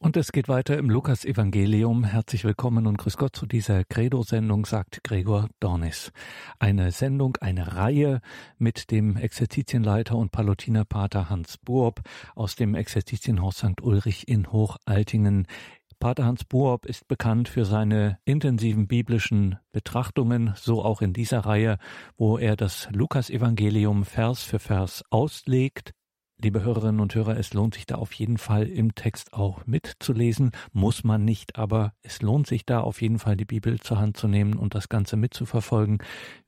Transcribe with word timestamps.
Und 0.00 0.16
es 0.16 0.30
geht 0.30 0.46
weiter 0.46 0.78
im 0.78 0.90
Lukas-Evangelium. 0.90 2.04
Herzlich 2.04 2.44
willkommen 2.44 2.86
und 2.86 2.98
grüß 2.98 3.16
Gott 3.16 3.34
zu 3.34 3.46
dieser 3.46 3.82
Credo-Sendung, 3.82 4.64
sagt 4.64 5.02
Gregor 5.02 5.48
Dornis. 5.58 6.12
Eine 6.60 6.92
Sendung, 6.92 7.36
eine 7.40 7.74
Reihe 7.74 8.20
mit 8.58 8.92
dem 8.92 9.16
Exerzitienleiter 9.16 10.14
und 10.14 10.30
Palutinerpater 10.30 11.28
Hans 11.30 11.58
Buob 11.58 12.00
aus 12.36 12.54
dem 12.54 12.76
Exerzitienhaus 12.76 13.58
St. 13.58 13.82
Ulrich 13.82 14.28
in 14.28 14.52
Hochaltingen. 14.52 15.48
Pater 15.98 16.26
Hans 16.26 16.44
Buob 16.44 16.86
ist 16.86 17.08
bekannt 17.08 17.48
für 17.48 17.64
seine 17.64 18.20
intensiven 18.24 18.86
biblischen 18.86 19.58
Betrachtungen, 19.72 20.54
so 20.54 20.84
auch 20.84 21.02
in 21.02 21.12
dieser 21.12 21.40
Reihe, 21.40 21.76
wo 22.16 22.38
er 22.38 22.54
das 22.54 22.88
Lukas-Evangelium 22.92 24.04
Vers 24.04 24.44
für 24.44 24.60
Vers 24.60 25.02
auslegt 25.10 25.92
Liebe 26.40 26.62
Hörerinnen 26.62 27.00
und 27.00 27.16
Hörer, 27.16 27.36
es 27.36 27.52
lohnt 27.52 27.74
sich 27.74 27.84
da 27.84 27.96
auf 27.96 28.12
jeden 28.12 28.38
Fall 28.38 28.68
im 28.68 28.94
Text 28.94 29.32
auch 29.32 29.66
mitzulesen, 29.66 30.52
muss 30.72 31.02
man 31.02 31.24
nicht, 31.24 31.56
aber 31.56 31.94
es 32.02 32.22
lohnt 32.22 32.46
sich 32.46 32.64
da 32.64 32.78
auf 32.78 33.02
jeden 33.02 33.18
Fall 33.18 33.36
die 33.36 33.44
Bibel 33.44 33.80
zur 33.80 33.98
Hand 33.98 34.16
zu 34.16 34.28
nehmen 34.28 34.54
und 34.54 34.76
das 34.76 34.88
Ganze 34.88 35.16
mitzuverfolgen. 35.16 35.98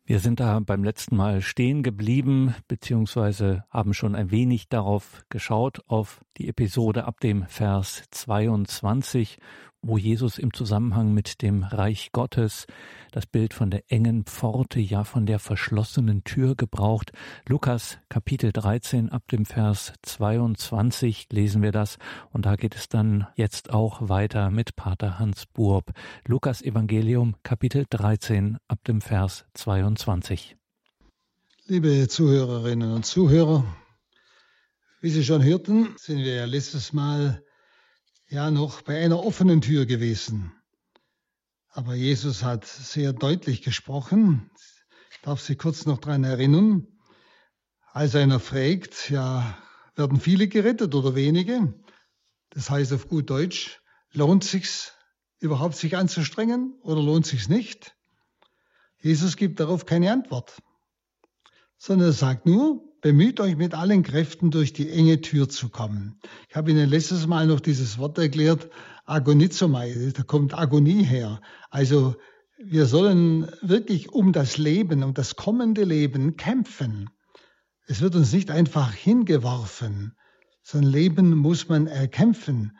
Wir 0.04 0.20
sind 0.20 0.38
da 0.38 0.60
beim 0.60 0.84
letzten 0.84 1.16
Mal 1.16 1.42
stehen 1.42 1.82
geblieben, 1.82 2.54
beziehungsweise 2.68 3.64
haben 3.68 3.92
schon 3.92 4.14
ein 4.14 4.30
wenig 4.30 4.68
darauf 4.68 5.24
geschaut, 5.28 5.80
auf 5.88 6.20
die 6.36 6.46
Episode 6.46 7.04
ab 7.04 7.18
dem 7.18 7.46
Vers 7.48 8.04
22, 8.12 9.38
wo 9.82 9.98
Jesus 9.98 10.38
im 10.38 10.52
Zusammenhang 10.52 11.12
mit 11.14 11.42
dem 11.42 11.62
Reich 11.62 12.10
Gottes 12.12 12.66
das 13.12 13.26
Bild 13.26 13.54
von 13.54 13.70
der 13.70 13.90
engen 13.90 14.24
Pforte, 14.24 14.80
ja 14.80 15.04
von 15.04 15.26
der 15.26 15.38
verschlossenen 15.38 16.22
Tür 16.24 16.54
gebraucht. 16.54 17.12
Lukas 17.48 17.98
Kapitel 18.08 18.52
13 18.52 19.08
ab 19.10 19.22
dem 19.28 19.46
Vers 19.46 19.92
22 20.02 21.28
lesen 21.30 21.62
wir 21.62 21.72
das 21.72 21.98
und 22.30 22.46
da 22.46 22.56
geht 22.56 22.76
es 22.76 22.88
dann 22.88 23.26
jetzt 23.36 23.70
auch 23.70 24.08
weiter 24.08 24.50
mit 24.50 24.76
Pater 24.76 25.18
Hans 25.18 25.46
Burb. 25.46 25.92
Lukas 26.26 26.62
Evangelium 26.62 27.34
Kapitel 27.42 27.86
13 27.88 28.58
ab 28.68 28.78
dem 28.84 29.00
Vers 29.00 29.46
22. 29.54 30.10
20. 30.10 30.56
Liebe 31.66 32.08
Zuhörerinnen 32.08 32.92
und 32.92 33.06
Zuhörer, 33.06 33.64
wie 35.00 35.10
Sie 35.10 35.24
schon 35.24 35.42
hörten, 35.42 35.94
sind 35.96 36.18
wir 36.18 36.34
ja 36.34 36.44
letztes 36.44 36.92
Mal 36.92 37.42
ja 38.30 38.50
noch 38.50 38.82
bei 38.82 39.04
einer 39.04 39.24
offenen 39.24 39.60
Tür 39.60 39.86
gewesen. 39.86 40.52
Aber 41.68 41.94
Jesus 41.94 42.42
hat 42.42 42.64
sehr 42.64 43.12
deutlich 43.12 43.62
gesprochen. 43.62 44.50
Ich 45.10 45.20
darf 45.22 45.40
Sie 45.40 45.56
kurz 45.56 45.84
noch 45.84 45.98
daran 45.98 46.24
erinnern. 46.24 46.86
Als 47.92 48.14
einer 48.14 48.38
fragt, 48.38 49.10
ja, 49.10 49.58
werden 49.96 50.20
viele 50.20 50.46
gerettet 50.46 50.94
oder 50.94 51.16
wenige? 51.16 51.74
Das 52.50 52.70
heißt 52.70 52.92
auf 52.92 53.08
gut 53.08 53.30
Deutsch, 53.30 53.80
lohnt 54.12 54.44
sich's 54.44 54.92
überhaupt 55.40 55.76
sich 55.76 55.96
anzustrengen 55.96 56.78
oder 56.82 57.02
lohnt 57.02 57.26
sich's 57.26 57.48
nicht? 57.48 57.96
Jesus 58.98 59.36
gibt 59.36 59.58
darauf 59.58 59.86
keine 59.86 60.12
Antwort, 60.12 60.62
sondern 61.78 62.08
er 62.08 62.12
sagt 62.12 62.46
nur, 62.46 62.89
bemüht 63.00 63.40
euch 63.40 63.56
mit 63.56 63.74
allen 63.74 64.02
Kräften 64.02 64.50
durch 64.50 64.72
die 64.72 64.90
enge 64.90 65.20
Tür 65.20 65.48
zu 65.48 65.68
kommen. 65.68 66.18
Ich 66.48 66.56
habe 66.56 66.70
Ihnen 66.70 66.88
letztes 66.88 67.26
Mal 67.26 67.46
noch 67.46 67.60
dieses 67.60 67.98
Wort 67.98 68.18
erklärt, 68.18 68.68
Agonizomai, 69.06 70.12
da 70.14 70.22
kommt 70.22 70.56
Agonie 70.56 71.02
her. 71.02 71.40
Also 71.70 72.16
wir 72.58 72.86
sollen 72.86 73.50
wirklich 73.62 74.10
um 74.10 74.32
das 74.32 74.58
Leben, 74.58 75.02
um 75.02 75.14
das 75.14 75.36
kommende 75.36 75.84
Leben 75.84 76.36
kämpfen. 76.36 77.10
Es 77.86 78.00
wird 78.00 78.14
uns 78.14 78.32
nicht 78.32 78.50
einfach 78.50 78.92
hingeworfen, 78.92 80.16
sondern 80.62 80.92
Leben 80.92 81.36
muss 81.36 81.68
man 81.68 81.86
erkämpfen, 81.86 82.76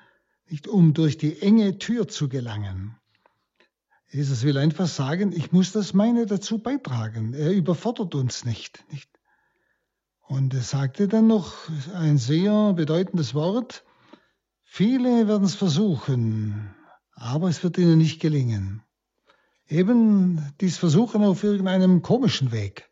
nicht 0.49 0.69
um 0.69 0.95
durch 0.95 1.17
die 1.19 1.41
enge 1.41 1.79
Tür 1.79 2.09
zu 2.09 2.29
gelangen. 2.29 2.97
Jesus 4.12 4.43
will 4.43 4.59
einfach 4.59 4.89
sagen, 4.89 5.33
ich 5.33 5.53
muss 5.53 5.73
das 5.73 5.95
meine 5.95 6.27
dazu 6.27 6.59
beitragen. 6.59 7.33
Er 7.33 7.53
überfordert 7.53 8.15
uns 8.15 8.45
nicht. 8.45 8.84
nicht? 8.91 9.09
Und 10.31 10.55
er 10.55 10.63
sagte 10.63 11.09
dann 11.09 11.27
noch 11.27 11.57
ein 11.93 12.17
sehr 12.17 12.73
bedeutendes 12.75 13.35
Wort. 13.35 13.83
Viele 14.63 15.27
werden 15.27 15.43
es 15.43 15.57
versuchen, 15.57 16.73
aber 17.17 17.49
es 17.49 17.65
wird 17.65 17.79
ihnen 17.79 17.99
nicht 17.99 18.21
gelingen. 18.21 18.85
Eben 19.67 20.55
dies 20.61 20.79
Versuchen 20.79 21.25
auf 21.25 21.43
irgendeinem 21.43 22.03
komischen 22.03 22.53
Weg, 22.53 22.89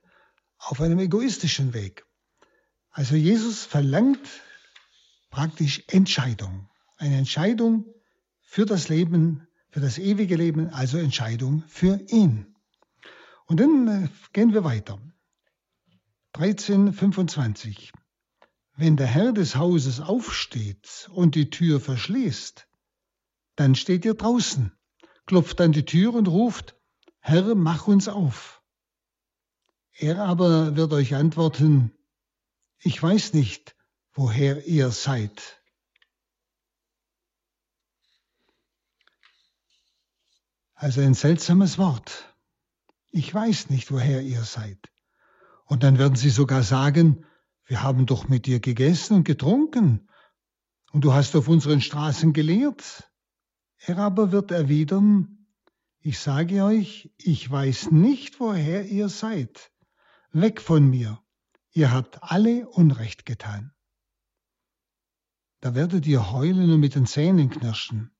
auf 0.58 0.80
einem 0.80 0.98
egoistischen 0.98 1.74
Weg. 1.74 2.04
Also 2.90 3.14
Jesus 3.14 3.64
verlangt 3.64 4.42
praktisch 5.30 5.84
Entscheidung. 5.86 6.68
Eine 6.96 7.18
Entscheidung 7.18 7.84
für 8.40 8.66
das 8.66 8.88
Leben 8.88 9.46
für 9.70 9.78
das 9.78 9.98
ewige 9.98 10.34
Leben, 10.34 10.70
also 10.70 10.98
Entscheidung 10.98 11.62
für 11.68 12.00
ihn. 12.08 12.56
Und 13.46 13.60
dann 13.60 13.86
äh, 13.86 14.08
gehen 14.32 14.52
wir 14.52 14.64
weiter. 14.64 14.98
1325. 16.38 17.92
Wenn 18.76 18.96
der 18.96 19.08
Herr 19.08 19.32
des 19.32 19.56
Hauses 19.56 20.00
aufsteht 20.00 21.10
und 21.12 21.34
die 21.34 21.50
Tür 21.50 21.80
verschließt, 21.80 22.68
dann 23.56 23.74
steht 23.74 24.04
ihr 24.04 24.14
draußen, 24.14 24.72
klopft 25.26 25.60
an 25.60 25.72
die 25.72 25.84
Tür 25.84 26.14
und 26.14 26.28
ruft, 26.28 26.76
Herr, 27.18 27.56
mach 27.56 27.88
uns 27.88 28.06
auf. 28.06 28.62
Er 29.94 30.20
aber 30.20 30.76
wird 30.76 30.92
euch 30.92 31.16
antworten, 31.16 31.92
ich 32.78 33.02
weiß 33.02 33.34
nicht, 33.34 33.74
woher 34.12 34.64
ihr 34.64 34.92
seid. 34.92 35.60
Also 40.74 41.00
ein 41.00 41.14
seltsames 41.14 41.78
Wort. 41.78 42.32
Ich 43.10 43.34
weiß 43.34 43.70
nicht, 43.70 43.90
woher 43.90 44.22
ihr 44.22 44.44
seid. 44.44 44.78
Und 45.68 45.82
dann 45.82 45.98
werden 45.98 46.16
sie 46.16 46.30
sogar 46.30 46.62
sagen, 46.62 47.24
wir 47.64 47.82
haben 47.82 48.06
doch 48.06 48.28
mit 48.28 48.46
dir 48.46 48.58
gegessen 48.60 49.14
und 49.14 49.24
getrunken, 49.24 50.08
und 50.90 51.04
du 51.04 51.12
hast 51.12 51.36
auf 51.36 51.48
unseren 51.48 51.80
Straßen 51.80 52.32
gelehrt. 52.32 53.12
Er 53.78 53.98
aber 53.98 54.32
wird 54.32 54.50
erwidern, 54.50 55.46
ich 56.00 56.18
sage 56.18 56.64
euch, 56.64 57.12
ich 57.18 57.48
weiß 57.48 57.90
nicht, 57.90 58.40
woher 58.40 58.86
ihr 58.86 59.08
seid. 59.08 59.70
Weg 60.32 60.60
von 60.60 60.88
mir, 60.88 61.20
ihr 61.72 61.92
habt 61.92 62.22
alle 62.22 62.66
Unrecht 62.68 63.26
getan. 63.26 63.72
Da 65.60 65.74
werdet 65.74 66.06
ihr 66.06 66.32
heulen 66.32 66.72
und 66.72 66.80
mit 66.80 66.94
den 66.94 67.06
Zähnen 67.06 67.50
knirschen 67.50 68.10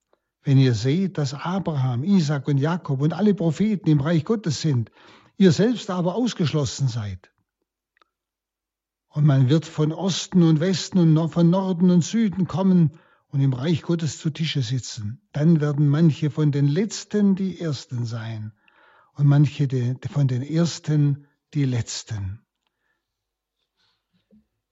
wenn 0.43 0.57
ihr 0.57 0.73
seht, 0.73 1.17
dass 1.17 1.33
Abraham, 1.33 2.03
Isaac 2.03 2.47
und 2.47 2.57
Jakob 2.57 3.01
und 3.01 3.13
alle 3.13 3.33
Propheten 3.33 3.89
im 3.89 3.99
Reich 3.99 4.25
Gottes 4.25 4.61
sind, 4.61 4.91
ihr 5.37 5.51
selbst 5.51 5.89
aber 5.89 6.15
ausgeschlossen 6.15 6.87
seid. 6.87 7.31
Und 9.09 9.25
man 9.25 9.49
wird 9.49 9.65
von 9.65 9.91
Osten 9.91 10.43
und 10.43 10.59
Westen 10.59 11.17
und 11.17 11.29
von 11.29 11.49
Norden 11.49 11.89
und 11.89 12.03
Süden 12.03 12.47
kommen 12.47 12.91
und 13.29 13.41
im 13.41 13.53
Reich 13.53 13.81
Gottes 13.81 14.19
zu 14.19 14.29
Tische 14.29 14.61
sitzen. 14.61 15.21
Dann 15.31 15.61
werden 15.61 15.89
manche 15.89 16.29
von 16.29 16.51
den 16.51 16.67
Letzten 16.67 17.35
die 17.35 17.59
Ersten 17.59 18.05
sein 18.05 18.53
und 19.13 19.25
manche 19.27 19.67
von 20.09 20.27
den 20.27 20.41
Ersten 20.41 21.27
die 21.53 21.65
Letzten. 21.65 22.45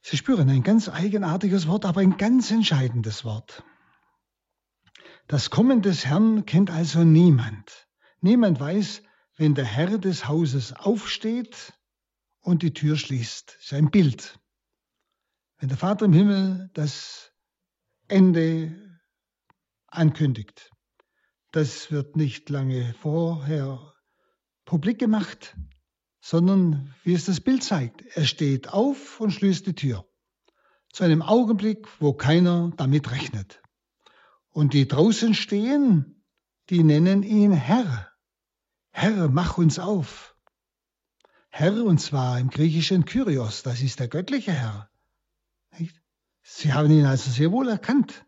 Sie 0.02 0.18
spüren 0.18 0.50
ein 0.50 0.64
ganz 0.64 0.88
eigenartiges 0.88 1.68
Wort, 1.68 1.86
aber 1.86 2.02
ein 2.02 2.18
ganz 2.18 2.50
entscheidendes 2.52 3.26
Wort. 3.26 3.64
Das 5.28 5.50
Kommen 5.50 5.82
des 5.82 6.06
Herrn 6.06 6.46
kennt 6.46 6.70
also 6.70 7.04
niemand. 7.04 7.88
Niemand 8.22 8.60
weiß, 8.60 9.04
wenn 9.36 9.54
der 9.54 9.66
Herr 9.66 9.98
des 9.98 10.28
Hauses 10.28 10.74
aufsteht 10.74 11.74
und 12.48 12.64
die 12.64 12.74
Tür 12.74 12.96
schließt. 12.96 13.56
Das 13.58 13.66
ist 13.66 13.74
ein 13.74 13.92
Bild. 13.92 14.40
Wenn 15.58 15.68
der 15.68 15.78
Vater 15.78 16.06
im 16.06 16.14
Himmel 16.14 16.70
das 16.74 17.34
Ende 18.08 18.74
ankündigt, 19.88 20.72
das 21.52 21.92
wird 21.92 22.16
nicht 22.16 22.50
lange 22.50 22.96
vorher 23.02 23.94
publik 24.64 24.98
gemacht, 24.98 25.58
sondern 26.22 26.96
wie 27.04 27.16
es 27.16 27.26
das 27.26 27.42
Bild 27.42 27.66
zeigt, 27.66 28.04
er 28.16 28.24
steht 28.24 28.70
auf 28.70 29.20
und 29.20 29.32
schließt 29.32 29.68
die 29.68 29.76
Tür. 29.76 30.08
Zu 30.94 31.04
einem 31.04 31.22
Augenblick, 31.22 31.86
wo 32.00 32.14
keiner 32.14 32.72
damit 32.78 33.12
rechnet. 33.12 33.62
Und 34.52 34.74
die 34.74 34.88
draußen 34.88 35.34
stehen, 35.34 36.24
die 36.70 36.84
nennen 36.84 37.24
ihn 37.24 37.52
Herr. 37.52 38.10
Herr, 38.92 39.28
mach 39.28 39.58
uns 39.58 39.80
auf. 39.80 40.37
Herr, 41.60 41.84
und 41.84 41.98
zwar 41.98 42.40
im 42.40 42.52
griechischen 42.52 43.06
Kyrios, 43.06 43.64
das 43.64 43.82
ist 43.82 44.00
der 44.00 44.08
göttliche 44.08 44.52
Herr. 44.52 44.92
Sie 46.44 46.72
haben 46.72 46.92
ihn 46.92 47.08
also 47.08 47.32
sehr 47.32 47.52
wohl 47.52 47.68
erkannt. 47.68 48.28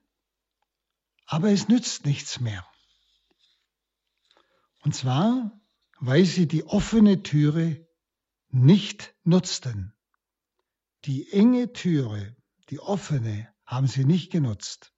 Aber 1.28 1.52
es 1.52 1.68
nützt 1.68 2.08
nichts 2.08 2.40
mehr. 2.40 2.66
Und 4.80 4.96
zwar, 4.96 5.62
weil 6.00 6.26
sie 6.26 6.48
die 6.48 6.64
offene 6.64 7.22
Türe 7.22 7.88
nicht 8.48 9.14
nutzten. 9.24 9.94
Die 11.06 11.32
enge 11.32 11.72
Türe, 11.72 12.36
die 12.72 12.80
offene, 12.80 13.48
haben 13.64 13.86
sie 13.86 14.06
nicht 14.06 14.32
genutzt. 14.32 14.92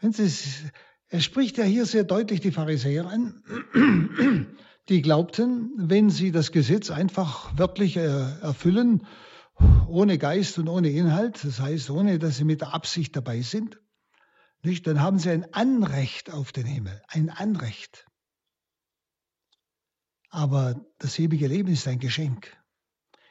er 0.00 1.20
spricht 1.20 1.58
ja 1.58 1.64
hier 1.64 1.84
sehr 1.84 2.04
deutlich 2.04 2.40
die 2.40 2.52
Pharisäer 2.52 3.04
an, 3.04 4.56
die 4.88 5.02
glaubten, 5.02 5.72
wenn 5.76 6.10
sie 6.10 6.30
das 6.30 6.52
Gesetz 6.52 6.90
einfach 6.90 7.56
wörtlich 7.58 7.96
äh, 7.96 8.40
erfüllen, 8.40 9.06
ohne 9.86 10.18
Geist 10.18 10.58
und 10.58 10.68
ohne 10.68 10.90
Inhalt, 10.90 11.44
das 11.44 11.60
heißt, 11.60 11.90
ohne 11.90 12.18
dass 12.18 12.36
sie 12.36 12.44
mit 12.44 12.60
der 12.60 12.74
Absicht 12.74 13.14
dabei 13.16 13.40
sind, 13.40 13.80
nicht, 14.62 14.86
dann 14.86 15.00
haben 15.00 15.18
sie 15.18 15.30
ein 15.30 15.52
Anrecht 15.52 16.32
auf 16.32 16.52
den 16.52 16.66
Himmel, 16.66 17.02
ein 17.08 17.30
Anrecht. 17.30 18.06
Aber 20.30 20.84
das 20.98 21.18
ewige 21.18 21.46
Leben 21.46 21.72
ist 21.72 21.86
ein 21.86 21.98
Geschenk. 22.00 22.56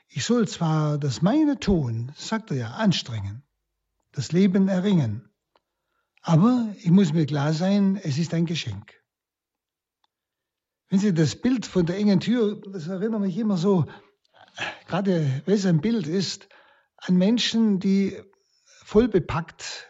Ich 0.07 0.23
soll 0.25 0.47
zwar 0.47 0.97
das 0.97 1.21
meine 1.21 1.59
tun, 1.59 2.11
sagt 2.15 2.51
er 2.51 2.57
ja, 2.57 2.71
anstrengen, 2.71 3.43
das 4.11 4.31
Leben 4.31 4.67
erringen, 4.67 5.27
aber 6.21 6.73
ich 6.77 6.89
muss 6.89 7.11
mir 7.11 7.25
klar 7.25 7.51
sein, 7.51 7.97
es 7.97 8.17
ist 8.17 8.33
ein 8.33 8.45
Geschenk. 8.45 9.02
Wenn 10.93 10.99
Sie 10.99 11.11
das 11.11 11.35
Bild 11.35 11.65
von 11.65 11.87
der 11.87 11.97
engen 11.97 12.19
Tür, 12.19 12.61
das 12.71 12.85
erinnert 12.85 13.19
mich 13.19 13.35
immer 13.39 13.57
so, 13.57 13.87
gerade 14.85 15.41
weil 15.47 15.55
es 15.55 15.65
ein 15.65 15.81
Bild 15.81 16.05
ist, 16.05 16.47
an 16.97 17.17
Menschen, 17.17 17.79
die 17.79 18.15
voll 18.83 19.07
bepackt 19.07 19.87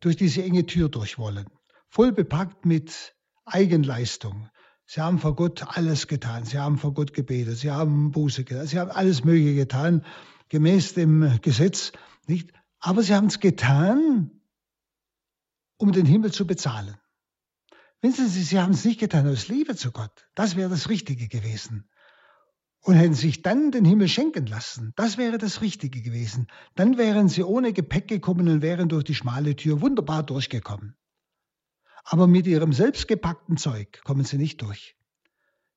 durch 0.00 0.16
diese 0.16 0.42
enge 0.42 0.64
Tür 0.64 0.88
durch 0.88 1.18
wollen. 1.18 1.44
Voll 1.90 2.12
bepackt 2.12 2.64
mit 2.64 3.14
Eigenleistung. 3.44 4.48
Sie 4.86 5.02
haben 5.02 5.18
vor 5.18 5.36
Gott 5.36 5.76
alles 5.76 6.06
getan. 6.06 6.46
Sie 6.46 6.58
haben 6.58 6.78
vor 6.78 6.94
Gott 6.94 7.12
gebetet. 7.12 7.58
Sie 7.58 7.70
haben 7.70 8.10
Buße 8.10 8.44
getan. 8.44 8.66
Sie 8.66 8.78
haben 8.78 8.90
alles 8.90 9.24
Mögliche 9.24 9.54
getan, 9.54 10.02
gemäß 10.48 10.94
dem 10.94 11.40
Gesetz, 11.42 11.92
nicht? 12.26 12.54
Aber 12.78 13.02
sie 13.02 13.14
haben 13.14 13.26
es 13.26 13.38
getan, 13.38 14.30
um 15.76 15.92
den 15.92 16.06
Himmel 16.06 16.32
zu 16.32 16.46
bezahlen. 16.46 16.96
Wissen 18.02 18.28
Sie, 18.28 18.42
sie 18.42 18.58
haben 18.58 18.72
es 18.72 18.84
nicht 18.84 18.98
getan 18.98 19.28
aus 19.28 19.46
Liebe 19.46 19.76
zu 19.76 19.92
Gott. 19.92 20.28
Das 20.34 20.56
wäre 20.56 20.68
das 20.68 20.88
Richtige 20.88 21.28
gewesen. 21.28 21.88
Und 22.80 22.96
hätten 22.96 23.14
sich 23.14 23.42
dann 23.42 23.70
den 23.70 23.84
Himmel 23.84 24.08
schenken 24.08 24.46
lassen, 24.46 24.92
das 24.96 25.18
wäre 25.18 25.38
das 25.38 25.60
Richtige 25.60 26.02
gewesen. 26.02 26.48
Dann 26.74 26.98
wären 26.98 27.28
sie 27.28 27.44
ohne 27.44 27.72
Gepäck 27.72 28.08
gekommen 28.08 28.48
und 28.48 28.60
wären 28.60 28.88
durch 28.88 29.04
die 29.04 29.14
schmale 29.14 29.54
Tür 29.54 29.80
wunderbar 29.80 30.24
durchgekommen. 30.24 30.96
Aber 32.02 32.26
mit 32.26 32.48
ihrem 32.48 32.72
selbstgepackten 32.72 33.56
Zeug 33.56 34.02
kommen 34.02 34.24
sie 34.24 34.36
nicht 34.36 34.60
durch. 34.62 34.96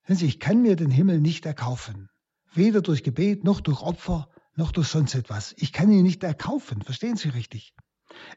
Wissen 0.06 0.18
Sie, 0.20 0.26
ich 0.26 0.40
kann 0.40 0.62
mir 0.62 0.74
den 0.74 0.90
Himmel 0.90 1.20
nicht 1.20 1.46
erkaufen. 1.46 2.08
Weder 2.52 2.82
durch 2.82 3.04
Gebet, 3.04 3.44
noch 3.44 3.60
durch 3.60 3.82
Opfer, 3.82 4.28
noch 4.56 4.72
durch 4.72 4.88
sonst 4.88 5.14
etwas. 5.14 5.54
Ich 5.58 5.72
kann 5.72 5.92
ihn 5.92 6.02
nicht 6.02 6.24
erkaufen. 6.24 6.82
Verstehen 6.82 7.16
Sie 7.16 7.28
richtig? 7.28 7.72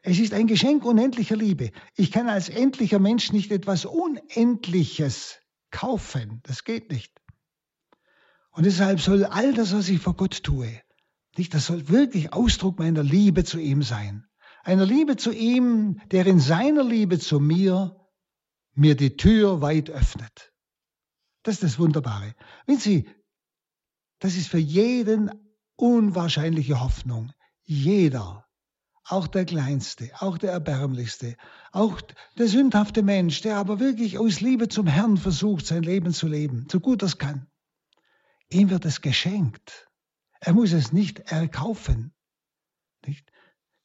Es 0.02 0.18
ist 0.18 0.32
ein 0.34 0.46
Geschenk 0.46 0.84
unendlicher 0.84 1.36
Liebe. 1.36 1.70
Ich 1.96 2.10
kann 2.10 2.28
als 2.28 2.48
endlicher 2.48 2.98
Mensch 2.98 3.32
nicht 3.32 3.50
etwas 3.52 3.84
Unendliches 3.84 5.40
kaufen. 5.70 6.40
Das 6.44 6.64
geht 6.64 6.90
nicht. 6.90 7.12
Und 8.50 8.66
deshalb 8.66 9.00
soll 9.00 9.24
all 9.24 9.54
das, 9.54 9.72
was 9.72 9.88
ich 9.88 10.00
vor 10.00 10.16
Gott 10.16 10.42
tue, 10.42 10.80
nicht, 11.36 11.54
das 11.54 11.66
soll 11.66 11.88
wirklich 11.88 12.32
Ausdruck 12.32 12.78
meiner 12.78 13.02
Liebe 13.02 13.44
zu 13.44 13.58
ihm 13.58 13.82
sein. 13.82 14.26
Einer 14.62 14.84
Liebe 14.84 15.16
zu 15.16 15.32
ihm, 15.32 16.00
der 16.10 16.26
in 16.26 16.40
seiner 16.40 16.84
Liebe 16.84 17.18
zu 17.18 17.40
mir 17.40 17.96
mir 18.74 18.94
die 18.96 19.16
Tür 19.16 19.60
weit 19.60 19.90
öffnet. 19.90 20.52
Das 21.42 21.54
ist 21.54 21.62
das 21.62 21.78
Wunderbare. 21.78 22.34
Wenn 22.66 22.78
Sie, 22.78 23.08
das 24.18 24.36
ist 24.36 24.48
für 24.48 24.58
jeden 24.58 25.30
unwahrscheinliche 25.76 26.80
Hoffnung. 26.80 27.32
Jeder 27.62 28.46
auch 29.10 29.26
der 29.26 29.44
Kleinste, 29.44 30.10
auch 30.18 30.38
der 30.38 30.52
Erbärmlichste, 30.52 31.36
auch 31.72 32.00
der 32.38 32.48
sündhafte 32.48 33.02
Mensch, 33.02 33.40
der 33.42 33.56
aber 33.56 33.80
wirklich 33.80 34.18
aus 34.18 34.40
Liebe 34.40 34.68
zum 34.68 34.86
Herrn 34.86 35.16
versucht, 35.16 35.66
sein 35.66 35.82
Leben 35.82 36.12
zu 36.12 36.28
leben, 36.28 36.66
so 36.70 36.80
gut 36.80 37.02
es 37.02 37.18
kann. 37.18 37.46
Ihm 38.50 38.70
wird 38.70 38.84
es 38.84 39.00
geschenkt. 39.00 39.88
Er 40.40 40.52
muss 40.52 40.72
es 40.72 40.92
nicht 40.92 41.20
erkaufen. 41.30 42.12
Nicht? 43.06 43.30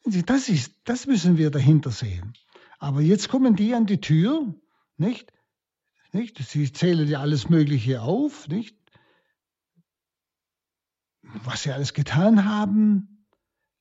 Das, 0.05 0.49
ist, 0.49 0.73
das 0.83 1.07
müssen 1.07 1.37
wir 1.37 1.51
dahinter 1.51 1.91
sehen. 1.91 2.33
Aber 2.79 3.01
jetzt 3.01 3.29
kommen 3.29 3.55
die 3.55 3.73
an 3.73 3.85
die 3.85 4.01
Tür, 4.01 4.53
nicht? 4.97 5.31
nicht? 6.11 6.37
Sie 6.37 6.71
zählen 6.71 7.07
ja 7.07 7.19
alles 7.19 7.49
Mögliche 7.49 8.01
auf, 8.01 8.47
nicht? 8.47 8.77
Was 11.21 11.63
sie 11.63 11.71
alles 11.71 11.93
getan 11.93 12.45
haben, 12.45 13.14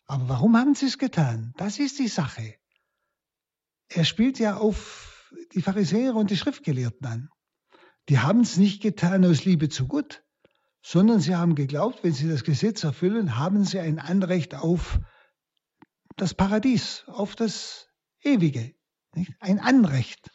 aber 0.07 0.29
warum 0.29 0.57
haben 0.57 0.75
sie 0.75 0.87
es 0.87 0.99
getan? 0.99 1.55
Das 1.57 1.79
ist 1.79 1.99
die 1.99 2.09
Sache. 2.09 2.55
Er 3.89 4.05
spielt 4.05 4.39
ja 4.39 4.57
auf 4.57 5.33
die 5.55 5.63
Pharisäer 5.63 6.15
und 6.15 6.31
die 6.31 6.37
Schriftgelehrten 6.37 7.07
an. 7.07 7.29
Die 8.09 8.19
haben 8.19 8.41
es 8.41 8.57
nicht 8.57 8.83
getan 8.83 9.25
aus 9.25 9.45
Liebe 9.45 9.69
zu 9.69 9.87
Gott, 9.89 10.23
sondern 10.83 11.21
sie 11.21 11.35
haben 11.35 11.55
geglaubt, 11.55 12.05
wenn 12.05 12.13
sie 12.13 12.29
das 12.29 12.45
Gesetz 12.45 12.85
erfüllen, 12.85 13.39
haben 13.39 13.65
sie 13.65 13.79
ein 13.81 13.99
Anrecht 13.99 14.55
auf 14.55 15.01
das 16.17 16.35
Paradies, 16.35 17.05
auf 17.07 17.35
das 17.35 17.89
Ewige. 18.21 18.75
Ein 19.41 19.59
Anrecht. 19.59 20.31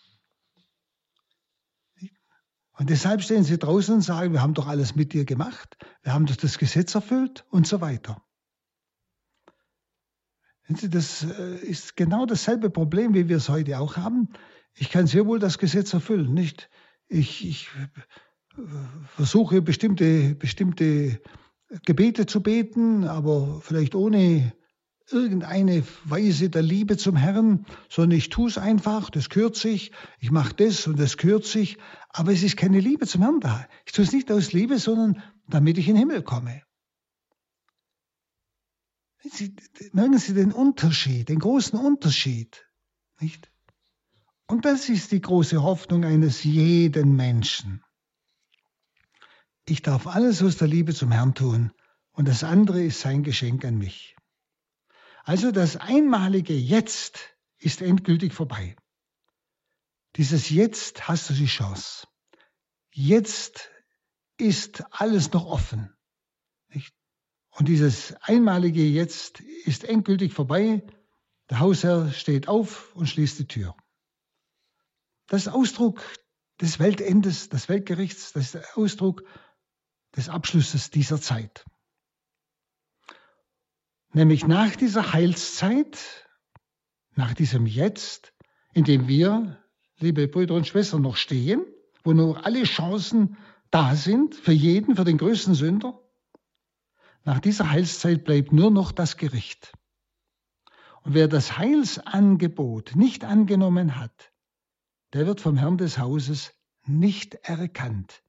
Und 2.71 2.89
deshalb 2.89 3.21
stehen 3.21 3.43
sie 3.43 3.59
draußen 3.59 3.95
und 3.95 4.01
sagen, 4.01 4.31
wir 4.31 4.41
haben 4.41 4.53
doch 4.53 4.67
alles 4.67 4.95
mit 4.95 5.13
dir 5.13 5.25
gemacht, 5.25 5.77
wir 6.01 6.13
haben 6.13 6.25
doch 6.25 6.37
das 6.37 6.57
Gesetz 6.57 6.95
erfüllt 6.95 7.45
und 7.49 7.67
so 7.67 7.81
weiter. 7.81 8.25
Das 10.69 11.23
äh, 11.23 11.55
ist 11.65 11.95
genau 11.95 12.27
dasselbe 12.27 12.69
Problem, 12.69 13.15
wie 13.15 13.27
wir 13.27 13.37
es 13.37 13.49
heute 13.49 13.79
auch 13.79 13.97
haben. 13.97 14.29
Ich 14.75 14.91
kann 14.91 15.07
sehr 15.07 15.25
wohl 15.25 15.39
das 15.39 15.57
Gesetz 15.57 15.93
erfüllen, 15.93 16.33
nicht? 16.33 16.69
Ich, 17.07 17.43
ich 17.47 17.69
äh, 18.55 18.61
versuche 19.15 19.63
bestimmte, 19.63 20.35
bestimmte 20.35 21.19
Gebete 21.85 22.27
zu 22.27 22.43
beten, 22.43 23.05
aber 23.05 23.61
vielleicht 23.61 23.95
ohne 23.95 24.53
irgendeine 25.11 25.83
Weise 26.05 26.51
der 26.51 26.61
Liebe 26.61 26.97
zum 26.97 27.15
Herrn, 27.15 27.65
sondern 27.89 28.17
ich 28.17 28.29
tue 28.29 28.49
es 28.49 28.59
einfach, 28.59 29.09
das 29.09 29.29
kürze 29.29 29.69
ich, 29.69 29.91
ich 30.19 30.29
mache 30.29 30.53
das 30.53 30.85
und 30.85 30.99
das 30.99 31.17
kürze 31.17 31.59
ich, 31.59 31.77
aber 32.09 32.31
es 32.31 32.43
ist 32.43 32.57
keine 32.57 32.79
Liebe 32.79 33.07
zum 33.07 33.23
Herrn 33.23 33.39
da. 33.39 33.67
Ich 33.87 33.91
tue 33.91 34.05
es 34.05 34.11
nicht 34.11 34.31
aus 34.31 34.53
Liebe, 34.53 34.77
sondern 34.77 35.23
damit 35.47 35.79
ich 35.79 35.87
in 35.87 35.95
den 35.95 36.01
Himmel 36.01 36.21
komme. 36.21 36.61
Sie, 39.23 39.55
merken 39.91 40.17
Sie 40.17 40.33
den 40.33 40.51
Unterschied, 40.51 41.29
den 41.29 41.39
großen 41.39 41.77
Unterschied, 41.77 42.65
nicht? 43.19 43.51
Und 44.47 44.65
das 44.65 44.89
ist 44.89 45.11
die 45.11 45.21
große 45.21 45.61
Hoffnung 45.61 46.03
eines 46.05 46.43
jeden 46.43 47.15
Menschen. 47.15 47.83
Ich 49.65 49.81
darf 49.83 50.07
alles 50.07 50.41
aus 50.41 50.57
der 50.57 50.67
Liebe 50.67 50.95
zum 50.95 51.11
Herrn 51.11 51.35
tun 51.35 51.71
und 52.11 52.27
das 52.27 52.43
andere 52.43 52.81
ist 52.81 53.01
sein 53.01 53.23
Geschenk 53.23 53.63
an 53.65 53.77
mich. 53.77 54.15
Also 55.23 55.51
das 55.51 55.75
einmalige 55.75 56.55
Jetzt 56.55 57.19
ist 57.59 57.81
endgültig 57.81 58.33
vorbei. 58.33 58.75
Dieses 60.15 60.49
Jetzt 60.49 61.07
hast 61.07 61.29
du 61.29 61.33
die 61.33 61.45
Chance. 61.45 62.07
Jetzt 62.91 63.69
ist 64.37 64.83
alles 64.91 65.31
noch 65.33 65.45
offen. 65.45 65.95
Nicht? 66.69 66.98
Und 67.51 67.67
dieses 67.67 68.13
einmalige 68.21 68.83
Jetzt 68.83 69.41
ist 69.65 69.83
endgültig 69.83 70.33
vorbei. 70.33 70.83
Der 71.49 71.59
Hausherr 71.59 72.11
steht 72.11 72.47
auf 72.47 72.95
und 72.95 73.07
schließt 73.07 73.39
die 73.39 73.47
Tür. 73.47 73.75
Das 75.27 75.43
ist 75.43 75.53
Ausdruck 75.53 76.01
des 76.61 76.79
Weltendes, 76.79 77.49
des 77.49 77.69
Weltgerichts, 77.69 78.33
das 78.33 78.55
ist 78.55 78.77
Ausdruck 78.77 79.23
des 80.15 80.29
Abschlusses 80.29 80.89
dieser 80.89 81.21
Zeit. 81.21 81.65
Nämlich 84.11 84.47
nach 84.47 84.75
dieser 84.75 85.13
Heilszeit, 85.13 86.27
nach 87.15 87.33
diesem 87.33 87.65
Jetzt, 87.65 88.33
in 88.73 88.83
dem 88.83 89.07
wir, 89.07 89.63
liebe 89.99 90.27
Brüder 90.27 90.55
und 90.55 90.67
Schwestern, 90.67 91.01
noch 91.01 91.15
stehen, 91.15 91.63
wo 92.03 92.13
nur 92.13 92.45
alle 92.45 92.63
Chancen 92.63 93.37
da 93.69 93.95
sind, 93.95 94.35
für 94.35 94.51
jeden, 94.51 94.95
für 94.95 95.03
den 95.03 95.19
größten 95.19 95.53
Sünder, 95.53 96.01
nach 97.23 97.39
dieser 97.39 97.69
Heilszeit 97.69 98.23
bleibt 98.23 98.53
nur 98.53 98.71
noch 98.71 98.91
das 98.91 99.17
Gericht. 99.17 99.73
Und 101.03 101.13
wer 101.13 101.27
das 101.27 101.57
Heilsangebot 101.57 102.95
nicht 102.95 103.23
angenommen 103.23 103.97
hat, 103.97 104.31
der 105.13 105.25
wird 105.25 105.41
vom 105.41 105.57
Herrn 105.57 105.77
des 105.77 105.97
Hauses 105.97 106.53
nicht 106.85 107.35
erkannt. 107.35 108.21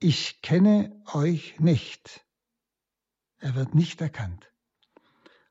Ich 0.00 0.42
kenne 0.42 1.02
euch 1.12 1.58
nicht. 1.58 2.24
Er 3.38 3.54
wird 3.54 3.74
nicht 3.74 4.00
erkannt. 4.00 4.52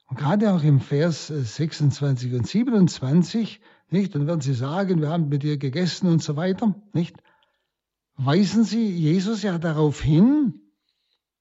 Und 0.07 0.17
gerade 0.17 0.53
auch 0.53 0.63
im 0.63 0.79
Vers 0.79 1.27
26 1.27 2.33
und 2.33 2.47
27, 2.47 3.59
nicht, 3.89 4.15
dann 4.15 4.27
werden 4.27 4.41
sie 4.41 4.53
sagen, 4.53 5.01
wir 5.01 5.09
haben 5.09 5.29
mit 5.29 5.43
dir 5.43 5.57
gegessen 5.57 6.07
und 6.07 6.23
so 6.23 6.35
weiter, 6.35 6.75
nicht? 6.93 7.17
Weisen 8.15 8.63
sie 8.63 8.89
Jesus 8.89 9.43
ja 9.43 9.57
darauf 9.57 10.01
hin, 10.01 10.66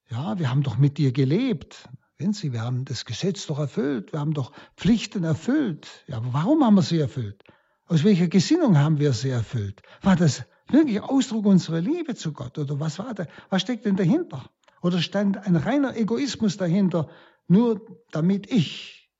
ja, 0.08 0.38
wir 0.38 0.50
haben 0.50 0.62
doch 0.62 0.78
mit 0.78 0.98
dir 0.98 1.12
gelebt. 1.12 1.88
Wenn 2.18 2.32
Sie, 2.32 2.52
wir 2.52 2.62
haben 2.62 2.84
das 2.84 3.04
Gesetz 3.04 3.46
doch 3.46 3.58
erfüllt, 3.58 4.12
wir 4.12 4.20
haben 4.20 4.32
doch 4.32 4.52
Pflichten 4.76 5.25
erfüllt. 5.25 5.86
Ja, 6.06 6.16
aber 6.18 6.32
warum 6.32 6.64
haben 6.64 6.75
wir 6.75 6.82
sie 6.82 6.98
erfüllt? 6.98 7.42
Aus 7.86 8.04
welcher 8.04 8.28
Gesinnung 8.28 8.78
haben 8.78 8.98
wir 8.98 9.12
sie 9.12 9.28
erfüllt? 9.28 9.82
War 10.02 10.16
das 10.16 10.44
wirklich 10.68 11.00
Ausdruck 11.02 11.44
unserer 11.46 11.80
Liebe 11.80 12.14
zu 12.14 12.32
Gott? 12.32 12.58
Oder 12.58 12.80
was 12.80 12.98
war 12.98 13.14
da? 13.14 13.26
Was 13.50 13.62
steckt 13.62 13.84
denn 13.84 13.96
dahinter? 13.96 14.50
Oder 14.80 15.00
stand 15.00 15.36
ein 15.36 15.56
reiner 15.56 15.96
Egoismus 15.96 16.56
dahinter, 16.56 17.08
nur 17.48 17.80
damit 18.12 18.50
ich 18.50 19.10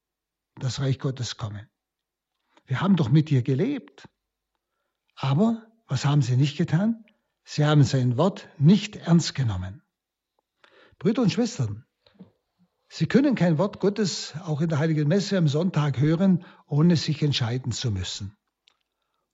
das 0.59 0.81
Reich 0.81 0.99
Gottes 0.99 1.37
komme? 1.37 1.69
Wir 2.65 2.81
haben 2.81 2.97
doch 2.97 3.11
mit 3.11 3.31
dir 3.31 3.43
gelebt. 3.43 4.09
Aber 5.15 5.67
was 5.87 6.05
haben 6.05 6.23
sie 6.23 6.37
nicht 6.37 6.57
getan? 6.57 7.05
Sie 7.45 7.65
haben 7.65 7.85
sein 7.85 8.17
Wort 8.17 8.49
nicht 8.59 8.97
ernst 8.97 9.35
genommen. 9.35 9.83
Brüder 10.99 11.23
und 11.23 11.33
Schwestern, 11.33 11.87
Sie 12.89 13.07
können 13.07 13.35
kein 13.35 13.59
Wort 13.59 13.81
Gottes 13.81 14.35
auch 14.45 14.61
in 14.61 14.69
der 14.69 14.79
Heiligen 14.79 15.09
Messe 15.09 15.37
am 15.37 15.49
Sonntag 15.49 15.99
hören, 15.99 16.45
ohne 16.67 16.97
sich 16.97 17.23
entscheiden 17.23 17.73
zu 17.73 17.91
müssen. 17.91 18.37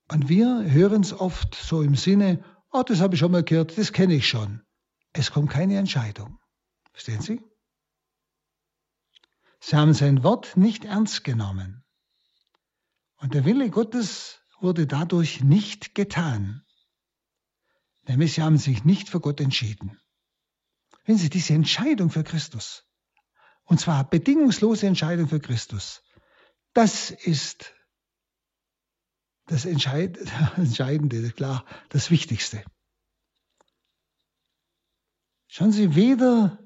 Und 0.08 0.28
wir 0.28 0.70
hören 0.70 1.02
es 1.02 1.12
oft 1.12 1.54
so 1.54 1.82
im 1.82 1.94
Sinne, 1.94 2.44
oh, 2.70 2.82
das 2.82 3.00
habe 3.00 3.14
ich 3.14 3.20
schon 3.20 3.32
mal 3.32 3.44
gehört, 3.44 3.76
das 3.78 3.92
kenne 3.92 4.14
ich 4.14 4.26
schon. 4.26 4.62
Es 5.12 5.30
kommt 5.30 5.50
keine 5.50 5.76
Entscheidung. 5.76 6.38
Verstehen 6.92 7.20
Sie? 7.20 7.40
Sie 9.60 9.76
haben 9.76 9.94
sein 9.94 10.24
Wort 10.24 10.56
nicht 10.56 10.84
ernst 10.84 11.22
genommen. 11.22 11.84
Und 13.18 13.34
der 13.34 13.44
Wille 13.44 13.70
Gottes 13.70 14.40
wurde 14.60 14.86
dadurch 14.86 15.42
nicht 15.44 15.94
getan. 15.94 16.64
Nämlich 18.08 18.34
sie 18.34 18.42
haben 18.42 18.58
sich 18.58 18.84
nicht 18.84 19.08
für 19.08 19.20
Gott 19.20 19.40
entschieden. 19.40 20.01
Wenn 21.04 21.18
Sie 21.18 21.30
diese 21.30 21.54
Entscheidung 21.54 22.10
für 22.10 22.24
Christus, 22.24 22.84
und 23.64 23.80
zwar 23.80 24.08
bedingungslose 24.08 24.86
Entscheidung 24.86 25.28
für 25.28 25.40
Christus, 25.40 26.02
das 26.74 27.10
ist 27.10 27.74
das 29.46 29.64
Entscheidende, 30.56 31.30
klar, 31.32 31.64
das 31.88 32.10
Wichtigste. 32.10 32.64
Schauen 35.48 35.72
Sie, 35.72 35.94
weder 35.94 36.58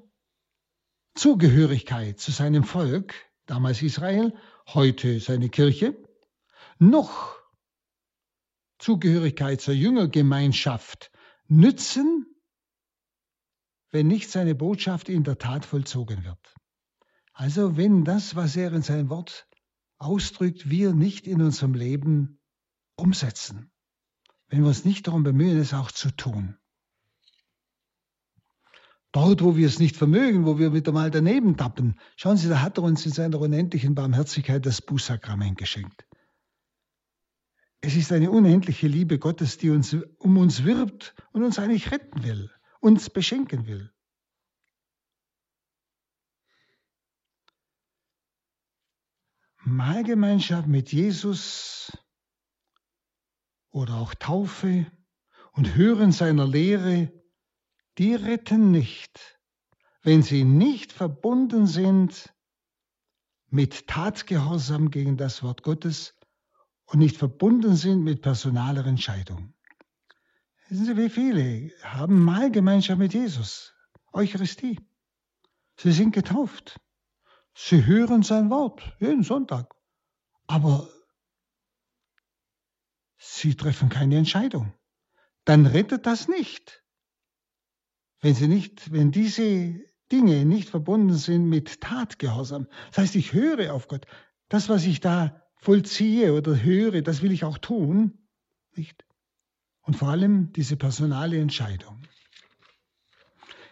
Zugehörigkeit 1.15 2.19
zu 2.19 2.31
seinem 2.31 2.63
Volk, 2.63 3.15
damals 3.47 3.81
Israel, 3.81 4.33
heute 4.67 5.19
seine 5.19 5.49
Kirche, 5.49 5.97
noch 6.79 7.35
Zugehörigkeit 8.77 9.59
zur 9.59 9.73
Jüngergemeinschaft 9.73 11.11
nützen, 11.47 12.36
wenn 13.91 14.07
nicht 14.07 14.29
seine 14.29 14.55
Botschaft 14.55 15.09
in 15.09 15.23
der 15.23 15.37
Tat 15.37 15.65
vollzogen 15.65 16.23
wird. 16.23 16.55
Also 17.33 17.77
wenn 17.77 18.03
das, 18.03 18.35
was 18.35 18.55
er 18.55 18.73
in 18.73 18.81
seinem 18.81 19.09
Wort 19.09 19.47
ausdrückt, 19.97 20.69
wir 20.69 20.93
nicht 20.93 21.27
in 21.27 21.41
unserem 21.41 21.73
Leben 21.73 22.39
umsetzen, 22.95 23.71
wenn 24.49 24.61
wir 24.61 24.67
uns 24.67 24.85
nicht 24.85 25.07
darum 25.07 25.23
bemühen, 25.23 25.57
es 25.57 25.73
auch 25.73 25.91
zu 25.91 26.11
tun. 26.11 26.57
Dort, 29.11 29.43
wo 29.43 29.55
wir 29.55 29.67
es 29.67 29.79
nicht 29.79 29.95
vermögen, 29.95 30.45
wo 30.45 30.59
wir 30.59 30.73
wieder 30.73 30.91
mal 30.91 31.09
daneben 31.09 31.57
tappen, 31.57 31.99
schauen 32.17 32.37
Sie, 32.37 32.49
da 32.49 32.61
hat 32.61 32.77
er 32.77 32.83
uns 32.83 33.05
in 33.05 33.11
seiner 33.11 33.39
unendlichen 33.39 33.95
Barmherzigkeit 33.95 34.65
das 34.65 34.81
Bußsakrament 34.81 35.57
geschenkt. 35.57 36.05
Es 37.81 37.95
ist 37.95 38.11
eine 38.11 38.31
unendliche 38.31 38.87
Liebe 38.87 39.17
Gottes, 39.19 39.57
die 39.57 39.69
uns 39.69 39.95
um 40.19 40.37
uns 40.37 40.63
wirbt 40.63 41.15
und 41.31 41.43
uns 41.43 41.57
eigentlich 41.57 41.91
retten 41.91 42.23
will, 42.23 42.51
uns 42.87 43.09
beschenken 43.09 43.67
will. 43.67 43.93
Mahlgemeinschaft 49.65 50.69
mit 50.69 50.93
Jesus 50.93 51.91
oder 53.71 53.95
auch 53.95 54.13
Taufe 54.15 54.89
und 55.51 55.75
Hören 55.75 56.13
seiner 56.13 56.47
Lehre 56.47 57.11
die 57.97 58.15
retten 58.15 58.71
nicht, 58.71 59.37
wenn 60.01 60.23
sie 60.23 60.45
nicht 60.45 60.93
verbunden 60.93 61.67
sind 61.67 62.33
mit 63.47 63.87
Tatgehorsam 63.87 64.91
gegen 64.91 65.17
das 65.17 65.43
Wort 65.43 65.61
Gottes 65.61 66.15
und 66.85 66.99
nicht 66.99 67.17
verbunden 67.17 67.75
sind 67.75 68.05
mit 68.05 68.21
personaler 68.21 68.85
Entscheidung. 68.85 69.56
Wissen 70.69 70.85
Sie, 70.85 70.97
wie 70.97 71.09
viele 71.09 71.71
haben 71.81 72.23
Mahlgemeinschaft 72.25 72.99
mit 72.99 73.13
Jesus, 73.13 73.73
Eucharistie. 74.11 74.77
Sie 75.77 75.93
sind 75.93 76.11
getauft. 76.11 76.77
Sie 77.55 77.85
hören 77.85 78.21
sein 78.21 78.49
Wort 78.49 78.81
jeden 78.99 79.23
Sonntag. 79.23 79.73
Aber 80.45 80.89
sie 83.17 83.55
treffen 83.55 83.87
keine 83.87 84.17
Entscheidung. 84.17 84.73
Dann 85.45 85.65
rettet 85.65 86.05
das 86.05 86.27
nicht. 86.27 86.83
Wenn 88.19 88.35
sie 88.35 88.49
nicht, 88.49 88.91
wenn 88.91 89.11
diese 89.11 89.79
Dinge 90.11 90.43
nicht 90.43 90.69
verbunden 90.69 91.15
sind 91.15 91.47
mit 91.47 91.79
Tatgehorsam, 91.79 92.67
das 92.89 92.97
heißt, 92.97 93.15
ich 93.15 93.31
höre 93.31 93.73
auf 93.73 93.87
Gott, 93.87 94.05
das, 94.49 94.67
was 94.67 94.85
ich 94.85 94.99
da 94.99 95.47
vollziehe 95.55 96.33
oder 96.33 96.61
höre, 96.61 97.01
das 97.01 97.21
will 97.21 97.31
ich 97.31 97.45
auch 97.45 97.57
tun, 97.57 98.27
nicht? 98.75 99.06
Und 99.87 99.95
vor 99.95 100.09
allem 100.09 100.51
diese 100.51 100.75
personale 100.75 101.39
Entscheidung. 101.39 102.01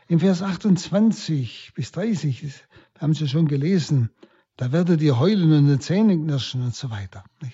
Im 0.07 0.21
Vers 0.21 0.41
28 0.41 1.73
bis 1.75 1.91
30, 1.91 2.41
das 2.41 3.01
haben 3.01 3.13
Sie 3.13 3.27
schon 3.27 3.49
gelesen, 3.49 4.09
da 4.55 4.71
werdet 4.71 5.01
ihr 5.01 5.19
heulen 5.19 5.51
und 5.51 5.67
den 5.67 5.81
Zähne 5.81 6.15
knirschen 6.15 6.61
und 6.63 6.73
so 6.73 6.89
weiter. 6.89 7.25
In 7.41 7.51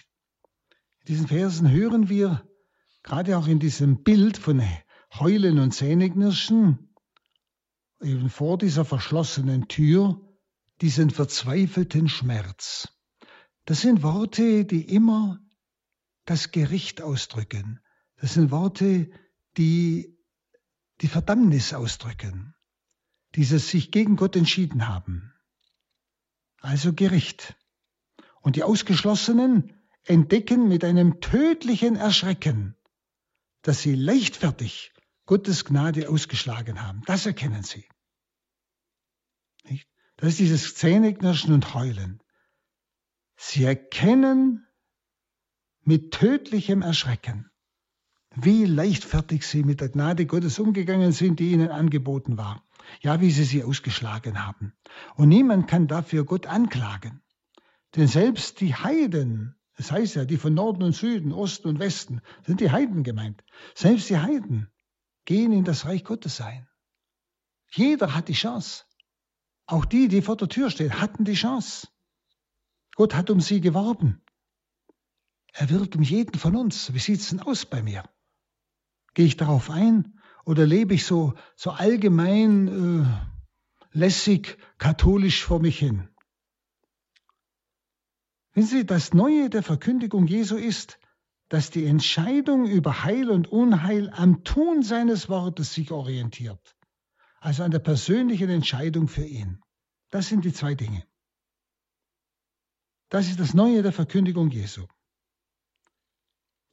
diesen 1.08 1.28
Versen 1.28 1.72
hören 1.72 2.08
wir, 2.08 2.48
gerade 3.02 3.36
auch 3.36 3.48
in 3.48 3.60
diesem 3.60 4.04
Bild 4.04 4.38
von 4.38 4.62
Heulen 5.20 5.58
und 5.58 5.72
Zähneknirschen, 5.72 6.94
eben 8.00 8.30
vor 8.30 8.60
dieser 8.60 8.86
verschlossenen 8.86 9.70
Tür, 9.70 10.22
diesen 10.82 11.10
verzweifelten 11.10 12.10
Schmerz. 12.10 12.90
Das 13.66 13.82
sind 13.82 14.04
Worte, 14.04 14.66
die 14.66 14.84
immer 14.84 15.40
das 16.26 16.52
Gericht 16.52 17.02
ausdrücken. 17.02 17.80
Das 18.22 18.36
sind 18.36 18.52
Worte, 18.52 19.10
die 19.58 20.16
die 21.02 21.08
Verdammnis 21.08 21.74
ausdrücken, 21.74 22.54
dieses 23.34 23.70
sich 23.70 23.90
gegen 23.90 24.16
Gott 24.16 24.36
entschieden 24.36 24.88
haben. 24.88 25.34
Also 26.60 26.94
Gericht. 26.94 27.56
Und 28.42 28.58
die 28.58 28.64
Ausgeschlossenen 28.64 29.74
entdecken 30.04 30.68
mit 30.68 30.84
einem 30.84 31.20
tödlichen 31.20 31.96
Erschrecken, 31.96 32.76
dass 33.64 33.82
sie 33.82 33.96
leichtfertig 33.96 34.94
Gottes 35.26 35.66
Gnade 35.66 36.08
ausgeschlagen 36.08 36.84
haben. 36.84 37.02
Das 37.08 37.26
erkennen 37.26 37.64
sie. 37.64 37.88
Nicht? 39.64 39.90
Das 40.18 40.30
ist 40.30 40.40
dieses 40.40 40.76
Zähneknirschen 40.76 41.56
und 41.56 41.74
Heulen. 41.74 42.22
Sie 43.36 43.64
erkennen 43.64 44.68
mit 45.82 46.12
tödlichem 46.12 46.84
Erschrecken, 46.84 47.51
wie 48.36 48.66
leichtfertig 48.66 49.46
sie 49.46 49.64
mit 49.64 49.82
der 49.82 49.90
Gnade 49.90 50.26
Gottes 50.26 50.58
umgegangen 50.60 51.12
sind, 51.12 51.40
die 51.40 51.52
ihnen 51.52 51.70
angeboten 51.70 52.38
war. 52.38 52.64
Ja, 53.02 53.22
wie 53.22 53.32
sie 53.32 53.44
sie 53.44 53.64
ausgeschlagen 53.64 54.46
haben. 54.46 54.74
Und 55.16 55.30
niemand 55.30 55.68
kann 55.68 55.88
dafür 55.88 56.26
Gott 56.26 56.48
anklagen. 56.48 57.22
Denn 57.96 58.08
selbst 58.08 58.62
die 58.62 58.74
Heiden, 58.74 59.56
das 59.76 59.92
heißt 59.92 60.16
ja, 60.16 60.26
die 60.26 60.38
von 60.38 60.54
Norden 60.54 60.84
und 60.84 60.96
Süden, 60.96 61.34
Osten 61.34 61.68
und 61.68 61.80
Westen, 61.80 62.22
sind 62.46 62.62
die 62.62 62.72
Heiden 62.72 63.04
gemeint. 63.04 63.44
Selbst 63.76 64.10
die 64.10 64.18
Heiden 64.18 64.72
gehen 65.26 65.52
in 65.52 65.64
das 65.64 65.86
Reich 65.86 66.04
Gottes 66.04 66.40
ein. 66.42 66.68
Jeder 67.74 68.16
hat 68.16 68.28
die 68.28 68.34
Chance. 68.34 68.86
Auch 69.66 69.86
die, 69.86 70.08
die 70.08 70.22
vor 70.22 70.38
der 70.38 70.50
Tür 70.50 70.70
stehen, 70.70 71.00
hatten 71.00 71.26
die 71.26 71.34
Chance. 71.34 71.88
Gott 72.96 73.14
hat 73.16 73.30
um 73.30 73.40
sie 73.40 73.62
geworben. 73.62 74.22
Er 75.54 75.70
wirbt 75.70 75.96
um 75.96 76.02
jeden 76.02 76.38
von 76.38 76.56
uns. 76.56 76.94
Wie 76.94 77.00
sieht's 77.00 77.30
denn 77.30 77.42
aus 77.42 77.66
bei 77.66 77.82
mir? 77.82 78.04
Gehe 79.14 79.26
ich 79.26 79.38
darauf 79.38 79.70
ein 79.70 80.20
oder 80.46 80.66
lebe 80.66 80.94
ich 80.94 81.06
so, 81.06 81.34
so 81.56 81.72
allgemein 81.72 83.04
äh, 83.04 83.98
lässig 83.98 84.58
katholisch 84.78 85.44
vor 85.44 85.60
mich 85.60 85.80
hin? 85.80 86.10
Wenn 88.54 88.66
Sie, 88.66 88.86
das 88.86 89.14
Neue 89.14 89.50
der 89.50 89.64
Verkündigung 89.64 90.28
Jesu 90.28 90.56
ist, 90.56 91.00
dass 91.48 91.70
die 91.70 91.86
Entscheidung 91.86 92.66
über 92.66 93.04
Heil 93.04 93.30
und 93.30 93.48
Unheil 93.52 94.10
am 94.10 94.44
Tun 94.44 94.84
seines 94.84 95.30
Wortes 95.30 95.74
sich 95.74 95.92
orientiert, 95.92 96.78
also 97.40 97.64
an 97.64 97.72
der 97.72 97.80
persönlichen 97.80 98.50
Entscheidung 98.50 99.08
für 99.08 99.26
ihn. 99.26 99.62
Das 100.10 100.28
sind 100.28 100.46
die 100.46 100.54
zwei 100.54 100.76
Dinge. 100.76 101.06
Das 103.10 103.28
ist 103.28 103.40
das 103.40 103.54
Neue 103.54 103.84
der 103.84 103.92
Verkündigung 103.92 104.50
Jesu. 104.50 104.86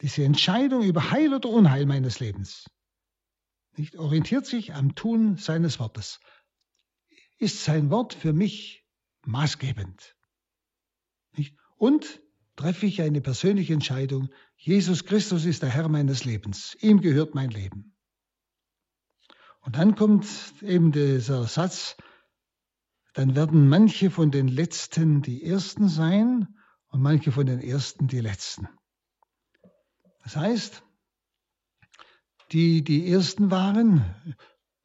Diese 0.00 0.24
Entscheidung 0.24 0.82
über 0.82 1.10
Heil 1.10 1.34
oder 1.34 1.48
Unheil 1.48 1.86
meines 1.86 2.20
Lebens 2.20 2.66
nicht, 3.78 3.96
orientiert 3.96 4.44
sich 4.44 4.74
am 4.74 4.94
Tun 4.94 5.36
seines 5.36 5.78
Wortes. 5.78 6.20
Ist 7.38 7.64
sein 7.64 7.90
Wort 7.90 8.12
für 8.12 8.32
mich 8.32 8.84
maßgebend? 9.24 10.16
Nicht? 11.36 11.56
Und 11.76 12.20
treffe 12.56 12.86
ich 12.86 13.00
eine 13.02 13.20
persönliche 13.20 13.72
Entscheidung, 13.72 14.30
Jesus 14.56 15.04
Christus 15.04 15.44
ist 15.44 15.62
der 15.62 15.70
Herr 15.70 15.88
meines 15.88 16.24
Lebens. 16.24 16.76
Ihm 16.80 17.00
gehört 17.00 17.34
mein 17.34 17.50
Leben. 17.50 17.96
Und 19.60 19.76
dann 19.76 19.94
kommt 19.94 20.26
eben 20.62 20.90
dieser 20.90 21.46
Satz, 21.46 21.96
dann 23.14 23.36
werden 23.36 23.68
manche 23.68 24.10
von 24.10 24.30
den 24.30 24.48
Letzten 24.48 25.22
die 25.22 25.44
Ersten 25.44 25.88
sein 25.88 26.48
und 26.88 27.00
manche 27.00 27.30
von 27.30 27.46
den 27.46 27.60
Ersten 27.60 28.08
die 28.08 28.20
Letzten. 28.20 28.68
Das 30.28 30.36
heißt, 30.36 30.82
die 32.52 32.84
die 32.84 33.10
Ersten 33.10 33.50
waren, 33.50 34.04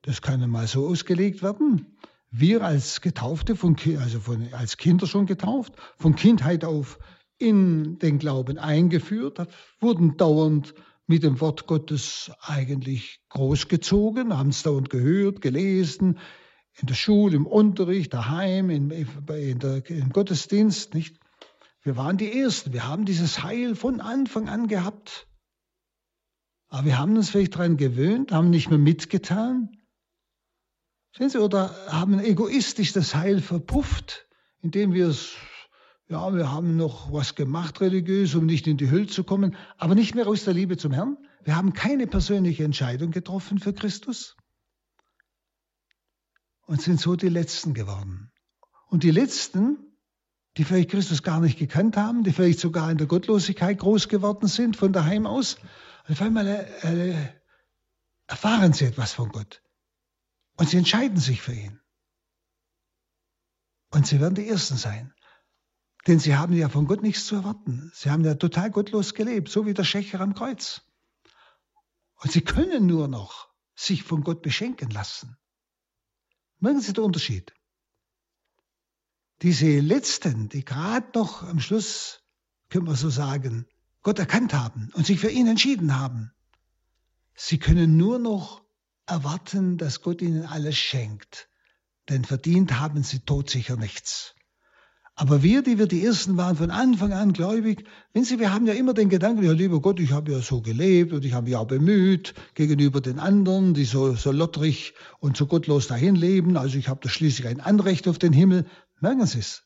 das 0.01 0.21
kann 0.21 0.50
mal 0.50 0.67
so 0.67 0.88
ausgelegt 0.88 1.43
werden, 1.43 1.97
wir 2.31 2.62
als 2.62 3.01
Getaufte, 3.01 3.57
von, 3.57 3.75
also 4.00 4.21
von, 4.21 4.53
als 4.53 4.77
Kinder 4.77 5.05
schon 5.05 5.25
getauft, 5.25 5.73
von 5.97 6.15
Kindheit 6.15 6.63
auf 6.63 6.97
in 7.39 8.00
den 8.00 8.19
Glauben 8.19 8.57
eingeführt, 8.57 9.45
wurden 9.81 10.15
dauernd 10.15 10.75
mit 11.07 11.23
dem 11.23 11.41
Wort 11.41 11.67
Gottes 11.67 12.31
eigentlich 12.39 13.19
großgezogen, 13.27 14.38
haben 14.38 14.51
es 14.51 14.63
dauernd 14.63 14.89
gehört, 14.89 15.41
gelesen, 15.41 16.19
in 16.79 16.88
der 16.88 16.95
Schule, 16.95 17.35
im 17.35 17.47
Unterricht, 17.47 18.13
daheim, 18.13 18.69
in, 18.69 18.91
in 18.91 19.59
der, 19.59 19.89
im 19.89 20.09
Gottesdienst, 20.12 20.93
nicht? 20.93 21.19
Wir 21.81 21.97
waren 21.97 22.15
die 22.15 22.31
Ersten. 22.31 22.71
Wir 22.71 22.88
haben 22.88 23.03
dieses 23.03 23.43
Heil 23.43 23.75
von 23.75 24.00
Anfang 24.00 24.47
an 24.47 24.69
gehabt. 24.69 25.27
Aber 26.74 26.86
wir 26.86 26.98
haben 26.98 27.15
uns 27.15 27.30
vielleicht 27.30 27.53
daran 27.53 27.77
gewöhnt, 27.77 28.32
haben 28.32 28.50
nicht 28.50 28.72
mehr 28.72 28.80
mitgetan. 28.80 29.77
Sehen 31.15 31.30
Sie, 31.30 31.38
oder 31.38 31.70
haben 31.88 32.18
egoistisch 32.18 32.94
das 32.94 33.13
Heil 33.13 33.42
verpufft, 33.42 34.27
indem 34.60 34.92
wir 34.92 35.08
es, 35.10 35.34
ja, 36.10 36.34
wir 36.34 36.51
haben 36.51 36.75
noch 36.75 37.13
was 37.13 37.36
gemacht 37.36 37.80
religiös, 37.80 38.34
um 38.34 38.48
nicht 38.48 38.65
in 38.65 38.77
die 38.77 38.89
Hölle 38.89 39.06
zu 39.06 39.24
kommen, 39.24 39.56
aber 39.77 39.94
nicht 39.94 40.15
mehr 40.15 40.25
aus 40.25 40.46
der 40.46 40.56
Liebe 40.56 40.75
zum 40.75 40.94
Herrn. 40.94 41.20
Wir 41.44 41.56
haben 41.56 41.74
keine 41.74 42.08
persönliche 42.08 42.63
Entscheidung 42.63 43.12
getroffen 43.12 43.60
für 43.60 43.74
Christus 43.74 44.36
und 46.65 46.82
sind 46.82 47.00
so 47.00 47.15
die 47.15 47.30
Letzten 47.30 47.75
geworden. 47.75 48.32
Und 48.88 49.03
die 49.03 49.12
Letzten, 49.12 49.77
die 50.58 50.63
vielleicht 50.63 50.89
Christus 50.89 51.22
gar 51.22 51.39
nicht 51.39 51.60
gekannt 51.60 51.98
haben, 51.98 52.24
die 52.24 52.32
vielleicht 52.32 52.60
sogar 52.60 52.89
in 52.89 52.98
der 52.98 53.06
Gottlosigkeit 53.06 53.77
groß 53.77 54.10
geworden 54.10 54.48
sind 54.48 54.75
von 54.75 54.92
daheim 54.92 55.27
aus, 55.27 55.58
und 56.07 56.13
auf 56.13 56.22
einmal 56.22 56.48
äh, 56.48 57.12
äh, 57.12 57.33
erfahren 58.27 58.74
sie 58.74 58.86
etwas 58.86 59.13
von 59.13 59.29
Gott. 59.29 59.62
Und 60.57 60.69
sie 60.69 60.77
entscheiden 60.77 61.17
sich 61.17 61.41
für 61.41 61.53
ihn. 61.53 61.79
Und 63.89 64.07
sie 64.07 64.19
werden 64.19 64.36
die 64.36 64.48
Ersten 64.48 64.77
sein. 64.77 65.13
Denn 66.07 66.19
sie 66.19 66.36
haben 66.36 66.53
ja 66.53 66.67
von 66.67 66.86
Gott 66.88 67.01
nichts 67.01 67.25
zu 67.25 67.36
erwarten. 67.36 67.91
Sie 67.93 68.10
haben 68.10 68.25
ja 68.25 68.36
total 68.36 68.69
gottlos 68.72 69.13
gelebt, 69.13 69.50
so 69.50 69.65
wie 69.65 69.74
der 69.74 69.86
Schächer 69.86 70.19
am 70.19 70.33
Kreuz. 70.33 70.81
Und 72.15 72.31
sie 72.31 72.41
können 72.41 72.86
nur 72.86 73.07
noch 73.07 73.50
sich 73.75 74.03
von 74.03 74.24
Gott 74.24 74.41
beschenken 74.41 74.89
lassen. 74.89 75.38
Merken 76.60 76.81
Sie 76.81 76.93
den 76.93 77.03
Unterschied. 77.03 77.53
Diese 79.41 79.79
Letzten, 79.79 80.50
die 80.50 80.63
gerade 80.63 81.07
noch 81.13 81.43
am 81.43 81.60
Schluss, 81.60 82.22
können 82.69 82.88
wir 82.88 82.95
so 82.95 83.10
sagen, 83.10 83.67
Gott 84.03 84.19
erkannt 84.19 84.53
haben 84.53 84.89
und 84.93 85.05
sich 85.05 85.19
für 85.19 85.29
ihn 85.29 85.48
entschieden 85.48 85.98
haben, 85.98 86.31
sie 87.36 87.57
können 87.57 87.98
nur 87.98 88.19
noch 88.19 88.62
erwarten, 89.05 89.77
dass 89.77 90.01
Gott 90.01 90.22
ihnen 90.22 90.45
alles 90.45 90.77
schenkt, 90.77 91.50
denn 92.10 92.25
verdient 92.25 92.79
haben 92.79 93.03
sie 93.03 93.19
todsicher 93.19 93.77
nichts. 93.77 94.36
Aber 95.15 95.43
wir, 95.43 95.62
die 95.62 95.77
wir 95.77 95.86
die 95.86 96.03
Ersten 96.03 96.38
waren, 96.38 96.55
von 96.55 96.72
Anfang 96.72 97.13
an 97.13 97.33
gläubig, 97.33 97.86
wenn 98.13 98.24
Sie, 98.24 98.39
wir 98.39 98.51
haben 98.51 98.65
ja 98.65 98.74
immer 98.74 98.95
den 98.95 99.10
Gedanken, 99.10 99.43
ja 99.43 99.51
lieber 99.51 99.79
Gott, 99.79 100.00
ich 100.00 100.12
habe 100.12 100.31
ja 100.31 100.41
so 100.41 100.62
gelebt 100.62 101.13
und 101.13 101.24
ich 101.24 101.33
habe 101.33 101.45
mich 101.45 101.55
auch 101.55 101.67
bemüht 101.67 102.33
gegenüber 102.55 103.00
den 103.00 103.19
anderen, 103.19 103.75
die 103.75 103.86
so, 103.86 104.16
so 104.16 104.31
lottrig 104.31 104.96
und 105.20 105.37
so 105.37 105.46
gottlos 105.46 105.85
dahin 105.85 106.16
leben, 106.16 106.57
also 106.57 106.79
ich 106.79 106.87
habe 106.89 107.00
da 107.03 107.09
schließlich 107.09 107.48
ein 107.48 107.61
Anrecht 107.61 108.07
auf 108.07 108.18
den 108.18 108.33
Himmel. 108.33 108.66
Merken 109.01 109.27
Sie 109.27 109.39
es. 109.39 109.63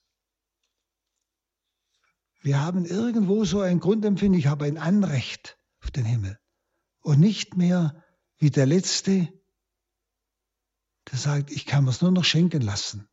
Wir 2.47 2.61
haben 2.61 2.85
irgendwo 2.85 3.43
so 3.43 3.59
ein 3.59 3.81
Grundempfinden, 3.81 4.39
ich 4.39 4.47
habe 4.47 4.63
ein 4.63 4.77
Anrecht 4.77 5.57
auf 5.83 5.91
den 5.91 6.05
Himmel. 6.05 6.39
Und 7.01 7.19
nicht 7.19 7.57
mehr 7.57 8.01
wie 8.37 8.49
der 8.49 8.65
Letzte, 8.65 9.27
der 11.11 11.19
sagt, 11.19 11.51
ich 11.51 11.65
kann 11.65 11.83
mir's 11.83 12.01
nur 12.01 12.11
noch 12.11 12.23
schenken 12.23 12.61
lassen. 12.61 13.09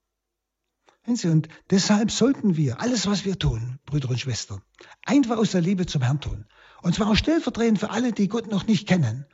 Und 1.04 1.48
deshalb 1.70 2.12
sollten 2.12 2.56
wir 2.56 2.80
alles, 2.80 3.08
was 3.08 3.24
wir 3.24 3.36
tun, 3.36 3.80
Brüder 3.86 4.08
und 4.10 4.20
Schwestern, 4.20 4.62
einfach 5.04 5.36
aus 5.36 5.50
der 5.50 5.62
Liebe 5.62 5.84
zum 5.86 6.02
Herrn 6.02 6.20
tun. 6.20 6.46
Und 6.82 6.94
zwar 6.94 7.10
auch 7.10 7.16
stellvertretend 7.16 7.80
für 7.80 7.90
alle, 7.90 8.12
die 8.12 8.28
Gott 8.28 8.48
noch 8.48 8.68
nicht 8.68 8.86
kennen. 8.86 9.26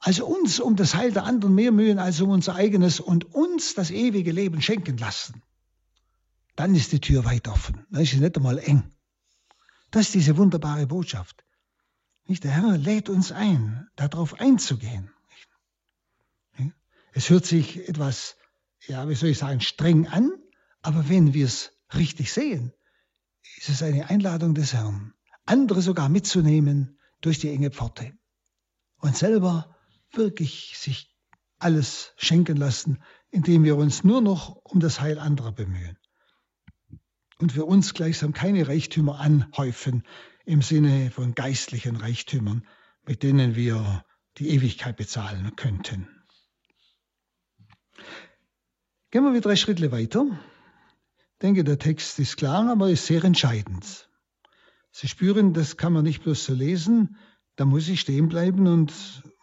Also 0.00 0.26
uns 0.26 0.60
um 0.60 0.76
das 0.76 0.94
Heil 0.94 1.12
der 1.12 1.24
anderen 1.24 1.54
mehr 1.54 1.72
mühen 1.72 1.98
als 1.98 2.20
um 2.20 2.28
unser 2.28 2.56
eigenes 2.56 3.00
und 3.00 3.34
uns 3.34 3.72
das 3.72 3.90
ewige 3.90 4.32
Leben 4.32 4.60
schenken 4.60 4.98
lassen. 4.98 5.42
Dann 6.56 6.74
ist 6.74 6.92
die 6.92 7.00
Tür 7.00 7.24
weit 7.24 7.48
offen. 7.48 7.86
Dann 7.90 8.02
ist 8.02 8.10
sie 8.10 8.20
nicht 8.20 8.36
einmal 8.36 8.58
eng. 8.58 8.92
Das 9.96 10.08
ist 10.08 10.14
diese 10.14 10.36
wunderbare 10.36 10.86
Botschaft. 10.86 11.42
Nicht? 12.26 12.44
Der 12.44 12.50
Herr 12.50 12.76
lädt 12.76 13.08
uns 13.08 13.32
ein, 13.32 13.88
darauf 13.96 14.38
einzugehen. 14.38 15.10
Es 17.14 17.30
hört 17.30 17.46
sich 17.46 17.88
etwas, 17.88 18.36
ja, 18.88 19.08
wie 19.08 19.14
soll 19.14 19.30
ich 19.30 19.38
sagen, 19.38 19.62
streng 19.62 20.06
an, 20.06 20.30
aber 20.82 21.08
wenn 21.08 21.32
wir 21.32 21.46
es 21.46 21.72
richtig 21.94 22.30
sehen, 22.30 22.74
ist 23.56 23.70
es 23.70 23.82
eine 23.82 24.10
Einladung 24.10 24.54
des 24.54 24.74
Herrn, 24.74 25.14
andere 25.46 25.80
sogar 25.80 26.10
mitzunehmen 26.10 26.98
durch 27.22 27.38
die 27.38 27.48
enge 27.48 27.70
Pforte 27.70 28.12
und 28.98 29.16
selber 29.16 29.78
wirklich 30.12 30.74
sich 30.76 31.16
alles 31.58 32.12
schenken 32.18 32.58
lassen, 32.58 33.02
indem 33.30 33.64
wir 33.64 33.76
uns 33.76 34.04
nur 34.04 34.20
noch 34.20 34.56
um 34.56 34.78
das 34.78 35.00
Heil 35.00 35.18
anderer 35.18 35.52
bemühen. 35.52 35.96
Und 37.38 37.52
für 37.52 37.64
uns 37.64 37.92
gleichsam 37.92 38.32
keine 38.32 38.66
Reichtümer 38.66 39.20
anhäufen 39.20 40.04
im 40.44 40.62
Sinne 40.62 41.10
von 41.10 41.34
geistlichen 41.34 41.96
Reichtümern, 41.96 42.66
mit 43.04 43.22
denen 43.22 43.56
wir 43.56 44.04
die 44.38 44.48
Ewigkeit 44.50 44.96
bezahlen 44.96 45.54
könnten. 45.56 46.08
Gehen 49.10 49.24
wir 49.24 49.32
wieder 49.32 49.42
drei 49.42 49.56
Schritte 49.56 49.92
weiter. 49.92 50.26
Ich 51.32 51.38
denke, 51.42 51.64
der 51.64 51.78
Text 51.78 52.18
ist 52.18 52.36
klar, 52.36 52.70
aber 52.70 52.90
ist 52.90 53.06
sehr 53.06 53.22
entscheidend. 53.24 54.08
Sie 54.90 55.08
spüren, 55.08 55.52
das 55.52 55.76
kann 55.76 55.92
man 55.92 56.04
nicht 56.04 56.22
bloß 56.22 56.46
so 56.46 56.54
lesen, 56.54 57.16
da 57.56 57.66
muss 57.66 57.88
ich 57.88 58.00
stehen 58.00 58.28
bleiben 58.28 58.66
und 58.66 58.92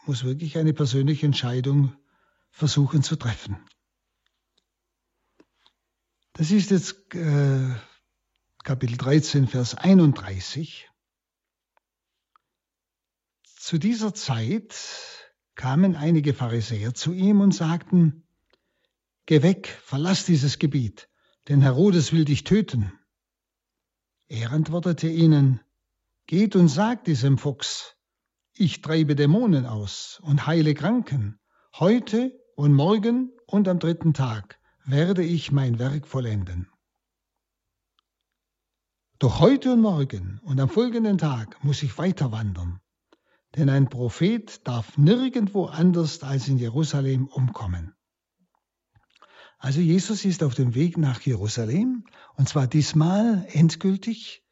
muss 0.05 0.23
wirklich 0.23 0.57
eine 0.57 0.73
persönliche 0.73 1.25
Entscheidung 1.25 1.93
versuchen 2.49 3.03
zu 3.03 3.15
treffen. 3.15 3.57
Das 6.33 6.51
ist 6.51 6.71
jetzt 6.71 7.13
äh, 7.15 7.75
Kapitel 8.63 8.97
13, 8.97 9.47
Vers 9.47 9.75
31. 9.75 10.89
Zu 13.43 13.77
dieser 13.77 14.13
Zeit 14.13 14.75
kamen 15.55 15.95
einige 15.95 16.33
Pharisäer 16.33 16.93
zu 16.93 17.13
ihm 17.13 17.41
und 17.41 17.53
sagten, 17.53 18.27
Geh 19.25 19.41
weg, 19.41 19.67
verlass 19.67 20.25
dieses 20.25 20.59
Gebiet 20.59 21.07
denn 21.47 21.61
Herodes 21.61 22.13
will 22.13 22.25
dich 22.25 22.43
töten. 22.43 22.91
Er 24.27 24.51
antwortete 24.51 25.07
ihnen, 25.07 25.59
Geht 26.25 26.55
und 26.55 26.69
sagt 26.69 27.07
diesem 27.07 27.37
Fuchs, 27.37 27.97
ich 28.53 28.81
treibe 28.81 29.15
Dämonen 29.15 29.65
aus 29.65 30.21
und 30.23 30.47
heile 30.47 30.73
Kranken. 30.73 31.37
Heute 31.77 32.31
und 32.55 32.73
morgen 32.73 33.33
und 33.45 33.67
am 33.67 33.79
dritten 33.79 34.13
Tag 34.13 34.57
werde 34.85 35.23
ich 35.23 35.51
mein 35.51 35.79
Werk 35.79 36.07
vollenden. 36.07 36.69
Doch 39.19 39.39
heute 39.39 39.73
und 39.73 39.81
morgen 39.81 40.41
und 40.43 40.59
am 40.59 40.67
folgenden 40.67 41.17
Tag 41.17 41.63
muss 41.63 41.81
ich 41.83 41.97
weiter 41.97 42.31
wandern, 42.31 42.81
denn 43.55 43.69
ein 43.69 43.89
Prophet 43.89 44.67
darf 44.67 44.97
nirgendwo 44.97 45.65
anders 45.65 46.23
als 46.23 46.49
in 46.49 46.57
Jerusalem 46.57 47.27
umkommen. 47.27 47.95
Also 49.57 49.79
Jesus 49.79 50.25
ist 50.25 50.43
auf 50.43 50.55
dem 50.55 50.75
Weg 50.75 50.97
nach 50.97 51.21
Jerusalem 51.21 52.03
und 52.35 52.49
zwar 52.49 52.67
diesmal 52.67 53.47
endgültig. 53.49 54.43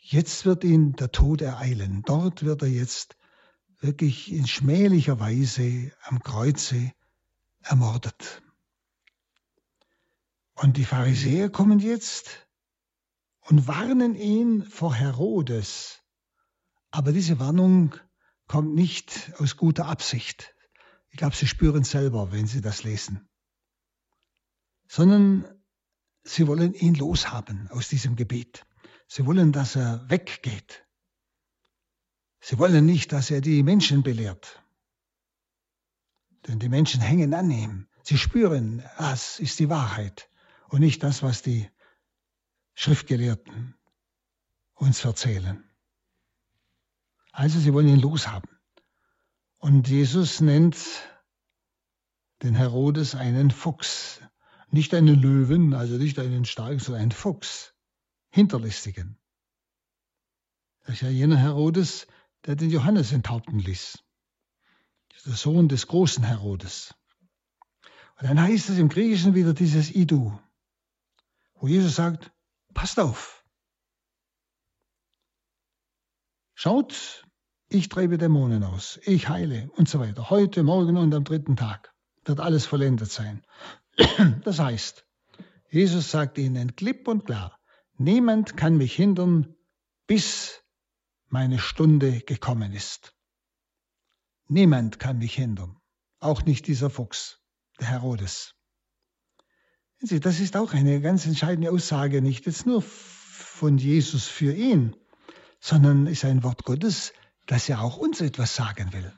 Jetzt 0.00 0.46
wird 0.46 0.64
ihn 0.64 0.94
der 0.94 1.12
Tod 1.12 1.42
ereilen. 1.42 2.02
Dort 2.06 2.42
wird 2.42 2.62
er 2.62 2.68
jetzt 2.68 3.18
wirklich 3.80 4.32
in 4.32 4.46
schmählicher 4.46 5.20
Weise 5.20 5.92
am 6.04 6.20
Kreuze 6.20 6.92
ermordet. 7.60 8.42
Und 10.60 10.76
die 10.76 10.84
Pharisäer 10.84 11.48
kommen 11.48 11.78
jetzt 11.78 12.46
und 13.40 13.66
warnen 13.66 14.14
ihn 14.14 14.62
vor 14.64 14.94
Herodes. 14.94 16.02
Aber 16.90 17.12
diese 17.12 17.38
Warnung 17.40 17.94
kommt 18.46 18.74
nicht 18.74 19.32
aus 19.38 19.56
guter 19.56 19.86
Absicht. 19.86 20.54
Ich 21.08 21.16
glaube, 21.16 21.34
Sie 21.34 21.46
spüren 21.46 21.84
selber, 21.84 22.30
wenn 22.30 22.46
Sie 22.46 22.60
das 22.60 22.84
lesen 22.84 23.30
sondern 24.90 25.46
sie 26.24 26.48
wollen 26.48 26.74
ihn 26.74 26.94
loshaben 26.94 27.68
aus 27.70 27.88
diesem 27.88 28.16
Gebet. 28.16 28.66
Sie 29.06 29.24
wollen, 29.24 29.52
dass 29.52 29.76
er 29.76 30.04
weggeht. 30.10 30.84
Sie 32.40 32.58
wollen 32.58 32.86
nicht, 32.86 33.12
dass 33.12 33.30
er 33.30 33.40
die 33.40 33.62
Menschen 33.62 34.02
belehrt. 34.02 34.60
Denn 36.48 36.58
die 36.58 36.68
Menschen 36.68 37.00
hängen 37.00 37.34
an 37.34 37.50
ihm. 37.50 37.86
Sie 38.02 38.18
spüren, 38.18 38.82
das 38.98 39.38
ist 39.38 39.60
die 39.60 39.68
Wahrheit 39.68 40.29
und 40.70 40.80
nicht 40.80 41.02
das, 41.02 41.22
was 41.22 41.42
die 41.42 41.68
Schriftgelehrten 42.74 43.74
uns 44.74 45.04
erzählen. 45.04 45.64
Also 47.32 47.58
sie 47.58 47.74
wollen 47.74 47.88
ihn 47.88 48.00
loshaben. 48.00 48.48
Und 49.58 49.88
Jesus 49.88 50.40
nennt 50.40 50.76
den 52.42 52.54
Herodes 52.54 53.14
einen 53.14 53.50
Fuchs. 53.50 54.20
Nicht 54.70 54.94
einen 54.94 55.20
Löwen, 55.20 55.74
also 55.74 55.96
nicht 55.96 56.18
einen 56.18 56.44
starken, 56.44 56.78
sondern 56.78 57.02
einen 57.02 57.12
Fuchs. 57.12 57.74
Hinterlistigen. 58.30 59.18
Das 60.80 60.94
ist 60.94 61.02
ja 61.02 61.08
jener 61.08 61.36
Herodes, 61.36 62.06
der 62.46 62.54
den 62.54 62.70
Johannes 62.70 63.12
enthaupten 63.12 63.58
ließ. 63.58 63.98
Der 65.26 65.34
Sohn 65.34 65.68
des 65.68 65.88
großen 65.88 66.24
Herodes. 66.24 66.94
Und 68.18 68.28
dann 68.28 68.40
heißt 68.40 68.70
es 68.70 68.78
im 68.78 68.88
Griechischen 68.88 69.34
wieder 69.34 69.52
dieses 69.52 69.94
Idu, 69.94 70.38
wo 71.60 71.68
Jesus 71.68 71.96
sagt, 71.96 72.32
passt 72.74 72.98
auf. 72.98 73.44
Schaut, 76.54 77.24
ich 77.68 77.88
treibe 77.88 78.18
Dämonen 78.18 78.64
aus, 78.64 78.98
ich 79.04 79.28
heile 79.28 79.70
und 79.76 79.88
so 79.88 80.00
weiter. 80.00 80.30
Heute, 80.30 80.62
morgen 80.62 80.96
und 80.96 81.14
am 81.14 81.24
dritten 81.24 81.56
Tag 81.56 81.94
wird 82.24 82.40
alles 82.40 82.66
vollendet 82.66 83.10
sein. 83.10 83.44
Das 84.44 84.58
heißt, 84.58 85.06
Jesus 85.68 86.10
sagt 86.10 86.38
ihnen 86.38 86.74
klipp 86.74 87.06
und 87.06 87.26
klar, 87.26 87.58
niemand 87.96 88.56
kann 88.56 88.76
mich 88.76 88.94
hindern, 88.94 89.54
bis 90.06 90.62
meine 91.28 91.58
Stunde 91.58 92.20
gekommen 92.20 92.72
ist. 92.72 93.14
Niemand 94.48 94.98
kann 94.98 95.18
mich 95.18 95.34
hindern, 95.34 95.76
auch 96.18 96.42
nicht 96.42 96.66
dieser 96.66 96.90
Fuchs, 96.90 97.40
der 97.78 97.88
Herodes. 97.88 98.59
Das 100.02 100.40
ist 100.40 100.56
auch 100.56 100.72
eine 100.72 101.00
ganz 101.00 101.26
entscheidende 101.26 101.70
Aussage, 101.70 102.22
nicht 102.22 102.46
jetzt 102.46 102.64
nur 102.66 102.82
von 102.82 103.76
Jesus 103.76 104.26
für 104.26 104.54
ihn, 104.54 104.96
sondern 105.60 106.06
ist 106.06 106.24
ein 106.24 106.42
Wort 106.42 106.64
Gottes, 106.64 107.12
dass 107.46 107.68
er 107.68 107.82
auch 107.82 107.98
uns 107.98 108.20
etwas 108.22 108.54
sagen 108.54 108.92
will. 108.94 109.12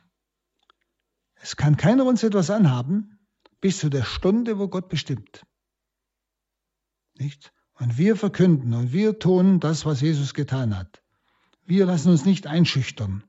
Es 1.36 1.56
kann 1.56 1.76
keiner 1.76 2.04
uns 2.04 2.22
etwas 2.24 2.50
anhaben 2.50 3.18
bis 3.60 3.78
zu 3.78 3.90
der 3.90 4.02
Stunde, 4.02 4.58
wo 4.58 4.68
Gott 4.68 4.88
bestimmt. 4.88 5.46
Nicht? 7.16 7.52
Und 7.74 7.96
wir 7.96 8.16
verkünden 8.16 8.74
und 8.74 8.92
wir 8.92 9.18
tun 9.18 9.60
das, 9.60 9.86
was 9.86 10.00
Jesus 10.00 10.34
getan 10.34 10.76
hat. 10.76 11.02
Wir 11.64 11.86
lassen 11.86 12.10
uns 12.10 12.24
nicht 12.24 12.46
einschüchtern, 12.46 13.24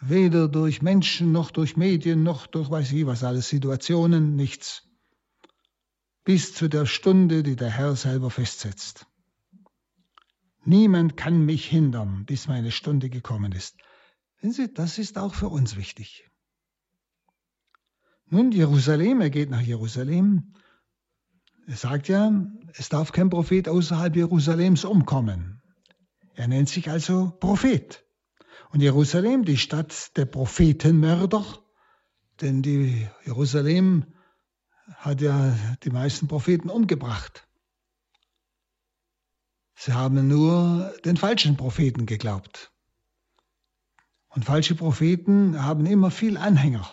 weder 0.00 0.48
durch 0.48 0.82
Menschen 0.82 1.30
noch 1.30 1.52
durch 1.52 1.76
Medien 1.76 2.24
noch 2.24 2.48
durch 2.48 2.70
weiß 2.70 2.90
ich 2.92 3.06
was 3.06 3.22
alles, 3.22 3.48
Situationen, 3.48 4.34
nichts. 4.34 4.87
Bis 6.28 6.52
zu 6.52 6.68
der 6.68 6.84
Stunde, 6.84 7.42
die 7.42 7.56
der 7.56 7.70
Herr 7.70 7.96
selber 7.96 8.30
festsetzt. 8.30 9.06
Niemand 10.62 11.16
kann 11.16 11.46
mich 11.46 11.64
hindern, 11.64 12.26
bis 12.26 12.48
meine 12.48 12.70
Stunde 12.70 13.08
gekommen 13.08 13.52
ist. 13.52 13.78
Sehen 14.42 14.52
Sie, 14.52 14.74
das 14.74 14.98
ist 14.98 15.16
auch 15.16 15.32
für 15.32 15.48
uns 15.48 15.76
wichtig. 15.76 16.28
Nun, 18.26 18.52
Jerusalem, 18.52 19.22
er 19.22 19.30
geht 19.30 19.48
nach 19.48 19.62
Jerusalem. 19.62 20.52
Er 21.66 21.76
sagt 21.76 22.08
ja, 22.08 22.30
es 22.74 22.90
darf 22.90 23.12
kein 23.12 23.30
Prophet 23.30 23.66
außerhalb 23.66 24.14
Jerusalems 24.14 24.84
umkommen. 24.84 25.62
Er 26.34 26.46
nennt 26.46 26.68
sich 26.68 26.90
also 26.90 27.38
Prophet. 27.40 28.04
Und 28.68 28.82
Jerusalem, 28.82 29.46
die 29.46 29.56
Stadt 29.56 30.14
der 30.18 30.26
Prophetenmörder, 30.26 31.42
denn 32.42 32.60
die 32.60 33.08
Jerusalem 33.24 34.04
hat 34.96 35.20
ja 35.20 35.56
die 35.82 35.90
meisten 35.90 36.28
Propheten 36.28 36.70
umgebracht. 36.70 37.46
Sie 39.74 39.92
haben 39.92 40.26
nur 40.26 40.92
den 41.04 41.16
falschen 41.16 41.56
Propheten 41.56 42.06
geglaubt. 42.06 42.72
Und 44.28 44.44
falsche 44.44 44.74
Propheten 44.74 45.62
haben 45.62 45.86
immer 45.86 46.10
viel 46.10 46.36
Anhänger. 46.36 46.92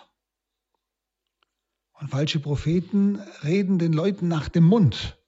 Und 1.94 2.10
falsche 2.10 2.40
Propheten 2.40 3.18
reden 3.42 3.78
den 3.78 3.92
Leuten 3.92 4.28
nach 4.28 4.48
dem 4.48 4.64
Mund. 4.64 5.18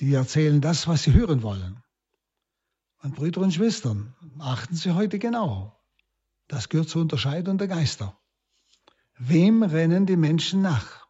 Die 0.00 0.14
erzählen 0.14 0.60
das, 0.60 0.86
was 0.86 1.02
sie 1.02 1.12
hören 1.12 1.42
wollen. 1.42 1.82
Und 3.02 3.16
Brüder 3.16 3.40
und 3.40 3.52
Schwestern, 3.52 4.14
achten 4.38 4.74
Sie 4.74 4.94
heute 4.94 5.18
genau. 5.18 5.76
Das 6.46 6.68
gehört 6.68 6.88
zur 6.88 7.02
Unterscheidung 7.02 7.58
der 7.58 7.68
Geister. 7.68 8.18
Wem 9.18 9.62
rennen 9.62 10.06
die 10.06 10.16
Menschen 10.16 10.62
nach? 10.62 11.07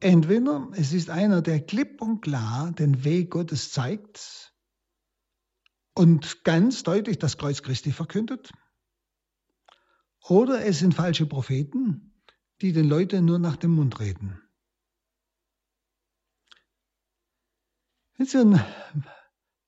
Entweder 0.00 0.70
es 0.74 0.92
ist 0.92 1.10
einer, 1.10 1.42
der 1.42 1.64
klipp 1.64 2.02
und 2.02 2.20
klar 2.20 2.72
den 2.72 3.04
Weg 3.04 3.30
Gottes 3.30 3.72
zeigt, 3.72 4.52
und 5.96 6.44
ganz 6.44 6.82
deutlich 6.82 7.18
das 7.18 7.38
Kreuz 7.38 7.62
Christi 7.62 7.90
verkündet. 7.90 8.52
Oder 10.28 10.64
es 10.64 10.80
sind 10.80 10.94
falsche 10.94 11.26
Propheten, 11.26 12.22
die 12.60 12.72
den 12.72 12.88
Leuten 12.88 13.24
nur 13.24 13.38
nach 13.38 13.56
dem 13.56 13.72
Mund 13.72 13.98
reden. 13.98 14.42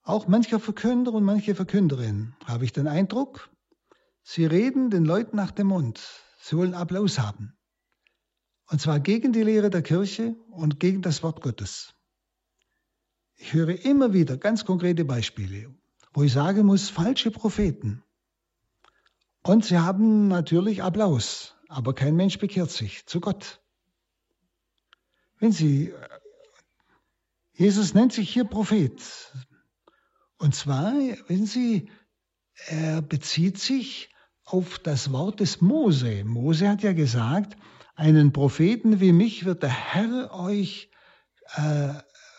Auch 0.03 0.27
mancher 0.27 0.61
Verkünder 0.61 1.13
und 1.13 1.25
manche 1.25 1.55
Verkünderin 1.55 2.35
habe 2.45 2.65
ich 2.65 2.73
den 2.73 2.89
Eindruck, 2.89 3.51
sie 4.23 4.47
reden 4.47 4.91
den 4.91 5.05
Leuten 5.05 5.37
nach 5.37 5.51
dem 5.51 5.69
Mund. 5.69 6.01
Sie 6.41 6.57
wollen 6.57 6.75
Applaus 6.75 7.19
haben. 7.19 7.58
Und 8.69 8.81
zwar 8.81 9.01
gegen 9.01 9.33
die 9.33 9.43
Lehre 9.43 9.71
der 9.71 9.83
Kirche 9.83 10.37
und 10.51 10.79
gegen 10.79 11.03
das 11.03 11.23
Wort 11.23 11.41
Gottes. 11.43 11.95
Ich 13.37 13.53
höre 13.53 13.85
immer 13.85 14.13
wieder 14.13 14.37
ganz 14.37 14.65
konkrete 14.65 15.05
Beispiele 15.05 15.75
wo 16.19 16.25
ich 16.25 16.33
sagen 16.33 16.67
muss, 16.67 16.91
falsche 16.91 17.31
Propheten. 17.31 18.03
Und 19.45 19.65
sie 19.65 19.79
haben 19.79 20.27
natürlich 20.27 20.83
Applaus, 20.83 21.55
aber 21.69 21.95
kein 21.95 22.17
Mensch 22.17 22.39
bekehrt 22.39 22.73
sich 22.73 23.07
zu 23.07 23.21
Gott. 23.21 23.61
Wenn 25.39 25.53
Sie, 25.53 25.95
Jesus 27.53 27.95
nennt 27.95 28.13
sich 28.13 28.31
hier 28.31 28.45
Prophet. 28.45 29.01
Und 30.39 30.57
zwar, 30.57 30.93
wenn 31.29 31.47
Sie, 31.47 31.89
er 32.67 33.01
bezieht 33.01 33.59
sich 33.59 34.13
auf 34.43 34.81
das 34.81 35.13
Wort 35.13 35.39
des 35.39 35.61
Mose. 35.61 36.25
Mose 36.25 36.69
hat 36.69 36.83
ja 36.83 36.93
gesagt, 36.93 37.57
einen 37.99 38.33
Propheten 38.33 39.01
wie 39.01 39.13
mich 39.13 39.45
wird 39.45 39.65
der 39.65 39.71
Herr 39.71 40.33
euch 40.33 40.89
äh, 41.57 41.89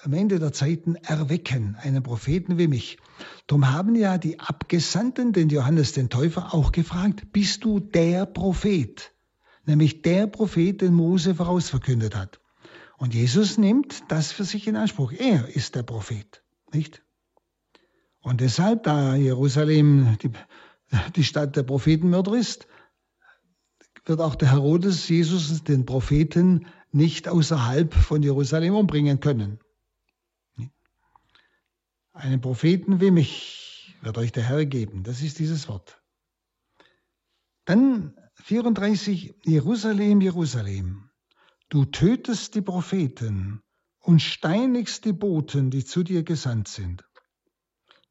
am 0.03 0.13
Ende 0.13 0.39
der 0.39 0.53
Zeiten 0.53 0.95
erwecken, 0.95 1.75
einen 1.81 2.01
Propheten 2.01 2.57
wie 2.57 2.67
mich. 2.67 2.97
Darum 3.45 3.69
haben 3.69 3.95
ja 3.95 4.17
die 4.17 4.39
Abgesandten 4.39 5.33
den 5.33 5.49
Johannes 5.49 5.91
den 5.91 6.09
Täufer 6.09 6.53
auch 6.53 6.71
gefragt, 6.71 7.33
bist 7.33 7.65
du 7.65 7.81
der 7.81 8.25
Prophet? 8.25 9.11
Nämlich 9.65 10.01
der 10.01 10.27
Prophet, 10.27 10.79
den 10.79 10.93
Mose 10.93 11.35
vorausverkündet 11.35 12.15
hat. 12.15 12.39
Und 12.97 13.13
Jesus 13.13 13.57
nimmt 13.57 14.03
das 14.07 14.31
für 14.31 14.45
sich 14.45 14.65
in 14.65 14.77
Anspruch. 14.77 15.11
Er 15.11 15.53
ist 15.53 15.75
der 15.75 15.83
Prophet, 15.83 16.41
nicht? 16.71 17.03
Und 18.21 18.39
deshalb, 18.39 18.83
da 18.83 19.15
Jerusalem 19.15 20.17
die, 20.23 20.31
die 21.17 21.23
Stadt 21.25 21.57
der 21.57 21.63
Prophetenmörder 21.63 22.35
ist, 22.35 22.68
wird 24.05 24.21
auch 24.21 24.35
der 24.35 24.51
Herodes 24.51 25.07
Jesus, 25.07 25.63
den 25.63 25.85
Propheten, 25.85 26.67
nicht 26.91 27.27
außerhalb 27.27 27.93
von 27.93 28.23
Jerusalem 28.23 28.75
umbringen 28.75 29.19
können. 29.19 29.59
Einen 32.13 32.41
Propheten 32.41 32.99
wie 32.99 33.11
mich 33.11 33.95
wird 34.01 34.17
euch 34.17 34.31
der 34.31 34.43
Herr 34.43 34.65
geben. 34.65 35.03
Das 35.03 35.21
ist 35.21 35.39
dieses 35.39 35.67
Wort. 35.67 36.01
Dann 37.65 38.15
34, 38.35 39.35
Jerusalem, 39.43 40.21
Jerusalem, 40.21 41.09
du 41.69 41.85
tötest 41.85 42.55
die 42.55 42.61
Propheten 42.61 43.61
und 43.99 44.21
steinigst 44.21 45.05
die 45.05 45.13
Boten, 45.13 45.69
die 45.69 45.85
zu 45.85 46.03
dir 46.03 46.23
gesandt 46.23 46.67
sind. 46.67 47.03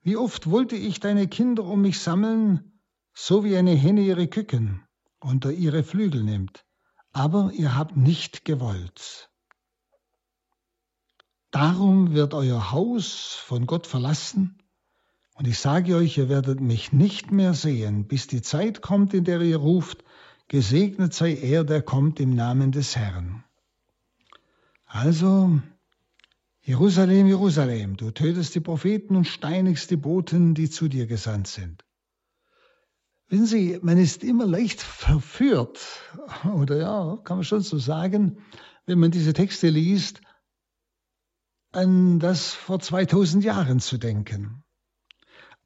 Wie 0.02 0.16
oft 0.16 0.48
wollte 0.48 0.76
ich 0.76 1.00
deine 1.00 1.26
Kinder 1.26 1.64
um 1.64 1.82
mich 1.82 1.98
sammeln, 1.98 2.80
so 3.14 3.44
wie 3.44 3.56
eine 3.56 3.74
Henne 3.74 4.02
ihre 4.02 4.28
Küken 4.28 4.87
unter 5.20 5.52
ihre 5.52 5.82
Flügel 5.82 6.22
nimmt, 6.22 6.64
aber 7.12 7.52
ihr 7.54 7.76
habt 7.76 7.96
nicht 7.96 8.44
gewollt. 8.44 9.30
Darum 11.50 12.12
wird 12.12 12.34
euer 12.34 12.72
Haus 12.72 13.34
von 13.34 13.66
Gott 13.66 13.86
verlassen, 13.86 14.62
und 15.34 15.46
ich 15.46 15.58
sage 15.60 15.94
euch, 15.94 16.18
ihr 16.18 16.28
werdet 16.28 16.60
mich 16.60 16.92
nicht 16.92 17.30
mehr 17.30 17.54
sehen, 17.54 18.08
bis 18.08 18.26
die 18.26 18.42
Zeit 18.42 18.82
kommt, 18.82 19.14
in 19.14 19.22
der 19.22 19.40
ihr 19.40 19.58
ruft, 19.58 20.02
gesegnet 20.48 21.14
sei 21.14 21.34
er, 21.34 21.62
der 21.62 21.80
kommt 21.80 22.18
im 22.18 22.34
Namen 22.34 22.72
des 22.72 22.96
Herrn. 22.96 23.44
Also, 24.84 25.60
Jerusalem, 26.60 27.28
Jerusalem, 27.28 27.96
du 27.96 28.10
tötest 28.10 28.54
die 28.56 28.60
Propheten 28.60 29.14
und 29.14 29.26
steinigst 29.26 29.90
die 29.90 29.96
Boten, 29.96 30.54
die 30.54 30.68
zu 30.68 30.88
dir 30.88 31.06
gesandt 31.06 31.46
sind. 31.46 31.84
Wissen 33.28 33.46
Sie, 33.46 33.78
man 33.82 33.98
ist 33.98 34.24
immer 34.24 34.46
leicht 34.46 34.80
verführt, 34.80 35.80
oder 36.54 36.78
ja, 36.78 37.18
kann 37.24 37.38
man 37.38 37.44
schon 37.44 37.60
so 37.60 37.78
sagen, 37.78 38.38
wenn 38.86 38.98
man 38.98 39.10
diese 39.10 39.34
Texte 39.34 39.68
liest, 39.68 40.22
an 41.70 42.18
das 42.20 42.54
vor 42.54 42.80
2000 42.80 43.44
Jahren 43.44 43.80
zu 43.80 43.98
denken. 43.98 44.64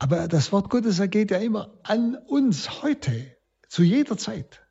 Aber 0.01 0.27
das 0.27 0.51
Wort 0.51 0.71
Gottes 0.71 0.99
ergeht 0.99 1.31
ja 1.31 1.39
immer 1.39 1.79
an 1.85 2.17
uns 2.17 2.83
heute, 2.83 3.37
zu 3.69 3.85
jeder 3.85 4.17
Zeit. 4.17 4.67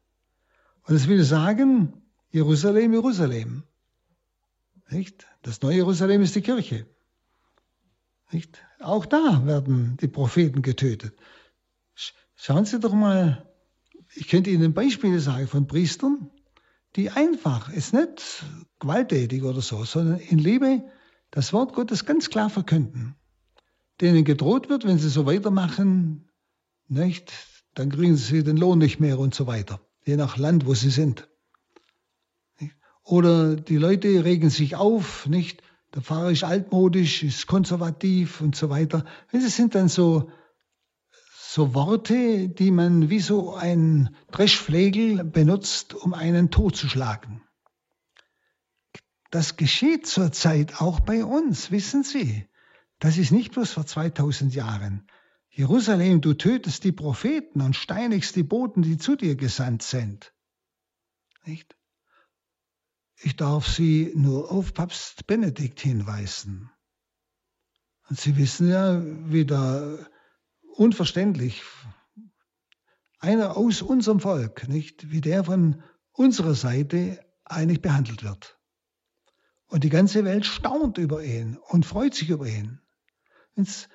Und 0.83 0.95
es 0.95 1.07
will 1.07 1.23
sagen, 1.23 1.93
Jerusalem, 2.31 2.91
Jerusalem. 2.91 3.63
Nicht? 4.89 5.27
Das 5.43 5.61
neue 5.61 5.75
Jerusalem 5.75 6.21
ist 6.21 6.35
die 6.35 6.41
Kirche. 6.41 6.85
Nicht? 8.31 8.61
Auch 8.79 9.05
da 9.05 9.45
werden 9.45 9.95
die 10.01 10.09
Propheten 10.09 10.61
getötet. 10.61 11.15
Schauen 12.43 12.65
Sie 12.65 12.79
doch 12.79 12.93
mal, 12.93 13.45
ich 14.15 14.27
könnte 14.27 14.49
Ihnen 14.49 14.73
Beispiele 14.73 15.19
sagen 15.19 15.47
von 15.47 15.67
Priestern, 15.67 16.31
die 16.95 17.11
einfach, 17.11 17.71
ist 17.71 17.93
nicht 17.93 18.43
gewalttätig 18.79 19.43
oder 19.43 19.61
so, 19.61 19.83
sondern 19.83 20.17
in 20.17 20.39
Liebe 20.39 20.83
das 21.29 21.53
Wort 21.53 21.75
Gottes 21.75 22.03
ganz 22.03 22.31
klar 22.31 22.49
verkünden. 22.49 23.13
Denen 24.01 24.23
gedroht 24.23 24.69
wird, 24.69 24.85
wenn 24.85 24.97
sie 24.97 25.09
so 25.09 25.27
weitermachen, 25.27 26.31
nicht, 26.87 27.31
dann 27.75 27.91
kriegen 27.91 28.17
sie 28.17 28.43
den 28.43 28.57
Lohn 28.57 28.79
nicht 28.79 28.99
mehr 28.99 29.19
und 29.19 29.35
so 29.35 29.45
weiter, 29.45 29.79
je 30.03 30.15
nach 30.15 30.37
Land, 30.37 30.65
wo 30.65 30.73
sie 30.73 30.89
sind. 30.89 31.29
Oder 33.03 33.55
die 33.55 33.77
Leute 33.77 34.25
regen 34.25 34.49
sich 34.49 34.75
auf, 34.75 35.27
nicht? 35.27 35.61
Der 35.93 36.01
Pfarrer 36.01 36.31
ist 36.31 36.43
altmodisch, 36.43 37.21
ist 37.21 37.45
konservativ 37.45 38.41
und 38.41 38.55
so 38.55 38.71
weiter. 38.71 39.05
Das 39.31 39.55
sind 39.55 39.75
dann 39.75 39.89
so 39.89 40.31
so 41.53 41.73
Worte, 41.73 42.47
die 42.47 42.71
man 42.71 43.09
wie 43.09 43.19
so 43.19 43.53
ein 43.55 44.15
Dreschflegel 44.31 45.25
benutzt, 45.25 45.93
um 45.93 46.13
einen 46.13 46.49
totzuschlagen. 46.49 47.41
Das 49.31 49.57
geschieht 49.57 50.07
zurzeit 50.07 50.79
auch 50.79 51.01
bei 51.01 51.25
uns, 51.25 51.69
wissen 51.69 52.03
Sie. 52.03 52.47
Das 52.99 53.17
ist 53.17 53.33
nicht 53.33 53.51
bloß 53.51 53.73
vor 53.73 53.85
2000 53.85 54.55
Jahren. 54.55 55.05
Jerusalem, 55.49 56.21
du 56.21 56.35
tötest 56.35 56.85
die 56.85 56.93
Propheten 56.93 57.59
und 57.59 57.75
steinigst 57.75 58.37
die 58.37 58.43
Boten, 58.43 58.81
die 58.81 58.97
zu 58.97 59.17
dir 59.17 59.35
gesandt 59.35 59.83
sind. 59.83 60.33
Nicht? 61.43 61.75
Ich 63.23 63.35
darf 63.35 63.67
Sie 63.67 64.13
nur 64.15 64.49
auf 64.53 64.73
Papst 64.73 65.27
Benedikt 65.27 65.81
hinweisen. 65.81 66.71
Und 68.07 68.17
Sie 68.17 68.37
wissen 68.37 68.69
ja, 68.69 69.01
wie 69.03 69.45
der 69.45 70.09
unverständlich. 70.75 71.63
Einer 73.19 73.55
aus 73.57 73.81
unserem 73.81 74.19
Volk, 74.19 74.67
nicht, 74.67 75.11
wie 75.11 75.21
der 75.21 75.43
von 75.43 75.83
unserer 76.11 76.55
Seite 76.55 77.23
eigentlich 77.45 77.81
behandelt 77.81 78.23
wird. 78.23 78.57
Und 79.67 79.83
die 79.83 79.89
ganze 79.89 80.25
Welt 80.25 80.45
staunt 80.45 80.97
über 80.97 81.23
ihn 81.23 81.57
und 81.57 81.85
freut 81.85 82.13
sich 82.13 82.29
über 82.29 82.47
ihn. 82.47 82.81
Und 83.55 83.87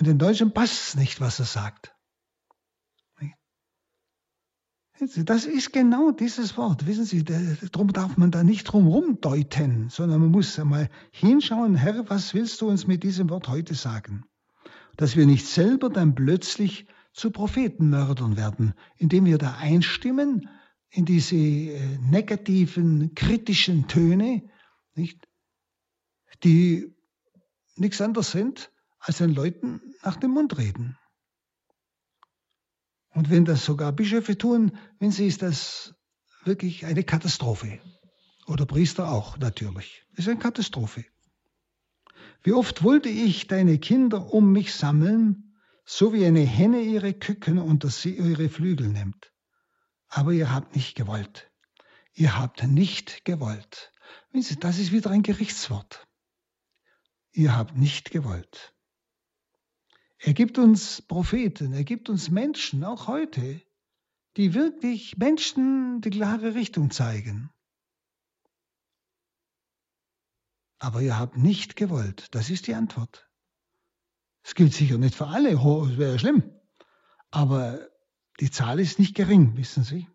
den 0.00 0.18
Deutschen 0.18 0.52
passt 0.52 0.88
es 0.88 0.94
nicht, 0.94 1.20
was 1.20 1.38
er 1.38 1.44
sagt. 1.44 1.94
Das 5.00 5.44
ist 5.44 5.72
genau 5.72 6.10
dieses 6.10 6.56
Wort. 6.56 6.86
Wissen 6.86 7.04
Sie, 7.04 7.22
darum 7.22 7.92
darf 7.92 8.16
man 8.16 8.32
da 8.32 8.42
nicht 8.42 8.64
drumherum 8.64 9.20
deuten, 9.20 9.90
sondern 9.90 10.20
man 10.20 10.30
muss 10.30 10.58
einmal 10.58 10.90
hinschauen, 11.12 11.76
Herr, 11.76 12.10
was 12.10 12.34
willst 12.34 12.60
du 12.60 12.68
uns 12.68 12.88
mit 12.88 13.04
diesem 13.04 13.30
Wort 13.30 13.46
heute 13.46 13.74
sagen? 13.74 14.24
Dass 14.98 15.16
wir 15.16 15.26
nicht 15.26 15.46
selber 15.46 15.88
dann 15.88 16.14
plötzlich 16.14 16.86
zu 17.12 17.30
Prophetenmördern 17.30 18.36
werden, 18.36 18.74
indem 18.96 19.24
wir 19.24 19.38
da 19.38 19.56
einstimmen 19.56 20.50
in 20.90 21.04
diese 21.04 21.36
äh, 21.36 21.98
negativen, 21.98 23.14
kritischen 23.14 23.86
Töne, 23.86 24.50
nicht, 24.94 25.26
die 26.42 26.94
nichts 27.76 28.00
anderes 28.00 28.32
sind, 28.32 28.72
als 28.98 29.18
den 29.18 29.34
Leuten 29.34 29.80
nach 30.02 30.16
dem 30.16 30.32
Mund 30.32 30.58
reden. 30.58 30.98
Und 33.10 33.30
wenn 33.30 33.44
das 33.44 33.64
sogar 33.64 33.92
Bischöfe 33.92 34.36
tun, 34.36 34.76
wenn 34.98 35.12
sie 35.12 35.28
ist 35.28 35.42
das 35.42 35.94
wirklich 36.44 36.86
eine 36.86 37.04
Katastrophe. 37.04 37.78
Oder 38.46 38.66
Priester 38.66 39.12
auch 39.12 39.38
natürlich. 39.38 40.04
Das 40.10 40.24
ist 40.24 40.30
eine 40.30 40.40
Katastrophe. 40.40 41.04
Wie 42.42 42.52
oft 42.52 42.82
wollte 42.82 43.08
ich 43.08 43.46
deine 43.46 43.78
Kinder 43.78 44.32
um 44.32 44.52
mich 44.52 44.74
sammeln, 44.74 45.56
so 45.84 46.12
wie 46.12 46.24
eine 46.24 46.40
Henne 46.40 46.82
ihre 46.82 47.14
Küken 47.14 47.58
unter 47.58 47.88
sie 47.88 48.16
ihre 48.16 48.48
Flügel 48.48 48.88
nimmt. 48.88 49.32
Aber 50.08 50.32
ihr 50.32 50.52
habt 50.52 50.76
nicht 50.76 50.94
gewollt. 50.94 51.50
Ihr 52.14 52.38
habt 52.38 52.62
nicht 52.62 53.24
gewollt. 53.24 53.92
Das 54.60 54.78
ist 54.78 54.92
wieder 54.92 55.10
ein 55.10 55.22
Gerichtswort. 55.22 56.06
Ihr 57.32 57.56
habt 57.56 57.76
nicht 57.76 58.10
gewollt. 58.10 58.74
Er 60.18 60.34
gibt 60.34 60.58
uns 60.58 61.00
Propheten, 61.02 61.72
er 61.72 61.84
gibt 61.84 62.08
uns 62.08 62.30
Menschen, 62.30 62.84
auch 62.84 63.06
heute, 63.06 63.62
die 64.36 64.54
wirklich 64.54 65.16
Menschen 65.16 66.00
die 66.00 66.10
klare 66.10 66.54
Richtung 66.54 66.90
zeigen. 66.90 67.50
Aber 70.78 71.00
ihr 71.00 71.18
habt 71.18 71.36
nicht 71.36 71.76
gewollt. 71.76 72.34
Das 72.34 72.50
ist 72.50 72.66
die 72.66 72.74
Antwort. 72.74 73.28
Es 74.42 74.54
gilt 74.54 74.72
sicher 74.72 74.98
nicht 74.98 75.14
für 75.14 75.26
alle, 75.26 75.52
es 75.52 75.98
wäre 75.98 76.18
schlimm. 76.18 76.52
Aber 77.30 77.88
die 78.40 78.50
Zahl 78.50 78.80
ist 78.80 78.98
nicht 78.98 79.14
gering, 79.14 79.56
wissen 79.56 79.82
Sie. 79.82 80.08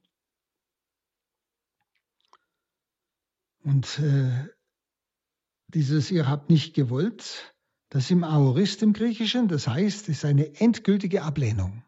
Und 3.64 4.00
äh, 4.00 4.48
dieses 5.68 6.12
ihr 6.12 6.28
habt 6.28 6.50
nicht 6.50 6.74
gewollt, 6.74 7.56
das 7.90 8.12
im 8.12 8.24
Aorist 8.24 8.82
im 8.82 8.94
Griechischen, 8.94 9.48
das 9.48 9.68
heißt, 9.68 10.10
es 10.10 10.18
ist 10.18 10.26
eine 10.26 10.56
endgültige 10.60 11.24
Ablehnung. 11.24 11.84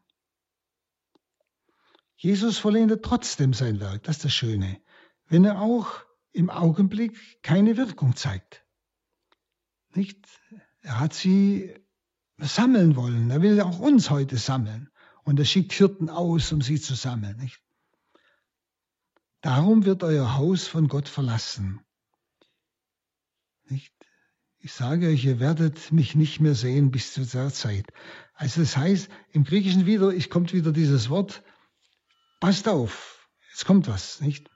Jesus 2.16 2.58
vollendet 2.58 3.04
trotzdem 3.04 3.54
sein 3.54 3.80
Werk, 3.80 4.04
das 4.04 4.18
ist 4.18 4.26
das 4.26 4.34
Schöne, 4.34 4.82
wenn 5.26 5.44
er 5.44 5.62
auch 5.62 6.06
im 6.32 6.50
Augenblick 6.50 7.42
keine 7.42 7.76
Wirkung 7.78 8.16
zeigt. 8.16 8.65
Nicht? 9.96 10.28
Er 10.82 11.00
hat 11.00 11.14
sie 11.14 11.74
sammeln 12.38 12.96
wollen. 12.96 13.32
Er 13.32 13.42
will 13.42 13.60
auch 13.62 13.80
uns 13.80 14.10
heute 14.10 14.38
sammeln. 14.38 14.90
Und 15.24 15.40
er 15.40 15.46
schickt 15.46 15.74
Hirten 15.74 16.10
aus, 16.10 16.52
um 16.52 16.62
sie 16.62 16.80
zu 16.80 16.96
sammeln. 16.96 17.38
Nicht? 17.38 17.62
Darum 19.42 19.86
wird 19.86 20.04
euer 20.04 20.36
Haus 20.36 20.68
von 20.68 20.88
Gott 20.88 21.08
verlassen. 21.08 21.82
Nicht? 23.66 23.94
Ich 24.60 24.74
sage 24.74 25.10
euch, 25.10 25.24
ihr 25.24 25.40
werdet 25.40 25.92
mich 25.92 26.16
nicht 26.16 26.40
mehr 26.40 26.56
sehen 26.56 26.90
bis 26.90 27.14
zu 27.14 27.26
der 27.26 27.54
Zeit. 27.54 27.86
Also 28.34 28.62
das 28.62 28.76
heißt, 28.76 29.10
im 29.32 29.44
Griechischen 29.44 29.86
wieder, 29.86 30.10
ich 30.10 30.30
kommt 30.30 30.54
wieder 30.54 30.72
dieses 30.72 31.10
Wort, 31.10 31.44
passt 32.40 32.68
auf, 32.68 33.30
jetzt 33.52 33.66
kommt 33.66 33.88
was, 33.88 34.22
nicht? 34.22 34.50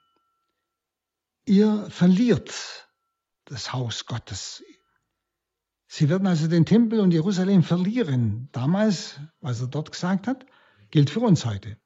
Ihr 1.45 1.87
verliert 1.91 2.89
das 3.45 3.71
Haus 3.71 4.05
Gottes. 4.05 4.63
Sie 5.91 6.07
werden 6.07 6.27
also 6.27 6.47
den 6.47 6.67
Tempel 6.67 6.99
und 6.99 7.11
Jerusalem 7.11 7.63
verlieren. 7.63 8.47
Damals, 8.51 9.19
was 9.41 9.59
er 9.59 9.67
dort 9.67 9.91
gesagt 9.91 10.27
hat, 10.27 10.45
gilt 10.91 11.09
für 11.09 11.21
uns 11.21 11.47
heute. 11.47 11.77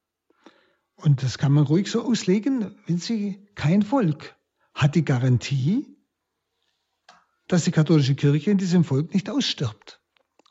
Und 0.96 1.24
das 1.24 1.38
kann 1.38 1.54
man 1.54 1.64
ruhig 1.64 1.90
so 1.90 2.04
auslegen, 2.04 2.76
wenn 2.86 2.98
Sie 2.98 3.48
kein 3.56 3.82
Volk 3.82 4.36
hat 4.74 4.96
die 4.96 5.06
Garantie, 5.06 5.98
dass 7.48 7.64
die 7.64 7.72
katholische 7.72 8.16
Kirche 8.16 8.52
in 8.52 8.58
diesem 8.58 8.84
Volk 8.84 9.14
nicht 9.14 9.30
ausstirbt. 9.30 10.02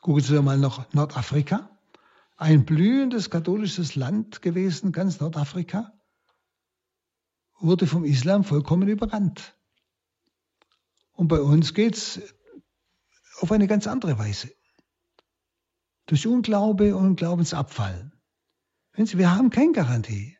Gucken 0.01 0.23
Sie 0.23 0.41
mal 0.41 0.57
nach 0.57 0.91
Nordafrika. 0.93 1.69
Ein 2.37 2.65
blühendes 2.65 3.29
katholisches 3.29 3.93
Land 3.93 4.41
gewesen, 4.41 4.91
ganz 4.91 5.19
Nordafrika, 5.19 5.93
wurde 7.59 7.85
vom 7.85 8.03
Islam 8.03 8.45
vollkommen 8.45 8.87
überrannt. 8.87 9.55
Und 11.11 11.27
bei 11.27 11.39
uns 11.39 11.75
geht 11.75 11.95
es 11.95 12.33
auf 13.43 13.51
eine 13.51 13.67
ganz 13.67 13.87
andere 13.87 14.17
Weise. 14.17 14.49
Durch 16.05 16.25
Unglaube 16.25 16.95
und 16.95 17.17
Glaubensabfall. 17.17 18.09
Wir 18.95 19.35
haben 19.35 19.49
keine 19.49 19.73
Garantie. 19.73 20.37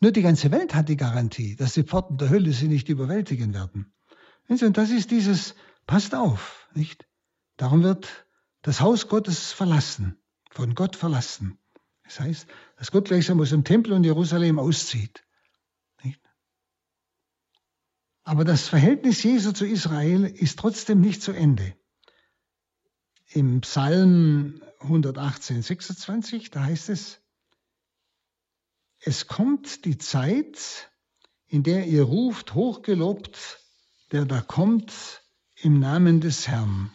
Nur 0.00 0.10
die 0.10 0.22
ganze 0.22 0.50
Welt 0.50 0.74
hat 0.74 0.88
die 0.88 0.96
Garantie, 0.96 1.54
dass 1.54 1.74
die 1.74 1.84
Pforten 1.84 2.18
der 2.18 2.30
Hölle 2.30 2.52
sie 2.52 2.66
nicht 2.66 2.88
überwältigen 2.88 3.54
werden. 3.54 3.94
Und 4.48 4.76
das 4.76 4.90
ist 4.90 5.12
dieses, 5.12 5.54
passt 5.86 6.16
auf, 6.16 6.68
nicht? 6.74 7.06
Darum 7.56 7.84
wird 7.84 8.26
das 8.62 8.80
Haus 8.80 9.06
Gottes 9.06 9.52
verlassen, 9.52 10.20
von 10.50 10.74
Gott 10.74 10.96
verlassen. 10.96 11.60
Das 12.02 12.18
heißt, 12.18 12.48
dass 12.76 12.90
Gott 12.90 13.04
gleichsam 13.04 13.40
aus 13.40 13.50
dem 13.50 13.62
Tempel 13.62 13.92
und 13.92 14.02
Jerusalem 14.02 14.58
auszieht. 14.58 15.24
Nicht? 16.02 16.20
Aber 18.24 18.44
das 18.44 18.66
Verhältnis 18.66 19.22
Jesu 19.22 19.52
zu 19.52 19.64
Israel 19.64 20.24
ist 20.24 20.58
trotzdem 20.58 21.00
nicht 21.00 21.22
zu 21.22 21.30
Ende 21.30 21.76
im 23.32 23.60
Psalm 23.60 24.62
118, 24.80 25.62
26, 25.62 26.50
da 26.50 26.64
heißt 26.64 26.88
es, 26.88 27.20
es 29.00 29.26
kommt 29.26 29.84
die 29.84 29.98
Zeit, 29.98 30.90
in 31.46 31.62
der 31.62 31.86
ihr 31.86 32.02
ruft, 32.02 32.54
hochgelobt, 32.54 33.60
der 34.12 34.24
da 34.26 34.40
kommt 34.40 35.22
im 35.56 35.78
Namen 35.78 36.20
des 36.20 36.48
Herrn. 36.48 36.90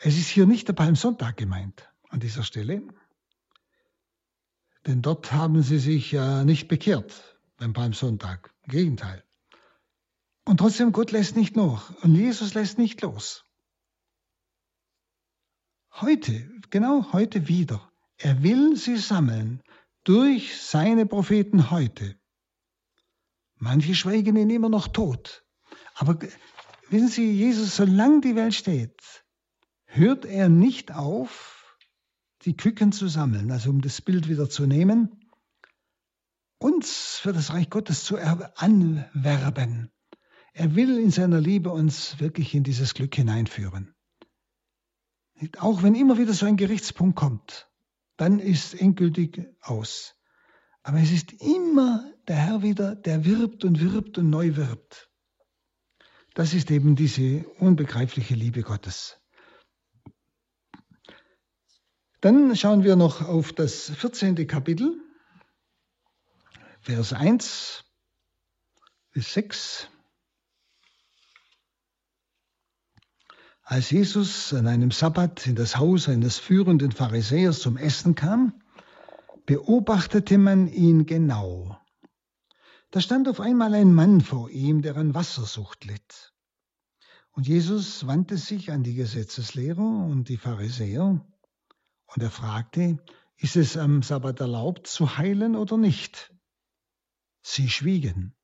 Es 0.00 0.16
ist 0.16 0.28
hier 0.28 0.46
nicht 0.46 0.68
der 0.68 0.72
Palmsonntag 0.74 1.36
gemeint 1.36 1.88
an 2.08 2.20
dieser 2.20 2.42
Stelle, 2.42 2.82
denn 4.86 5.00
dort 5.00 5.32
haben 5.32 5.62
sie 5.62 5.78
sich 5.78 6.12
ja 6.12 6.44
nicht 6.44 6.68
bekehrt 6.68 7.38
beim 7.56 7.72
Palmsonntag. 7.72 8.52
Im 8.64 8.72
Gegenteil. 8.72 9.24
Und 10.44 10.58
trotzdem, 10.58 10.92
Gott 10.92 11.10
lässt 11.10 11.36
nicht 11.36 11.56
noch 11.56 12.02
und 12.02 12.14
Jesus 12.14 12.54
lässt 12.54 12.78
nicht 12.78 13.00
los. 13.00 13.43
Heute, 16.00 16.50
genau 16.70 17.12
heute 17.12 17.46
wieder. 17.46 17.88
Er 18.16 18.42
will 18.42 18.76
sie 18.76 18.96
sammeln 18.96 19.62
durch 20.02 20.60
seine 20.60 21.06
Propheten 21.06 21.70
heute. 21.70 22.16
Manche 23.58 23.94
schweigen 23.94 24.34
ihn 24.34 24.50
immer 24.50 24.68
noch 24.68 24.88
tot. 24.88 25.44
Aber 25.94 26.18
wissen 26.88 27.06
Sie, 27.06 27.30
Jesus, 27.30 27.76
solange 27.76 28.22
die 28.22 28.34
Welt 28.34 28.54
steht, 28.54 29.24
hört 29.84 30.24
er 30.24 30.48
nicht 30.48 30.90
auf, 30.90 31.78
die 32.42 32.56
Küken 32.56 32.90
zu 32.90 33.06
sammeln, 33.06 33.52
also 33.52 33.70
um 33.70 33.80
das 33.80 34.02
Bild 34.02 34.28
wieder 34.28 34.50
zu 34.50 34.66
nehmen, 34.66 35.30
uns 36.58 37.18
für 37.22 37.32
das 37.32 37.52
Reich 37.52 37.70
Gottes 37.70 38.02
zu 38.02 38.18
anwerben. 38.18 39.92
Er 40.54 40.74
will 40.74 40.98
in 40.98 41.12
seiner 41.12 41.40
Liebe 41.40 41.70
uns 41.70 42.18
wirklich 42.18 42.52
in 42.52 42.64
dieses 42.64 42.94
Glück 42.94 43.14
hineinführen. 43.14 43.93
Auch 45.58 45.82
wenn 45.82 45.94
immer 45.94 46.18
wieder 46.18 46.32
so 46.32 46.46
ein 46.46 46.56
Gerichtspunkt 46.56 47.16
kommt, 47.16 47.68
dann 48.16 48.38
ist 48.38 48.74
endgültig 48.74 49.46
aus. 49.60 50.14
Aber 50.82 50.98
es 50.98 51.10
ist 51.10 51.32
immer 51.42 52.12
der 52.28 52.36
Herr 52.36 52.62
wieder, 52.62 52.94
der 52.94 53.24
wirbt 53.24 53.64
und 53.64 53.80
wirbt 53.80 54.18
und 54.18 54.30
neu 54.30 54.56
wirbt. 54.56 55.10
Das 56.34 56.52
ist 56.52 56.70
eben 56.70 56.96
diese 56.96 57.46
unbegreifliche 57.58 58.34
Liebe 58.34 58.62
Gottes. 58.62 59.20
Dann 62.20 62.56
schauen 62.56 62.84
wir 62.84 62.96
noch 62.96 63.20
auf 63.20 63.52
das 63.52 63.90
14. 63.90 64.46
Kapitel, 64.46 65.00
Vers 66.80 67.12
1 67.12 67.84
bis 69.12 69.32
6. 69.34 69.88
Als 73.66 73.90
Jesus 73.90 74.52
an 74.52 74.66
einem 74.66 74.90
Sabbat 74.90 75.46
in 75.46 75.56
das 75.56 75.78
Haus 75.78 76.10
eines 76.10 76.38
führenden 76.38 76.92
Pharisäers 76.92 77.60
zum 77.60 77.78
Essen 77.78 78.14
kam, 78.14 78.60
beobachtete 79.46 80.36
man 80.36 80.68
ihn 80.68 81.06
genau. 81.06 81.78
Da 82.90 83.00
stand 83.00 83.26
auf 83.26 83.40
einmal 83.40 83.72
ein 83.72 83.94
Mann 83.94 84.20
vor 84.20 84.50
ihm, 84.50 84.82
der 84.82 84.98
an 84.98 85.14
Wassersucht 85.14 85.86
litt. 85.86 86.34
Und 87.32 87.48
Jesus 87.48 88.06
wandte 88.06 88.36
sich 88.36 88.70
an 88.70 88.82
die 88.82 88.94
Gesetzeslehrer 88.94 89.80
und 89.80 90.28
die 90.28 90.36
Pharisäer 90.36 91.26
und 92.04 92.22
er 92.22 92.30
fragte, 92.30 92.98
ist 93.38 93.56
es 93.56 93.78
am 93.78 94.02
Sabbat 94.02 94.40
erlaubt 94.40 94.86
zu 94.86 95.16
heilen 95.16 95.56
oder 95.56 95.78
nicht? 95.78 96.34
Sie 97.40 97.70
schwiegen. 97.70 98.36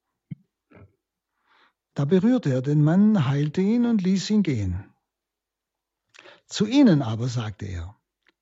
Da 1.93 2.07
berührte 2.07 2.53
er 2.53 2.63
den 2.63 2.83
Mann, 2.83 3.27
heilte 3.29 3.61
ihn 3.61 3.85
und 3.85 4.03
ließ 4.03 4.31
ihn 4.31 4.43
gehen. 4.43 4.90
Zu 6.51 6.67
ihnen 6.67 7.01
aber 7.01 7.29
sagte 7.29 7.65
er, 7.67 7.97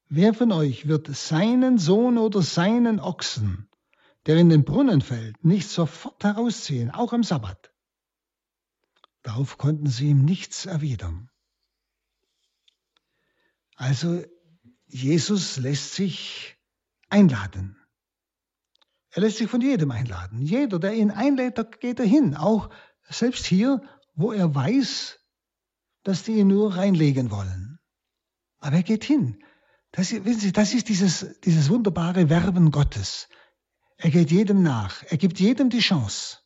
wer 0.08 0.32
von 0.32 0.50
euch 0.50 0.88
wird 0.88 1.14
seinen 1.14 1.76
Sohn 1.76 2.16
oder 2.16 2.40
seinen 2.40 3.00
Ochsen, 3.00 3.68
der 4.24 4.38
in 4.38 4.48
den 4.48 4.64
Brunnen 4.64 5.02
fällt, 5.02 5.44
nicht 5.44 5.68
sofort 5.68 6.24
herausziehen, 6.24 6.90
auch 6.90 7.12
am 7.12 7.22
Sabbat? 7.22 7.70
Darauf 9.22 9.58
konnten 9.58 9.88
sie 9.88 10.08
ihm 10.08 10.24
nichts 10.24 10.64
erwidern. 10.64 11.28
Also 13.76 14.24
Jesus 14.86 15.58
lässt 15.58 15.92
sich 15.92 16.56
einladen. 17.10 17.76
Er 19.10 19.20
lässt 19.20 19.36
sich 19.36 19.50
von 19.50 19.60
jedem 19.60 19.90
einladen. 19.90 20.40
Jeder, 20.40 20.78
der 20.78 20.94
ihn 20.94 21.10
einlädt, 21.10 21.80
geht 21.80 22.00
er 22.00 22.06
hin. 22.06 22.34
Auch 22.34 22.70
selbst 23.06 23.44
hier, 23.44 23.82
wo 24.14 24.32
er 24.32 24.54
weiß, 24.54 25.20
dass 26.04 26.22
die 26.22 26.38
ihn 26.38 26.48
nur 26.48 26.74
reinlegen 26.74 27.30
wollen. 27.30 27.67
Aber 28.58 28.76
er 28.76 28.82
geht 28.82 29.04
hin. 29.04 29.42
Das, 29.92 30.12
wissen 30.12 30.40
Sie, 30.40 30.52
das 30.52 30.74
ist 30.74 30.88
dieses, 30.88 31.40
dieses 31.40 31.70
wunderbare 31.70 32.28
Werben 32.28 32.70
Gottes. 32.70 33.28
Er 33.96 34.10
geht 34.10 34.30
jedem 34.30 34.62
nach. 34.62 35.02
Er 35.04 35.16
gibt 35.16 35.40
jedem 35.40 35.70
die 35.70 35.80
Chance. 35.80 36.38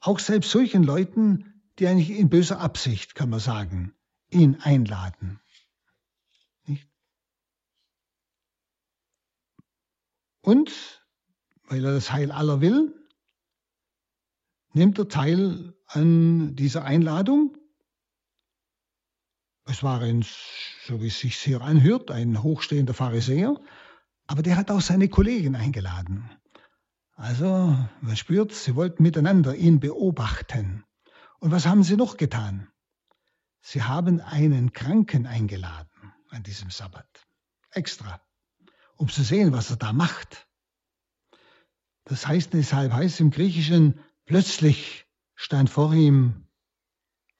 Auch 0.00 0.18
selbst 0.18 0.50
solchen 0.50 0.82
Leuten, 0.82 1.62
die 1.78 1.86
eigentlich 1.86 2.10
in 2.10 2.28
böser 2.28 2.60
Absicht, 2.60 3.14
kann 3.14 3.30
man 3.30 3.40
sagen, 3.40 3.94
ihn 4.30 4.56
einladen. 4.60 5.40
Nicht? 6.64 6.88
Und, 10.40 11.04
weil 11.64 11.84
er 11.84 11.92
das 11.92 12.12
Heil 12.12 12.30
aller 12.30 12.60
will, 12.60 12.94
nimmt 14.72 14.98
er 14.98 15.08
teil 15.08 15.74
an 15.86 16.54
dieser 16.56 16.84
Einladung 16.84 17.56
es 19.66 19.82
war 19.82 20.00
ein, 20.00 20.24
so 20.86 21.02
wie 21.02 21.08
es 21.08 21.18
sich 21.18 21.36
hier 21.36 21.60
anhört, 21.60 22.10
ein 22.10 22.42
hochstehender 22.42 22.94
Pharisäer, 22.94 23.60
aber 24.26 24.42
der 24.42 24.56
hat 24.56 24.70
auch 24.70 24.80
seine 24.80 25.08
Kollegen 25.08 25.56
eingeladen. 25.56 26.30
Also, 27.14 27.76
man 28.00 28.16
spürt, 28.16 28.52
sie 28.52 28.76
wollten 28.76 29.02
miteinander 29.02 29.54
ihn 29.54 29.80
beobachten. 29.80 30.84
Und 31.40 31.50
was 31.50 31.66
haben 31.66 31.82
sie 31.82 31.96
noch 31.96 32.16
getan? 32.16 32.68
Sie 33.60 33.82
haben 33.82 34.20
einen 34.20 34.72
Kranken 34.72 35.26
eingeladen 35.26 36.12
an 36.30 36.42
diesem 36.42 36.70
Sabbat. 36.70 37.08
Extra. 37.70 38.20
Um 38.96 39.08
zu 39.08 39.22
sehen, 39.22 39.52
was 39.52 39.70
er 39.70 39.76
da 39.76 39.92
macht. 39.92 40.46
Das 42.04 42.26
heißt, 42.26 42.54
deshalb 42.54 42.92
heißt 42.92 43.20
im 43.20 43.30
Griechischen, 43.30 43.98
plötzlich 44.26 45.06
stand 45.34 45.70
vor 45.70 45.92
ihm 45.92 46.45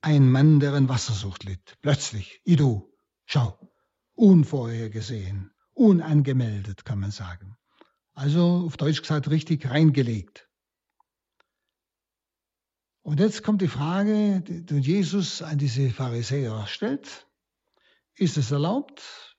ein 0.07 0.31
Mann, 0.31 0.61
der 0.61 0.73
an 0.75 0.89
Wassersucht 0.89 1.43
litt. 1.43 1.79
Plötzlich, 1.83 2.41
Idu, 2.45 2.95
schau, 3.25 3.59
unvorhergesehen, 4.15 5.51
unangemeldet, 5.73 6.85
kann 6.85 7.01
man 7.01 7.11
sagen. 7.11 7.57
Also 8.13 8.63
auf 8.65 8.77
Deutsch 8.77 9.01
gesagt 9.01 9.29
richtig 9.29 9.69
reingelegt. 9.69 10.49
Und 13.03 13.19
jetzt 13.19 13.43
kommt 13.43 13.63
die 13.63 13.69
Frage, 13.69 14.43
die 14.43 14.77
Jesus 14.77 15.43
an 15.43 15.59
diese 15.59 15.91
Pharisäer 15.91 16.69
stellt. 16.69 17.27
Ist 18.15 18.37
es 18.37 18.53
erlaubt, 18.53 19.37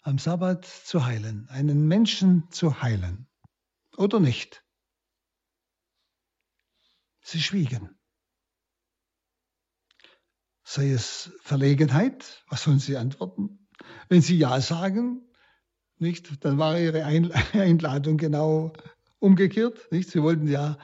am 0.00 0.18
Sabbat 0.18 0.64
zu 0.64 1.06
heilen, 1.06 1.48
einen 1.48 1.86
Menschen 1.86 2.50
zu 2.50 2.82
heilen 2.82 3.28
oder 3.96 4.18
nicht? 4.18 4.64
Sie 7.20 7.40
schwiegen. 7.40 8.01
Sei 10.74 10.90
es 10.90 11.30
Verlegenheit, 11.42 12.42
was 12.48 12.62
sollen 12.62 12.78
Sie 12.78 12.96
antworten? 12.96 13.58
Wenn 14.08 14.22
Sie 14.22 14.38
Ja 14.38 14.58
sagen, 14.62 15.20
nicht, 15.98 16.42
dann 16.46 16.56
war 16.56 16.80
Ihre 16.80 17.04
Einladung 17.52 18.16
genau 18.16 18.72
umgekehrt. 19.18 19.92
Nicht? 19.92 20.08
Sie 20.08 20.22
wollten 20.22 20.48
ja, 20.48 20.78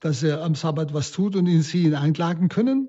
dass 0.00 0.24
er 0.24 0.42
am 0.42 0.56
Sabbat 0.56 0.92
was 0.92 1.12
tut 1.12 1.36
und 1.36 1.46
ihn 1.46 1.62
Sie 1.62 1.84
ihn 1.84 1.94
einklagen 1.94 2.48
können. 2.48 2.88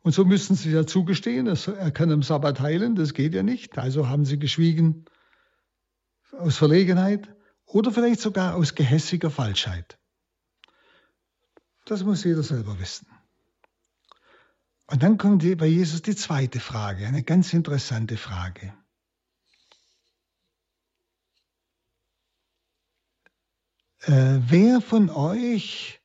Und 0.00 0.12
so 0.12 0.24
müssen 0.24 0.56
Sie 0.56 0.70
ja 0.70 0.86
zugestehen, 0.86 1.46
er 1.46 1.90
kann 1.90 2.10
am 2.10 2.22
Sabbat 2.22 2.60
heilen, 2.60 2.94
das 2.94 3.12
geht 3.12 3.34
ja 3.34 3.42
nicht. 3.42 3.76
Also 3.76 4.08
haben 4.08 4.24
Sie 4.24 4.38
geschwiegen 4.38 5.04
aus 6.32 6.56
Verlegenheit 6.56 7.28
oder 7.66 7.92
vielleicht 7.92 8.20
sogar 8.20 8.54
aus 8.54 8.74
gehässiger 8.74 9.30
Falschheit. 9.30 9.98
Das 11.84 12.04
muss 12.04 12.24
jeder 12.24 12.42
selber 12.42 12.80
wissen. 12.80 13.06
Und 14.90 15.04
dann 15.04 15.18
kommt 15.18 15.44
bei 15.58 15.66
Jesus 15.66 16.02
die 16.02 16.16
zweite 16.16 16.58
Frage, 16.58 17.06
eine 17.06 17.22
ganz 17.22 17.52
interessante 17.52 18.16
Frage. 18.16 18.74
Äh, 24.00 24.40
wer 24.48 24.80
von 24.80 25.08
euch 25.08 26.00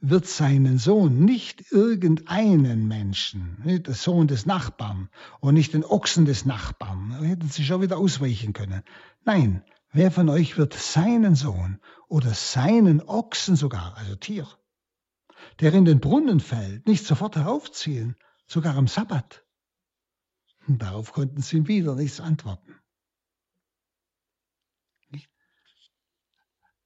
wird 0.00 0.26
seinen 0.26 0.76
Sohn, 0.76 1.24
nicht 1.24 1.72
irgendeinen 1.72 2.86
Menschen, 2.86 3.62
nicht 3.64 3.86
der 3.86 3.94
Sohn 3.94 4.28
des 4.28 4.44
Nachbarn 4.44 5.08
und 5.40 5.54
nicht 5.54 5.72
den 5.72 5.84
Ochsen 5.84 6.26
des 6.26 6.44
Nachbarn, 6.44 7.18
hätten 7.22 7.48
sie 7.48 7.64
schon 7.64 7.80
wieder 7.80 7.96
ausweichen 7.96 8.52
können. 8.52 8.82
Nein, 9.24 9.64
wer 9.92 10.10
von 10.10 10.28
euch 10.28 10.58
wird 10.58 10.74
seinen 10.74 11.36
Sohn 11.36 11.80
oder 12.08 12.34
seinen 12.34 13.00
Ochsen 13.00 13.56
sogar, 13.56 13.96
also 13.96 14.14
Tier, 14.14 14.46
der 15.60 15.72
in 15.72 15.86
den 15.86 16.00
Brunnen 16.00 16.40
fällt, 16.40 16.86
nicht 16.86 17.06
sofort 17.06 17.36
heraufziehen 17.36 18.14
sogar 18.46 18.76
am 18.76 18.86
Sabbat. 18.86 19.44
Und 20.66 20.82
darauf 20.82 21.12
konnten 21.12 21.42
sie 21.42 21.58
ihm 21.58 21.68
wieder 21.68 21.94
nichts 21.94 22.20
antworten. 22.20 22.74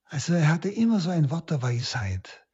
Also 0.05 0.35
er 0.35 0.49
hatte 0.49 0.69
immer 0.69 0.99
so 0.99 1.11
ein 1.11 1.31
Wort 1.31 1.51
der 1.51 1.63
Weisheit, 1.63 2.45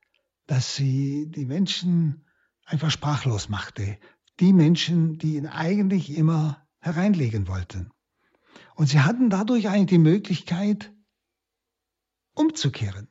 dass 0.46 0.76
sie 0.76 1.30
die 1.30 1.46
Menschen 1.46 2.26
einfach 2.64 2.90
sprachlos 2.90 3.48
machte. 3.48 3.98
Die 4.40 4.52
Menschen, 4.52 5.16
die 5.16 5.36
ihn 5.36 5.46
eigentlich 5.46 6.10
immer 6.10 6.68
hereinlegen 6.80 7.48
wollten. 7.48 7.90
Und 8.74 8.88
sie 8.88 9.00
hatten 9.00 9.30
dadurch 9.30 9.68
eigentlich 9.68 9.86
die 9.86 9.98
Möglichkeit, 9.98 10.92
umzukehren. 12.34 13.08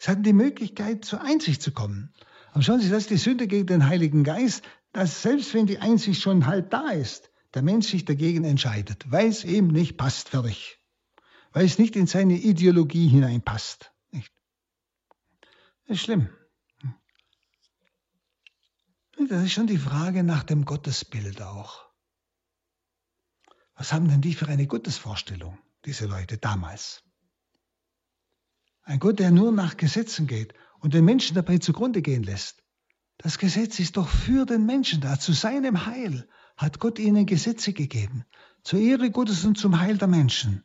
Sie 0.00 0.10
hatten 0.10 0.24
die 0.24 0.32
Möglichkeit, 0.32 1.04
zur 1.04 1.22
Einsicht 1.22 1.62
zu 1.62 1.70
kommen. 1.70 2.12
Aber 2.52 2.62
schauen 2.62 2.80
Sie, 2.80 2.90
das 2.90 3.04
ist 3.04 3.10
die 3.10 3.16
Sünde 3.16 3.46
gegen 3.48 3.66
den 3.66 3.86
Heiligen 3.86 4.24
Geist, 4.24 4.62
dass 4.92 5.22
selbst 5.22 5.54
wenn 5.54 5.66
die 5.66 5.78
Einsicht 5.78 6.20
schon 6.20 6.46
halt 6.46 6.72
da 6.72 6.90
ist, 6.90 7.30
der 7.54 7.62
Mensch 7.62 7.88
sich 7.88 8.04
dagegen 8.04 8.44
entscheidet, 8.44 9.10
weil 9.10 9.28
es 9.28 9.44
ihm 9.44 9.68
nicht 9.68 9.96
passt, 9.96 10.28
fertig. 10.28 10.78
Weil 11.52 11.64
es 11.64 11.78
nicht 11.78 11.96
in 11.96 12.06
seine 12.06 12.34
Ideologie 12.34 13.08
hineinpasst. 13.08 13.92
Nicht? 14.10 14.32
Das 15.86 15.96
ist 15.96 16.02
schlimm. 16.02 16.28
Das 19.28 19.44
ist 19.44 19.52
schon 19.52 19.66
die 19.66 19.78
Frage 19.78 20.22
nach 20.22 20.42
dem 20.42 20.64
Gottesbild 20.64 21.40
auch. 21.42 21.86
Was 23.74 23.92
haben 23.92 24.08
denn 24.08 24.20
die 24.20 24.34
für 24.34 24.48
eine 24.48 24.66
Gottesvorstellung, 24.66 25.58
diese 25.86 26.06
Leute 26.06 26.36
damals? 26.36 27.02
Ein 28.82 28.98
Gott, 28.98 29.20
der 29.20 29.30
nur 29.30 29.52
nach 29.52 29.76
Gesetzen 29.76 30.26
geht 30.26 30.54
und 30.82 30.94
den 30.94 31.04
Menschen 31.04 31.34
dabei 31.34 31.58
zugrunde 31.58 32.02
gehen 32.02 32.24
lässt. 32.24 32.62
Das 33.16 33.38
Gesetz 33.38 33.78
ist 33.78 33.96
doch 33.96 34.08
für 34.08 34.44
den 34.44 34.66
Menschen 34.66 35.00
da. 35.00 35.18
Zu 35.18 35.32
seinem 35.32 35.86
Heil 35.86 36.28
hat 36.56 36.80
Gott 36.80 36.98
ihnen 36.98 37.24
Gesetze 37.24 37.72
gegeben. 37.72 38.24
Zur 38.64 38.80
Ehre 38.80 39.10
Gottes 39.10 39.44
und 39.44 39.56
zum 39.56 39.80
Heil 39.80 39.96
der 39.96 40.08
Menschen. 40.08 40.64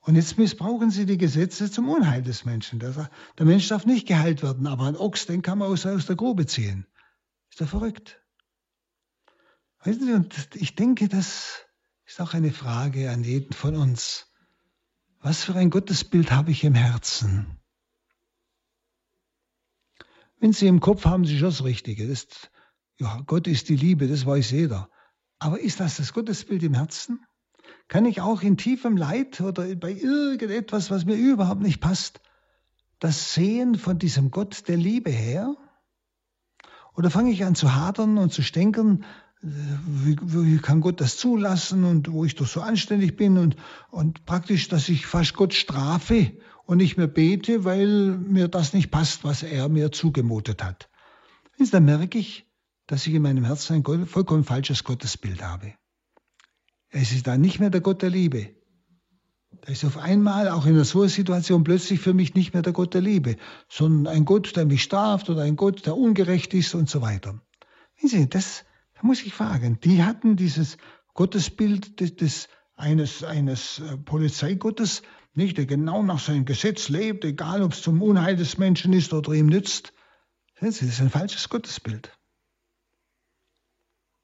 Und 0.00 0.16
jetzt 0.16 0.38
missbrauchen 0.38 0.90
sie 0.90 1.06
die 1.06 1.18
Gesetze 1.18 1.70
zum 1.70 1.88
Unheil 1.88 2.22
des 2.22 2.44
Menschen. 2.44 2.78
Der, 2.78 3.10
Mensch 3.38 3.68
darf 3.68 3.86
nicht 3.86 4.08
geheilt 4.08 4.42
werden, 4.42 4.66
aber 4.66 4.84
ein 4.84 4.96
Ochs, 4.96 5.26
den 5.26 5.42
kann 5.42 5.58
man 5.58 5.68
aus, 5.68 5.86
aus 5.86 6.06
der 6.06 6.16
Grube 6.16 6.46
ziehen. 6.46 6.86
Ist 7.50 7.60
er 7.60 7.66
verrückt? 7.66 8.20
Wissen 9.82 10.06
Sie, 10.06 10.12
und 10.12 10.48
ich 10.54 10.74
denke, 10.74 11.08
das 11.08 11.64
ist 12.06 12.20
auch 12.20 12.34
eine 12.34 12.52
Frage 12.52 13.10
an 13.10 13.24
jeden 13.24 13.52
von 13.52 13.76
uns. 13.76 14.26
Was 15.20 15.44
für 15.44 15.54
ein 15.54 15.70
Gottesbild 15.70 16.30
habe 16.32 16.50
ich 16.50 16.64
im 16.64 16.74
Herzen? 16.74 17.58
Wenn 20.44 20.52
Sie 20.52 20.66
im 20.66 20.80
Kopf 20.80 21.06
haben, 21.06 21.24
Sie 21.24 21.38
schon 21.38 21.48
das 21.48 21.64
Richtige. 21.64 22.06
Das 22.06 22.26
ja, 22.98 23.22
Gott 23.24 23.46
ist 23.46 23.70
die 23.70 23.76
Liebe, 23.76 24.08
das 24.08 24.26
weiß 24.26 24.50
jeder. 24.50 24.90
Aber 25.38 25.58
ist 25.58 25.80
das 25.80 25.96
das 25.96 26.12
Gottesbild 26.12 26.62
im 26.64 26.74
Herzen? 26.74 27.24
Kann 27.88 28.04
ich 28.04 28.20
auch 28.20 28.42
in 28.42 28.58
tiefem 28.58 28.98
Leid 28.98 29.40
oder 29.40 29.74
bei 29.74 29.92
irgendetwas, 29.92 30.90
was 30.90 31.06
mir 31.06 31.14
überhaupt 31.14 31.62
nicht 31.62 31.80
passt, 31.80 32.20
das 32.98 33.32
sehen 33.32 33.76
von 33.76 33.98
diesem 33.98 34.30
Gott 34.30 34.68
der 34.68 34.76
Liebe 34.76 35.08
her? 35.08 35.56
Oder 36.94 37.08
fange 37.08 37.30
ich 37.30 37.42
an 37.42 37.54
zu 37.54 37.74
hadern 37.74 38.18
und 38.18 38.30
zu 38.30 38.42
stänkern, 38.42 39.06
wie, 39.40 40.18
wie 40.20 40.58
kann 40.58 40.82
Gott 40.82 41.00
das 41.00 41.16
zulassen 41.16 41.84
und 41.84 42.12
wo 42.12 42.26
ich 42.26 42.34
doch 42.34 42.46
so 42.46 42.60
anständig 42.60 43.16
bin 43.16 43.38
und, 43.38 43.56
und 43.90 44.26
praktisch, 44.26 44.68
dass 44.68 44.90
ich 44.90 45.06
fast 45.06 45.32
Gott 45.32 45.54
strafe 45.54 46.36
und 46.66 46.78
nicht 46.78 46.96
mehr 46.96 47.06
bete, 47.06 47.64
weil 47.64 48.16
mir 48.16 48.48
das 48.48 48.72
nicht 48.72 48.90
passt, 48.90 49.24
was 49.24 49.42
er 49.42 49.68
mir 49.68 49.92
zugemutet 49.92 50.62
hat. 50.62 50.88
Dann 51.70 51.84
merke 51.84 52.18
ich, 52.18 52.46
dass 52.86 53.06
ich 53.06 53.14
in 53.14 53.22
meinem 53.22 53.44
Herzen 53.44 53.84
ein 53.84 54.06
vollkommen 54.06 54.44
falsches 54.44 54.84
Gottesbild 54.84 55.42
habe. 55.42 55.74
Es 56.90 57.12
ist 57.12 57.26
dann 57.26 57.40
nicht 57.40 57.60
mehr 57.60 57.70
der 57.70 57.80
Gott 57.80 58.02
der 58.02 58.10
Liebe. 58.10 58.54
Da 59.62 59.72
ist 59.72 59.84
auf 59.84 59.96
einmal 59.96 60.48
auch 60.48 60.66
in 60.66 60.82
so 60.84 61.00
einer 61.00 61.08
Situation 61.08 61.64
plötzlich 61.64 62.00
für 62.00 62.12
mich 62.12 62.34
nicht 62.34 62.52
mehr 62.54 62.62
der 62.62 62.72
Gott 62.72 62.94
der 62.94 63.00
Liebe, 63.00 63.36
sondern 63.68 64.12
ein 64.14 64.24
Gott, 64.24 64.54
der 64.56 64.66
mich 64.66 64.82
straft 64.82 65.30
oder 65.30 65.42
ein 65.42 65.56
Gott, 65.56 65.86
der 65.86 65.96
ungerecht 65.96 66.52
ist 66.54 66.74
und 66.74 66.90
so 66.90 67.00
weiter. 67.00 67.40
Wissen 68.00 68.20
Sie, 68.20 68.28
das, 68.28 68.64
muss 69.04 69.22
ich 69.22 69.34
fragen, 69.34 69.78
die 69.80 70.02
hatten 70.02 70.36
dieses 70.36 70.78
Gottesbild 71.12 72.00
des, 72.00 72.16
des 72.16 72.48
eines, 72.76 73.22
eines 73.22 73.78
äh, 73.78 73.96
Polizeigottes, 73.96 75.02
nicht, 75.34 75.58
der 75.58 75.66
genau 75.66 76.02
nach 76.02 76.20
seinem 76.20 76.44
Gesetz 76.44 76.88
lebt, 76.88 77.24
egal 77.24 77.62
ob 77.62 77.72
es 77.72 77.82
zum 77.82 78.00
Unheil 78.02 78.36
des 78.36 78.58
Menschen 78.58 78.92
ist 78.92 79.12
oder 79.12 79.32
ihm 79.32 79.46
nützt. 79.46 79.92
Das 80.60 80.80
ist 80.80 81.00
ein 81.00 81.10
falsches 81.10 81.48
Gottesbild. 81.48 82.16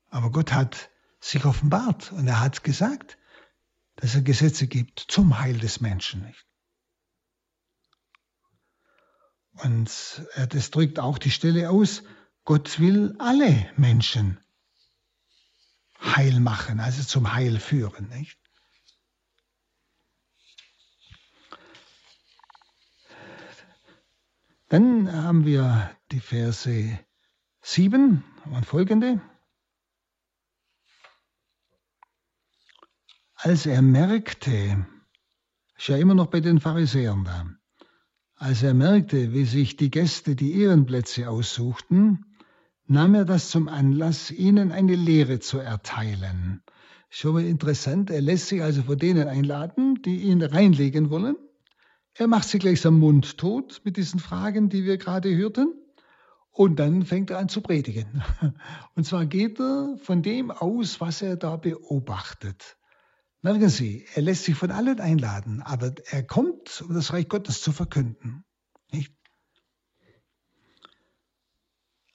Aber 0.08 0.30
Gott 0.30 0.52
hat 0.52 0.90
sich 1.20 1.44
offenbart 1.44 2.12
und 2.12 2.26
er 2.28 2.40
hat 2.40 2.64
gesagt, 2.64 3.18
dass 3.96 4.14
er 4.14 4.22
Gesetze 4.22 4.66
gibt 4.66 5.00
zum 5.00 5.38
Heil 5.38 5.58
des 5.58 5.80
Menschen. 5.80 6.32
Und 9.62 9.90
das 10.48 10.70
drückt 10.70 10.98
auch 10.98 11.18
die 11.18 11.30
Stelle 11.30 11.70
aus, 11.70 12.02
Gott 12.44 12.80
will 12.80 13.14
alle 13.18 13.70
Menschen 13.76 14.40
heil 16.00 16.40
machen, 16.40 16.80
also 16.80 17.02
zum 17.02 17.34
Heil 17.34 17.60
führen. 17.60 18.08
Nicht? 18.08 18.39
Dann 24.70 25.12
haben 25.12 25.46
wir 25.46 25.90
die 26.12 26.20
Verse 26.20 27.00
7 27.60 28.22
und 28.52 28.66
folgende. 28.66 29.20
Als 33.34 33.66
er 33.66 33.82
merkte, 33.82 34.86
ist 35.76 35.88
ja 35.88 35.96
immer 35.96 36.14
noch 36.14 36.28
bei 36.28 36.38
den 36.38 36.60
Pharisäern 36.60 37.24
da, 37.24 37.50
als 38.36 38.62
er 38.62 38.74
merkte, 38.74 39.32
wie 39.32 39.44
sich 39.44 39.74
die 39.74 39.90
Gäste 39.90 40.36
die 40.36 40.60
Ehrenplätze 40.60 41.28
aussuchten, 41.28 42.24
nahm 42.86 43.16
er 43.16 43.24
das 43.24 43.50
zum 43.50 43.66
Anlass, 43.66 44.30
ihnen 44.30 44.70
eine 44.70 44.94
Lehre 44.94 45.40
zu 45.40 45.58
erteilen. 45.58 46.62
Schon 47.08 47.32
mal 47.32 47.44
interessant, 47.44 48.08
er 48.08 48.20
lässt 48.20 48.46
sich 48.46 48.62
also 48.62 48.84
vor 48.84 48.94
denen 48.94 49.26
einladen, 49.26 50.00
die 50.02 50.20
ihn 50.20 50.40
reinlegen 50.40 51.10
wollen. 51.10 51.34
Er 52.20 52.26
macht 52.26 52.50
sie 52.50 52.58
gleich 52.58 52.86
am 52.86 52.98
Mund 52.98 53.38
tot 53.38 53.80
mit 53.82 53.96
diesen 53.96 54.20
Fragen, 54.20 54.68
die 54.68 54.84
wir 54.84 54.98
gerade 54.98 55.34
hörten. 55.34 55.72
Und 56.50 56.76
dann 56.76 57.06
fängt 57.06 57.30
er 57.30 57.38
an 57.38 57.48
zu 57.48 57.62
predigen. 57.62 58.22
Und 58.94 59.04
zwar 59.06 59.24
geht 59.24 59.58
er 59.58 59.96
von 60.02 60.20
dem 60.20 60.50
aus, 60.50 61.00
was 61.00 61.22
er 61.22 61.36
da 61.36 61.56
beobachtet. 61.56 62.76
Merken 63.40 63.70
Sie, 63.70 64.04
er 64.14 64.20
lässt 64.20 64.44
sich 64.44 64.54
von 64.54 64.70
allen 64.70 65.00
einladen, 65.00 65.62
aber 65.62 65.94
er 66.10 66.22
kommt, 66.22 66.82
um 66.82 66.92
das 66.92 67.14
Reich 67.14 67.26
Gottes 67.26 67.62
zu 67.62 67.72
verkünden. 67.72 68.44
Nicht? 68.92 69.14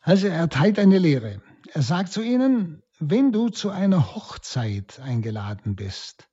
Also 0.02 0.28
er 0.28 0.48
teilt 0.50 0.78
eine 0.78 1.00
Lehre. 1.00 1.42
Er 1.74 1.82
sagt 1.82 2.12
zu 2.12 2.22
ihnen, 2.22 2.84
wenn 3.00 3.32
du 3.32 3.50
zu 3.50 3.72
einer 3.72 4.14
Hochzeit 4.14 5.00
eingeladen 5.00 5.76
bist, 5.76 6.30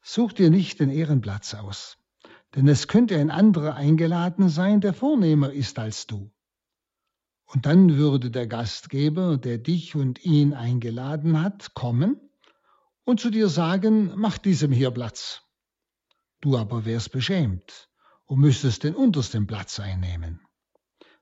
such 0.00 0.32
dir 0.32 0.50
nicht 0.50 0.80
den 0.80 0.90
Ehrenplatz 0.90 1.54
aus, 1.54 2.01
denn 2.54 2.68
es 2.68 2.88
könnte 2.88 3.18
ein 3.18 3.30
anderer 3.30 3.74
eingeladen 3.74 4.48
sein, 4.48 4.80
der 4.80 4.94
vornehmer 4.94 5.52
ist 5.52 5.78
als 5.78 6.06
du. 6.06 6.30
Und 7.46 7.66
dann 7.66 7.96
würde 7.96 8.30
der 8.30 8.46
Gastgeber, 8.46 9.36
der 9.36 9.58
dich 9.58 9.94
und 9.94 10.24
ihn 10.24 10.54
eingeladen 10.54 11.42
hat, 11.42 11.74
kommen 11.74 12.20
und 13.04 13.20
zu 13.20 13.30
dir 13.30 13.48
sagen, 13.48 14.12
mach 14.16 14.38
diesem 14.38 14.72
hier 14.72 14.90
Platz. 14.90 15.42
Du 16.40 16.56
aber 16.56 16.84
wärst 16.84 17.12
beschämt 17.12 17.88
und 18.24 18.40
müsstest 18.40 18.84
den 18.84 18.94
untersten 18.94 19.46
Platz 19.46 19.80
einnehmen. 19.80 20.40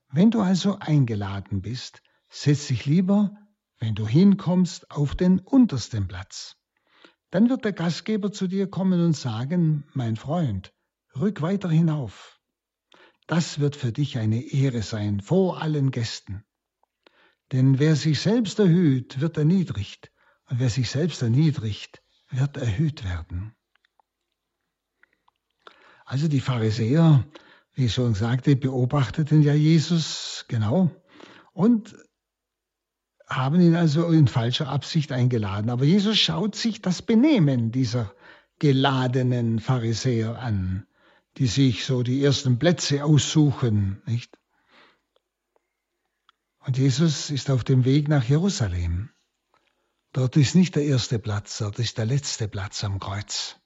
Wenn 0.08 0.30
du 0.30 0.40
also 0.40 0.78
eingeladen 0.78 1.62
bist, 1.62 2.02
setz 2.28 2.68
dich 2.68 2.86
lieber, 2.86 3.36
wenn 3.78 3.94
du 3.94 4.06
hinkommst, 4.06 4.90
auf 4.90 5.14
den 5.14 5.40
untersten 5.40 6.06
Platz. 6.06 6.56
Dann 7.30 7.48
wird 7.48 7.64
der 7.64 7.72
Gastgeber 7.72 8.32
zu 8.32 8.46
dir 8.46 8.68
kommen 8.68 9.04
und 9.04 9.14
sagen, 9.14 9.84
mein 9.94 10.16
Freund, 10.16 10.72
rück 11.16 11.42
weiter 11.42 11.68
hinauf. 11.68 12.40
Das 13.26 13.60
wird 13.60 13.76
für 13.76 13.92
dich 13.92 14.18
eine 14.18 14.42
Ehre 14.42 14.82
sein 14.82 15.20
vor 15.20 15.62
allen 15.62 15.90
Gästen. 15.90 16.44
Denn 17.52 17.78
wer 17.78 17.96
sich 17.96 18.20
selbst 18.20 18.58
erhöht, 18.58 19.20
wird 19.20 19.36
erniedrigt, 19.36 20.12
und 20.46 20.58
wer 20.58 20.70
sich 20.70 20.90
selbst 20.90 21.22
erniedrigt, 21.22 22.02
wird 22.30 22.56
erhöht 22.56 23.04
werden. 23.04 23.54
Also 26.04 26.26
die 26.26 26.40
Pharisäer 26.40 27.24
wie 27.74 27.86
ich 27.86 27.94
schon 27.94 28.14
sagte, 28.14 28.56
beobachteten 28.56 29.42
ja 29.42 29.54
Jesus 29.54 30.44
genau 30.48 30.90
und 31.52 31.96
haben 33.26 33.60
ihn 33.60 33.76
also 33.76 34.08
in 34.08 34.26
falscher 34.26 34.68
Absicht 34.68 35.12
eingeladen. 35.12 35.70
Aber 35.70 35.84
Jesus 35.84 36.18
schaut 36.18 36.56
sich 36.56 36.82
das 36.82 37.00
Benehmen 37.00 37.70
dieser 37.70 38.12
geladenen 38.58 39.60
Pharisäer 39.60 40.38
an, 40.38 40.86
die 41.38 41.46
sich 41.46 41.84
so 41.84 42.02
die 42.02 42.22
ersten 42.22 42.58
Plätze 42.58 43.04
aussuchen, 43.04 44.02
nicht? 44.06 44.36
Und 46.60 46.76
Jesus 46.76 47.30
ist 47.30 47.50
auf 47.50 47.64
dem 47.64 47.84
Weg 47.84 48.08
nach 48.08 48.24
Jerusalem. 48.24 49.10
Dort 50.12 50.36
ist 50.36 50.54
nicht 50.54 50.76
der 50.76 50.84
erste 50.84 51.18
Platz, 51.18 51.58
dort 51.58 51.78
ist 51.78 51.98
der 51.98 52.06
letzte 52.06 52.48
Platz 52.48 52.84
am 52.84 52.98
Kreuz. 52.98 53.56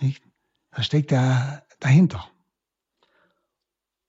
Nicht? 0.00 0.22
Da 0.70 0.82
steckt 0.82 1.10
ja 1.10 1.62
dahinter. 1.80 2.30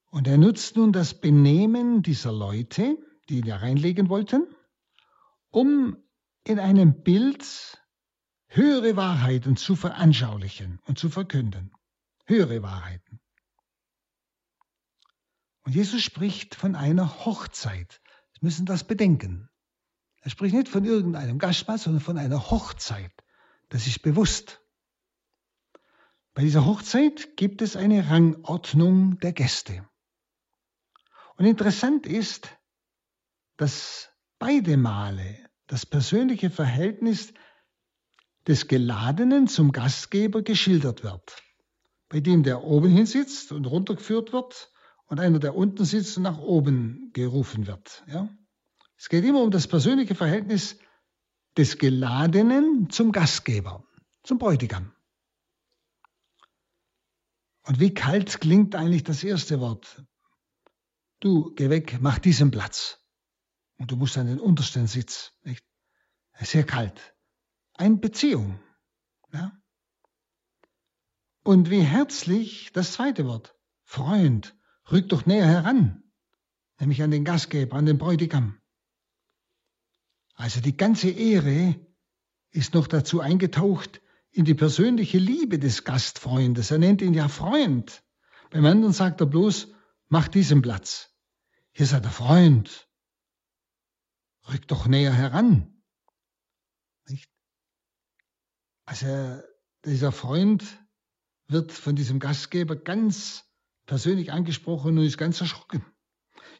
Und 0.10 0.28
er 0.28 0.38
nutzt 0.38 0.76
nun 0.76 0.92
das 0.92 1.14
Benehmen 1.20 2.02
dieser 2.02 2.32
Leute, 2.32 2.98
die 3.30 3.38
ihn 3.40 3.46
ja 3.46 3.58
reinlegen 3.58 4.10
wollten, 4.10 4.48
um 5.50 5.98
in 6.44 6.60
einem 6.60 7.04
Bild 7.04 7.46
höhere 8.58 8.96
Wahrheiten 8.96 9.56
zu 9.56 9.76
veranschaulichen 9.76 10.80
und 10.86 10.98
zu 10.98 11.10
verkünden. 11.10 11.72
Höhere 12.26 12.62
Wahrheiten. 12.64 13.22
Und 15.62 15.76
Jesus 15.76 16.02
spricht 16.02 16.56
von 16.56 16.76
einer 16.76 17.26
Hochzeit. 17.26 18.02
Sie 18.34 18.40
müssen 18.42 18.66
das 18.66 18.84
bedenken. 18.84 19.50
Er 20.22 20.32
spricht 20.32 20.56
nicht 20.56 20.70
von 20.70 20.84
irgendeinem 20.84 21.38
Gastmahl, 21.40 21.78
sondern 21.78 22.02
von 22.02 22.18
einer 22.18 22.50
Hochzeit. 22.50 23.14
Das 23.70 23.86
ist 23.86 24.02
bewusst. 24.02 24.60
Bei 26.34 26.42
dieser 26.42 26.66
Hochzeit 26.66 27.38
gibt 27.38 27.62
es 27.62 27.76
eine 27.76 28.10
Rangordnung 28.10 29.20
der 29.20 29.34
Gäste. 29.34 29.88
Und 31.36 31.46
interessant 31.46 32.08
ist, 32.08 32.50
dass 33.58 34.10
beide 34.40 34.78
Male 34.78 35.38
das 35.68 35.86
persönliche 35.86 36.50
Verhältnis 36.50 37.34
des 38.48 38.68
Geladenen 38.68 39.48
zum 39.48 39.72
Gastgeber 39.72 40.42
geschildert 40.42 41.04
wird, 41.04 41.44
bei 42.10 42.20
dem 42.20 42.44
der 42.44 42.64
oben 42.64 42.92
hin 42.92 43.06
sitzt 43.06 43.52
und 43.52 43.66
runtergeführt 43.66 44.32
wird 44.32 44.72
und 45.08 45.20
einer, 45.20 45.40
der 45.40 45.56
unten 45.56 45.86
sitzt 45.86 46.18
und 46.18 46.24
nach 46.24 46.38
oben 46.38 47.12
gerufen 47.14 47.68
wird. 47.68 48.04
Ja? 48.08 48.30
Es 48.98 49.10
geht 49.10 49.26
immer 49.26 49.42
um 49.42 49.52
das 49.52 49.68
persönliche 49.68 50.16
Verhältnis 50.16 50.78
des 51.58 51.78
Geladenen 51.78 52.90
zum 52.90 53.12
Gastgeber, 53.12 53.84
zum 54.24 54.38
Bräutigam. 54.38 54.94
Und 57.64 57.80
wie 57.82 57.94
kalt 57.94 58.40
klingt 58.40 58.76
eigentlich 58.76 59.04
das 59.04 59.24
erste 59.24 59.60
Wort? 59.60 60.04
Du, 61.20 61.54
geh 61.56 61.70
weg, 61.70 61.98
mach 62.00 62.20
diesen 62.20 62.52
Platz. 62.52 63.00
Und 63.78 63.92
du 63.92 63.98
musst 63.98 64.18
an 64.18 64.28
den 64.28 64.40
untersten 64.40 64.88
Sitz. 64.88 65.34
Nicht? 65.44 65.66
Sehr 66.40 66.64
kalt. 66.64 67.17
Eine 67.78 67.98
Beziehung. 67.98 68.60
Ja? 69.32 69.58
Und 71.44 71.70
wie 71.70 71.82
herzlich 71.82 72.72
das 72.74 72.94
zweite 72.94 73.26
Wort. 73.26 73.56
Freund, 73.84 74.56
rück 74.92 75.08
doch 75.10 75.26
näher 75.26 75.48
heran. 75.48 76.04
Nämlich 76.80 77.02
an 77.02 77.12
den 77.12 77.24
Gastgeber, 77.24 77.78
an 77.78 77.86
den 77.86 77.98
Bräutigam. 77.98 78.60
Also 80.34 80.60
die 80.60 80.76
ganze 80.76 81.10
Ehre 81.10 81.80
ist 82.52 82.74
noch 82.74 82.88
dazu 82.88 83.22
eingetaucht 83.22 84.02
in 84.32 84.46
die 84.46 84.54
persönliche 84.54 85.18
Liebe 85.18 85.58
des 85.58 85.84
Gastfreundes. 85.84 86.70
Er 86.70 86.78
nennt 86.78 87.02
ihn 87.02 87.14
ja 87.14 87.28
Freund. 87.28 88.04
Beim 88.50 88.66
anderen 88.66 88.94
sagt 88.94 89.22
er 89.22 89.28
bloß, 89.28 89.70
mach 90.10 90.28
diesen 90.28 90.62
Platz. 90.62 91.12
Hier 91.72 91.86
seid 91.86 92.04
der 92.06 92.12
Freund. 92.12 92.88
Rück 94.48 94.68
doch 94.68 94.88
näher 94.88 95.14
heran. 95.14 95.84
Nicht? 97.08 97.30
Also 98.88 99.42
dieser 99.84 100.14
Freund 100.14 100.64
wird 101.50 101.74
von 101.74 101.98
diesem 101.98 102.20
Gastgeber 102.20 102.78
ganz 102.78 103.44
persönlich 103.86 104.32
angesprochen 104.32 104.98
und 104.98 105.04
ist 105.04 105.18
ganz 105.18 105.42
erschrocken. 105.42 105.86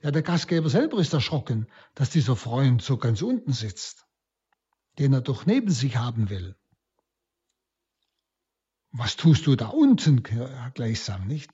Ja, 0.04 0.12
der 0.12 0.24
Gastgeber 0.24 0.70
selber 0.70 1.00
ist 1.00 1.14
erschrocken, 1.14 1.68
dass 1.96 2.10
dieser 2.10 2.36
Freund 2.36 2.82
so 2.82 2.98
ganz 2.98 3.22
unten 3.22 3.54
sitzt, 3.54 4.06
den 5.00 5.14
er 5.14 5.22
doch 5.22 5.46
neben 5.46 5.72
sich 5.72 5.96
haben 5.96 6.30
will. 6.30 6.58
Was 8.92 9.16
tust 9.16 9.48
du 9.48 9.56
da 9.56 9.68
unten 9.70 10.22
gleichsam, 10.22 11.28
nicht? 11.28 11.52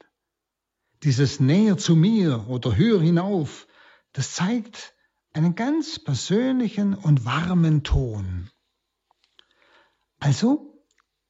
Dieses 1.04 1.40
näher 1.40 1.78
zu 1.78 1.96
mir 1.96 2.48
oder 2.48 2.76
höher 2.76 3.00
hinauf, 3.00 3.68
das 4.12 4.34
zeigt 4.34 4.96
einen 5.34 5.54
ganz 5.54 6.04
persönlichen 6.04 6.96
und 6.96 7.26
warmen 7.26 7.84
Ton. 7.84 8.50
Also, 10.24 10.82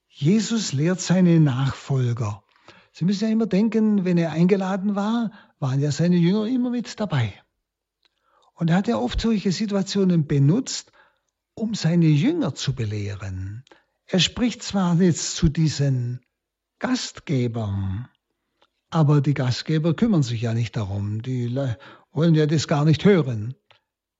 Jesus 0.07 0.71
lehrt 0.71 1.01
seine 1.01 1.39
Nachfolger. 1.39 2.43
Sie 2.91 3.05
müssen 3.05 3.23
ja 3.23 3.31
immer 3.31 3.47
denken, 3.47 4.05
wenn 4.05 4.19
er 4.19 4.33
eingeladen 4.33 4.93
war, 4.93 5.31
waren 5.57 5.79
ja 5.79 5.91
seine 5.91 6.17
Jünger 6.17 6.45
immer 6.45 6.69
mit 6.69 6.99
dabei. 6.99 7.33
Und 8.53 8.69
er 8.69 8.75
hat 8.75 8.87
ja 8.87 8.97
oft 8.97 9.19
solche 9.19 9.51
Situationen 9.51 10.27
benutzt, 10.27 10.91
um 11.55 11.73
seine 11.73 12.05
Jünger 12.05 12.53
zu 12.53 12.75
belehren. 12.75 13.65
Er 14.05 14.19
spricht 14.19 14.61
zwar 14.61 15.01
jetzt 15.01 15.37
zu 15.37 15.49
diesen 15.49 16.23
Gastgebern, 16.77 18.09
aber 18.91 19.21
die 19.21 19.33
Gastgeber 19.33 19.95
kümmern 19.95 20.21
sich 20.21 20.43
ja 20.43 20.53
nicht 20.53 20.75
darum. 20.75 21.23
Die 21.23 21.49
wollen 22.11 22.35
ja 22.35 22.45
das 22.45 22.67
gar 22.67 22.85
nicht 22.85 23.05
hören. 23.05 23.55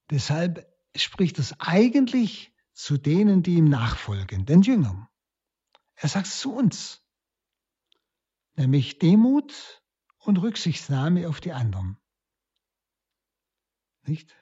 Deshalb 0.10 0.66
spricht 0.96 1.38
es 1.38 1.54
eigentlich 1.60 2.53
zu 2.74 2.98
denen, 2.98 3.44
die 3.44 3.56
ihm 3.56 3.70
nachfolgen, 3.70 4.46
den 4.46 4.62
Jüngern. 4.62 5.08
Er 5.96 6.10
sagt 6.10 6.28
es 6.28 6.40
zu 6.40 6.54
uns, 6.54 7.02
nämlich 8.56 9.00
Demut 9.00 9.82
und 10.18 10.38
Rücksichtnahme 10.38 11.30
auf 11.30 11.40
die 11.40 11.54
anderen. 11.54 11.98
Nicht? 14.06 14.36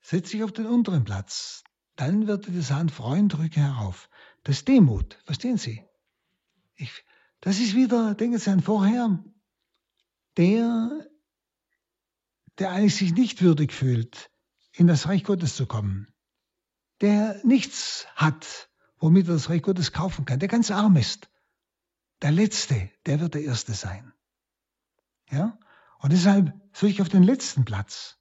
Setz 0.00 0.30
dich 0.30 0.44
auf 0.44 0.52
den 0.52 0.66
unteren 0.66 1.04
Platz, 1.04 1.64
dann 1.96 2.26
wird 2.26 2.46
dir 2.46 2.62
sagen, 2.62 2.90
Freund, 2.90 3.36
rücke 3.38 3.60
herauf. 3.60 4.08
Das 4.44 4.58
ist 4.58 4.68
Demut, 4.68 5.14
verstehen 5.24 5.58
Sie? 5.58 5.84
Ich, 6.76 7.04
das 7.40 7.58
ist 7.58 7.74
wieder, 7.74 8.14
denken 8.14 8.38
Sie 8.38 8.50
an 8.50 8.62
vorher, 8.62 9.24
der, 10.36 11.08
der 12.58 12.70
eigentlich 12.70 12.94
sich 12.94 13.14
nicht 13.14 13.42
würdig 13.42 13.72
fühlt, 13.72 14.30
in 14.72 14.86
das 14.86 15.08
Reich 15.08 15.24
Gottes 15.24 15.56
zu 15.56 15.66
kommen, 15.66 16.14
der 17.00 17.40
nichts 17.44 18.06
hat, 18.14 18.68
womit 18.98 19.28
er 19.28 19.34
das 19.34 19.50
Reich 19.50 19.62
Gottes 19.62 19.92
kaufen 19.92 20.24
kann, 20.24 20.38
der 20.38 20.48
ganz 20.48 20.70
arm 20.70 20.96
ist. 20.96 21.28
Der 22.22 22.32
Letzte, 22.32 22.90
der 23.04 23.20
wird 23.20 23.34
der 23.34 23.42
Erste 23.42 23.74
sein. 23.74 24.12
Ja? 25.30 25.58
Und 25.98 26.12
deshalb 26.12 26.52
soll 26.72 26.90
ich 26.90 27.02
auf 27.02 27.08
den 27.08 27.22
letzten 27.22 27.64
Platz. 27.64 28.18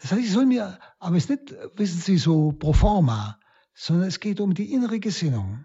Das 0.00 0.12
heißt, 0.12 0.22
ich 0.22 0.32
soll 0.32 0.46
mir, 0.46 0.78
aber 0.98 1.16
es 1.16 1.24
ist 1.24 1.30
nicht, 1.30 1.56
wissen 1.74 2.00
Sie, 2.00 2.18
so 2.18 2.52
pro 2.52 2.72
forma, 2.72 3.40
sondern 3.74 4.08
es 4.08 4.20
geht 4.20 4.40
um 4.40 4.54
die 4.54 4.72
innere 4.72 5.00
Gesinnung, 5.00 5.64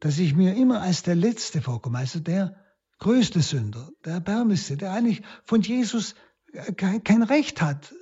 dass 0.00 0.18
ich 0.18 0.34
mir 0.34 0.56
immer 0.56 0.80
als 0.80 1.02
der 1.02 1.14
Letzte 1.14 1.62
vorkomme, 1.62 1.98
also 1.98 2.18
der 2.20 2.56
größte 2.98 3.40
Sünder, 3.40 3.90
der 4.04 4.14
Erbärmlichste, 4.14 4.76
der 4.76 4.92
eigentlich 4.92 5.22
von 5.44 5.62
Jesus 5.62 6.14
kein 6.76 7.22
Recht 7.22 7.62
hat, 7.62 7.94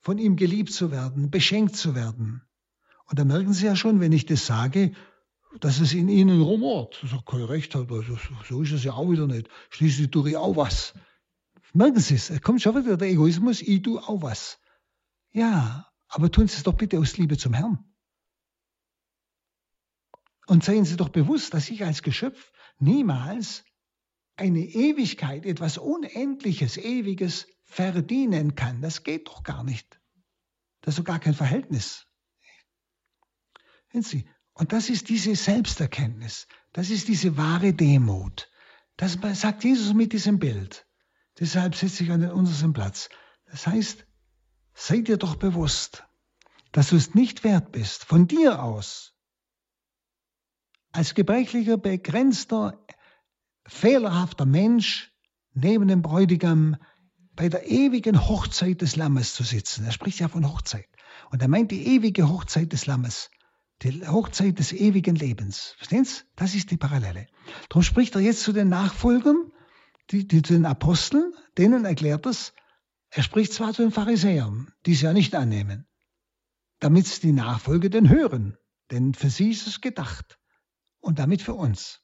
von 0.00 0.18
ihm 0.18 0.36
geliebt 0.36 0.72
zu 0.72 0.90
werden, 0.90 1.30
beschenkt 1.30 1.76
zu 1.76 1.94
werden. 1.94 2.45
Und 3.06 3.18
da 3.18 3.24
merken 3.24 3.52
Sie 3.52 3.66
ja 3.66 3.76
schon, 3.76 4.00
wenn 4.00 4.12
ich 4.12 4.26
das 4.26 4.46
sage, 4.46 4.92
dass 5.60 5.80
es 5.80 5.94
in 5.94 6.08
ihnen 6.08 6.40
rumort. 6.40 6.98
Das 7.02 7.12
ist 7.12 7.26
kein 7.26 7.44
Recht 7.44 7.74
hat, 7.74 7.90
also 7.90 8.18
so 8.48 8.62
ist 8.62 8.72
es 8.72 8.84
ja 8.84 8.94
auch 8.94 9.10
wieder 9.10 9.26
nicht. 9.26 9.48
Schließlich 9.70 10.10
tue 10.10 10.30
ich 10.30 10.36
auch 10.36 10.56
was. 10.56 10.94
Merken 11.72 12.00
Sie 12.00 12.14
es, 12.14 12.30
es 12.30 12.42
kommt 12.42 12.62
schon 12.62 12.76
wieder 12.76 12.96
der 12.96 13.08
Egoismus, 13.08 13.62
ich 13.62 13.82
tue 13.82 14.02
auch 14.02 14.22
was. 14.22 14.58
Ja, 15.32 15.90
aber 16.08 16.30
tun 16.30 16.48
Sie 16.48 16.56
es 16.56 16.62
doch 16.62 16.74
bitte 16.74 16.98
aus 16.98 17.16
Liebe 17.16 17.36
zum 17.36 17.52
Herrn. 17.52 17.84
Und 20.46 20.64
seien 20.64 20.84
Sie 20.84 20.96
doch 20.96 21.08
bewusst, 21.08 21.54
dass 21.54 21.70
ich 21.70 21.84
als 21.84 22.02
Geschöpf 22.02 22.52
niemals 22.78 23.64
eine 24.36 24.60
Ewigkeit, 24.60 25.44
etwas 25.46 25.78
Unendliches, 25.78 26.76
Ewiges 26.76 27.46
verdienen 27.64 28.54
kann. 28.54 28.80
Das 28.80 29.02
geht 29.02 29.28
doch 29.28 29.42
gar 29.42 29.64
nicht. 29.64 30.00
Das 30.82 30.94
ist 30.94 31.00
doch 31.00 31.04
gar 31.04 31.18
kein 31.18 31.34
Verhältnis. 31.34 32.05
Sie, 34.02 34.28
und 34.54 34.72
das 34.72 34.88
ist 34.88 35.08
diese 35.08 35.34
Selbsterkenntnis, 35.36 36.46
das 36.72 36.90
ist 36.90 37.08
diese 37.08 37.36
wahre 37.36 37.72
Demut. 37.72 38.50
Das 38.96 39.18
sagt 39.34 39.64
Jesus 39.64 39.92
mit 39.92 40.12
diesem 40.12 40.38
Bild. 40.38 40.86
Deshalb 41.38 41.74
setze 41.74 42.04
ich 42.04 42.10
an 42.10 42.22
den 42.22 42.30
untersten 42.30 42.72
Platz. 42.72 43.10
Das 43.46 43.66
heißt, 43.66 44.06
sei 44.74 45.00
dir 45.00 45.18
doch 45.18 45.36
bewusst, 45.36 46.04
dass 46.72 46.90
du 46.90 46.96
es 46.96 47.14
nicht 47.14 47.44
wert 47.44 47.72
bist, 47.72 48.04
von 48.04 48.26
dir 48.26 48.62
aus, 48.62 49.14
als 50.92 51.14
gebrechlicher, 51.14 51.76
begrenzter, 51.76 52.82
fehlerhafter 53.66 54.46
Mensch 54.46 55.12
neben 55.52 55.88
dem 55.88 56.00
Bräutigam 56.00 56.76
bei 57.34 57.50
der 57.50 57.70
ewigen 57.70 58.28
Hochzeit 58.28 58.80
des 58.80 58.96
Lammes 58.96 59.34
zu 59.34 59.42
sitzen. 59.42 59.84
Er 59.84 59.92
spricht 59.92 60.20
ja 60.20 60.28
von 60.28 60.48
Hochzeit. 60.48 60.88
Und 61.30 61.42
er 61.42 61.48
meint 61.48 61.70
die 61.70 61.86
ewige 61.86 62.28
Hochzeit 62.28 62.72
des 62.72 62.86
Lammes 62.86 63.30
die 63.82 64.06
Hochzeit 64.06 64.58
des 64.58 64.72
ewigen 64.72 65.16
Lebens. 65.16 65.74
Verstehen 65.76 66.04
Sie? 66.04 66.22
Das 66.34 66.54
ist 66.54 66.70
die 66.70 66.76
Parallele. 66.76 67.26
Darum 67.68 67.82
spricht 67.82 68.14
er 68.14 68.20
jetzt 68.20 68.42
zu 68.42 68.52
den 68.52 68.68
Nachfolgern, 68.68 69.52
die, 70.10 70.26
die, 70.26 70.42
zu 70.42 70.54
den 70.54 70.66
Aposteln, 70.66 71.32
denen 71.58 71.84
erklärt 71.84 72.26
es, 72.26 72.52
er 73.10 73.22
spricht 73.22 73.52
zwar 73.52 73.72
zu 73.72 73.82
den 73.82 73.92
Pharisäern, 73.92 74.72
die 74.84 74.92
es 74.92 75.00
ja 75.00 75.12
nicht 75.12 75.34
annehmen, 75.34 75.86
damit 76.80 77.22
die 77.22 77.32
Nachfolger 77.32 77.88
den 77.88 78.08
hören, 78.08 78.56
denn 78.90 79.14
für 79.14 79.30
sie 79.30 79.50
ist 79.50 79.66
es 79.66 79.80
gedacht 79.80 80.38
und 81.00 81.18
damit 81.18 81.42
für 81.42 81.54
uns. 81.54 82.02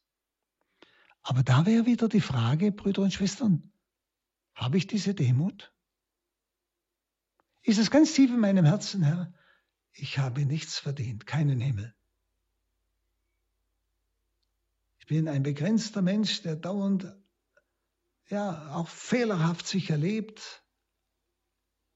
Aber 1.22 1.42
da 1.42 1.66
wäre 1.66 1.86
wieder 1.86 2.08
die 2.08 2.20
Frage, 2.20 2.72
Brüder 2.72 3.02
und 3.02 3.12
Schwestern, 3.12 3.72
habe 4.54 4.76
ich 4.76 4.86
diese 4.86 5.14
Demut? 5.14 5.72
Ist 7.62 7.78
es 7.78 7.90
ganz 7.90 8.12
tief 8.12 8.30
in 8.30 8.40
meinem 8.40 8.64
Herzen, 8.64 9.02
Herr, 9.02 9.32
ich 9.94 10.18
habe 10.18 10.44
nichts 10.44 10.78
verdient, 10.78 11.26
keinen 11.26 11.60
Himmel. 11.60 11.94
Ich 14.98 15.06
bin 15.06 15.28
ein 15.28 15.42
begrenzter 15.42 16.00
Mensch, 16.00 16.42
der 16.42 16.56
dauernd, 16.56 17.12
ja, 18.28 18.74
auch 18.74 18.88
fehlerhaft 18.88 19.66
sich 19.66 19.90
erlebt. 19.90 20.62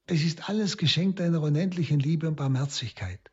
Es 0.05 0.23
ist 0.23 0.49
alles 0.49 0.77
Geschenk 0.77 1.15
deiner 1.15 1.41
unendlichen 1.41 1.99
Liebe 1.99 2.27
und 2.27 2.35
Barmherzigkeit. 2.35 3.31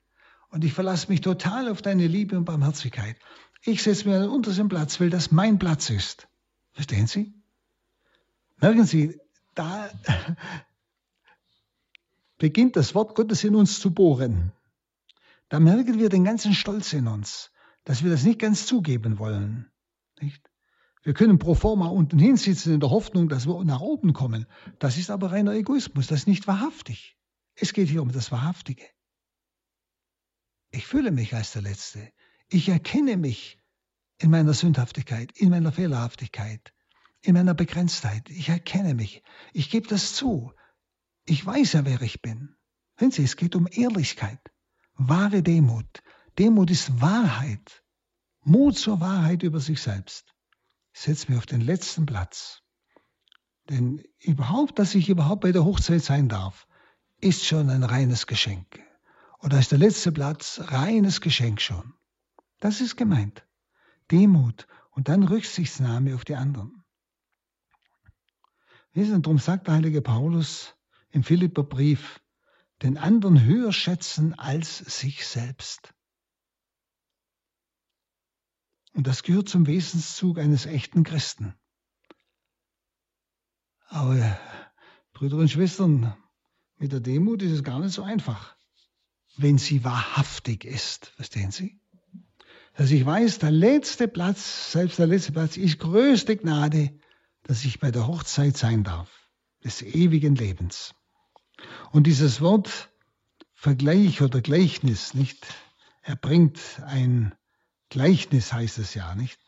Und 0.48 0.64
ich 0.64 0.72
verlasse 0.72 1.08
mich 1.08 1.20
total 1.20 1.68
auf 1.68 1.82
deine 1.82 2.06
Liebe 2.06 2.38
und 2.38 2.44
Barmherzigkeit. 2.44 3.16
Ich 3.62 3.82
setze 3.82 4.08
mir 4.08 4.20
den 4.20 4.30
untersten 4.30 4.68
Platz, 4.68 5.00
weil 5.00 5.10
das 5.10 5.32
mein 5.32 5.58
Platz 5.58 5.90
ist. 5.90 6.28
Verstehen 6.72 7.06
Sie? 7.06 7.34
Merken 8.58 8.86
Sie, 8.86 9.20
da 9.54 9.90
beginnt 12.44 12.76
das 12.76 12.94
Wort 12.94 13.14
Gottes 13.14 13.42
in 13.42 13.54
uns 13.54 13.80
zu 13.80 13.94
bohren. 13.94 14.52
Da 15.48 15.60
merken 15.60 15.98
wir 15.98 16.10
den 16.10 16.24
ganzen 16.24 16.52
Stolz 16.52 16.92
in 16.92 17.08
uns, 17.08 17.50
dass 17.84 18.04
wir 18.04 18.10
das 18.10 18.22
nicht 18.22 18.38
ganz 18.38 18.66
zugeben 18.66 19.18
wollen. 19.18 19.72
Nicht? 20.20 20.50
Wir 21.02 21.14
können 21.14 21.38
pro 21.38 21.54
forma 21.54 21.88
unten 21.88 22.18
hinsitzen 22.18 22.74
in 22.74 22.80
der 22.80 22.90
Hoffnung, 22.90 23.30
dass 23.30 23.46
wir 23.46 23.64
nach 23.64 23.80
oben 23.80 24.12
kommen. 24.12 24.44
Das 24.78 24.98
ist 24.98 25.08
aber 25.08 25.32
reiner 25.32 25.54
Egoismus, 25.54 26.06
das 26.06 26.18
ist 26.18 26.28
nicht 26.28 26.46
wahrhaftig. 26.46 27.16
Es 27.54 27.72
geht 27.72 27.88
hier 27.88 28.02
um 28.02 28.12
das 28.12 28.30
Wahrhaftige. 28.30 28.84
Ich 30.70 30.86
fühle 30.86 31.12
mich 31.12 31.34
als 31.34 31.52
der 31.52 31.62
Letzte. 31.62 32.12
Ich 32.50 32.68
erkenne 32.68 33.16
mich 33.16 33.58
in 34.18 34.30
meiner 34.30 34.52
Sündhaftigkeit, 34.52 35.32
in 35.34 35.48
meiner 35.48 35.72
Fehlerhaftigkeit, 35.72 36.74
in 37.22 37.32
meiner 37.32 37.54
Begrenztheit. 37.54 38.28
Ich 38.28 38.50
erkenne 38.50 38.92
mich. 38.92 39.22
Ich 39.54 39.70
gebe 39.70 39.88
das 39.88 40.14
zu. 40.14 40.52
Ich 41.26 41.44
weiß 41.44 41.72
ja, 41.72 41.84
wer 41.84 42.00
ich 42.02 42.20
bin. 42.20 42.56
Wenn 42.96 43.10
Sie, 43.10 43.24
es 43.24 43.36
geht 43.36 43.56
um 43.56 43.66
Ehrlichkeit, 43.70 44.40
wahre 44.94 45.42
Demut. 45.42 46.02
Demut 46.38 46.70
ist 46.70 47.00
Wahrheit. 47.00 47.82
Mut 48.42 48.76
zur 48.76 49.00
Wahrheit 49.00 49.42
über 49.42 49.60
sich 49.60 49.80
selbst. 49.80 50.34
Ich 50.92 51.00
setze 51.00 51.30
mich 51.30 51.38
auf 51.38 51.46
den 51.46 51.62
letzten 51.62 52.04
Platz. 52.06 52.62
Denn 53.70 54.04
überhaupt, 54.20 54.78
dass 54.78 54.94
ich 54.94 55.08
überhaupt 55.08 55.40
bei 55.40 55.52
der 55.52 55.64
Hochzeit 55.64 56.02
sein 56.02 56.28
darf, 56.28 56.66
ist 57.20 57.46
schon 57.46 57.70
ein 57.70 57.82
reines 57.82 58.26
Geschenk. 58.26 58.80
Oder 59.40 59.58
ist 59.58 59.72
der 59.72 59.78
letzte 59.78 60.12
Platz 60.12 60.60
reines 60.62 61.20
Geschenk 61.22 61.60
schon. 61.60 61.94
Das 62.60 62.80
ist 62.80 62.96
gemeint. 62.96 63.46
Demut 64.10 64.66
und 64.90 65.08
dann 65.08 65.22
Rücksichtsnahme 65.22 66.14
auf 66.14 66.24
die 66.24 66.36
anderen. 66.36 66.84
Wissen, 68.92 69.22
darum 69.22 69.38
sagt 69.38 69.66
der 69.66 69.74
heilige 69.74 70.02
Paulus 70.02 70.76
im 71.14 71.22
Philipperbrief, 71.22 72.20
den 72.82 72.98
anderen 72.98 73.44
höher 73.44 73.72
schätzen 73.72 74.34
als 74.38 74.78
sich 74.78 75.26
selbst. 75.26 75.94
Und 78.92 79.06
das 79.06 79.22
gehört 79.22 79.48
zum 79.48 79.66
Wesenszug 79.66 80.38
eines 80.38 80.66
echten 80.66 81.02
Christen. 81.02 81.54
Aber 83.88 84.38
Brüder 85.12 85.38
und 85.38 85.50
Schwestern, 85.50 86.16
mit 86.76 86.92
der 86.92 87.00
Demut 87.00 87.42
ist 87.42 87.52
es 87.52 87.64
gar 87.64 87.80
nicht 87.80 87.92
so 87.92 88.02
einfach, 88.02 88.56
wenn 89.36 89.58
sie 89.58 89.84
wahrhaftig 89.84 90.64
ist. 90.64 91.06
Verstehen 91.16 91.50
Sie? 91.50 91.80
dass 92.74 92.90
ich 92.90 93.06
weiß, 93.06 93.38
der 93.38 93.52
letzte 93.52 94.08
Platz, 94.08 94.72
selbst 94.72 94.98
der 94.98 95.06
letzte 95.06 95.32
Platz, 95.32 95.56
ist 95.56 95.78
größte 95.78 96.36
Gnade, 96.36 96.98
dass 97.44 97.64
ich 97.64 97.78
bei 97.78 97.90
der 97.90 98.06
Hochzeit 98.06 98.56
sein 98.56 98.82
darf, 98.82 99.30
des 99.62 99.82
ewigen 99.82 100.34
Lebens. 100.34 100.94
Und 101.92 102.06
dieses 102.06 102.40
Wort 102.40 102.90
Vergleich 103.52 104.20
oder 104.20 104.40
Gleichnis, 104.40 105.14
nicht? 105.14 105.46
Er 106.02 106.16
bringt 106.16 106.60
ein 106.84 107.34
Gleichnis, 107.88 108.52
heißt 108.52 108.78
es 108.78 108.94
ja, 108.94 109.14
nicht? 109.14 109.40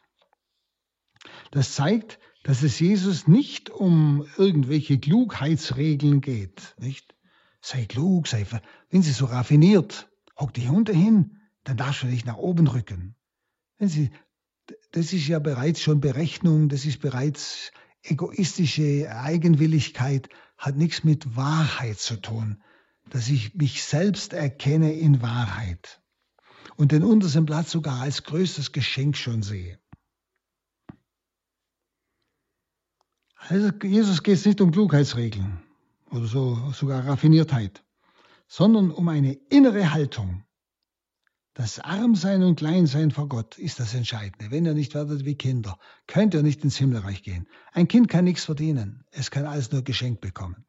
Das 1.50 1.74
zeigt, 1.74 2.18
dass 2.44 2.62
es 2.62 2.78
Jesus 2.78 3.26
nicht 3.26 3.70
um 3.70 4.26
irgendwelche 4.36 4.98
Klugheitsregeln 4.98 6.20
geht, 6.20 6.74
nicht? 6.78 7.14
Sei 7.60 7.84
klug, 7.84 8.28
sei, 8.28 8.46
wenn 8.90 9.02
sie 9.02 9.12
so 9.12 9.26
raffiniert, 9.26 10.08
hock 10.38 10.54
dich 10.54 10.68
unter 10.68 10.92
hin, 10.92 11.40
dann 11.64 11.76
darfst 11.76 12.02
du 12.02 12.06
nicht 12.06 12.24
nach 12.24 12.36
oben 12.36 12.68
rücken. 12.68 13.16
Wenn 13.76 13.88
Sie, 13.88 14.10
das 14.92 15.12
ist 15.12 15.26
ja 15.26 15.40
bereits 15.40 15.82
schon 15.82 16.00
Berechnung, 16.00 16.68
das 16.68 16.86
ist 16.86 17.00
bereits 17.00 17.72
egoistische 18.02 19.10
Eigenwilligkeit, 19.10 20.28
hat 20.58 20.76
nichts 20.76 21.04
mit 21.04 21.36
Wahrheit 21.36 21.98
zu 21.98 22.16
tun, 22.16 22.62
dass 23.10 23.28
ich 23.28 23.54
mich 23.54 23.84
selbst 23.84 24.32
erkenne 24.32 24.92
in 24.92 25.22
Wahrheit 25.22 26.00
und 26.76 26.92
den 26.92 27.04
untersten 27.04 27.46
Platz 27.46 27.70
sogar 27.70 28.00
als 28.00 28.24
größtes 28.24 28.72
Geschenk 28.72 29.16
schon 29.16 29.42
sehe. 29.42 29.78
Also 33.36 33.70
Jesus 33.82 34.22
geht 34.22 34.34
es 34.34 34.44
nicht 34.44 34.60
um 34.60 34.72
Klugheitsregeln 34.72 35.62
oder 36.10 36.26
so, 36.26 36.72
sogar 36.72 37.06
Raffiniertheit, 37.06 37.84
sondern 38.48 38.90
um 38.90 39.08
eine 39.08 39.34
innere 39.50 39.92
Haltung, 39.92 40.44
das 41.56 41.78
Armsein 41.78 42.42
und 42.42 42.56
Kleinsein 42.56 43.10
vor 43.10 43.30
Gott 43.30 43.56
ist 43.56 43.80
das 43.80 43.94
Entscheidende. 43.94 44.50
Wenn 44.50 44.66
ihr 44.66 44.74
nicht 44.74 44.94
werdet 44.94 45.24
wie 45.24 45.36
Kinder, 45.36 45.78
könnt 46.06 46.34
ihr 46.34 46.42
nicht 46.42 46.62
ins 46.64 46.76
Himmelreich 46.76 47.22
gehen. 47.22 47.48
Ein 47.72 47.88
Kind 47.88 48.08
kann 48.08 48.24
nichts 48.24 48.44
verdienen. 48.44 49.06
Es 49.10 49.30
kann 49.30 49.46
alles 49.46 49.72
nur 49.72 49.80
geschenkt 49.80 50.20
bekommen. 50.20 50.66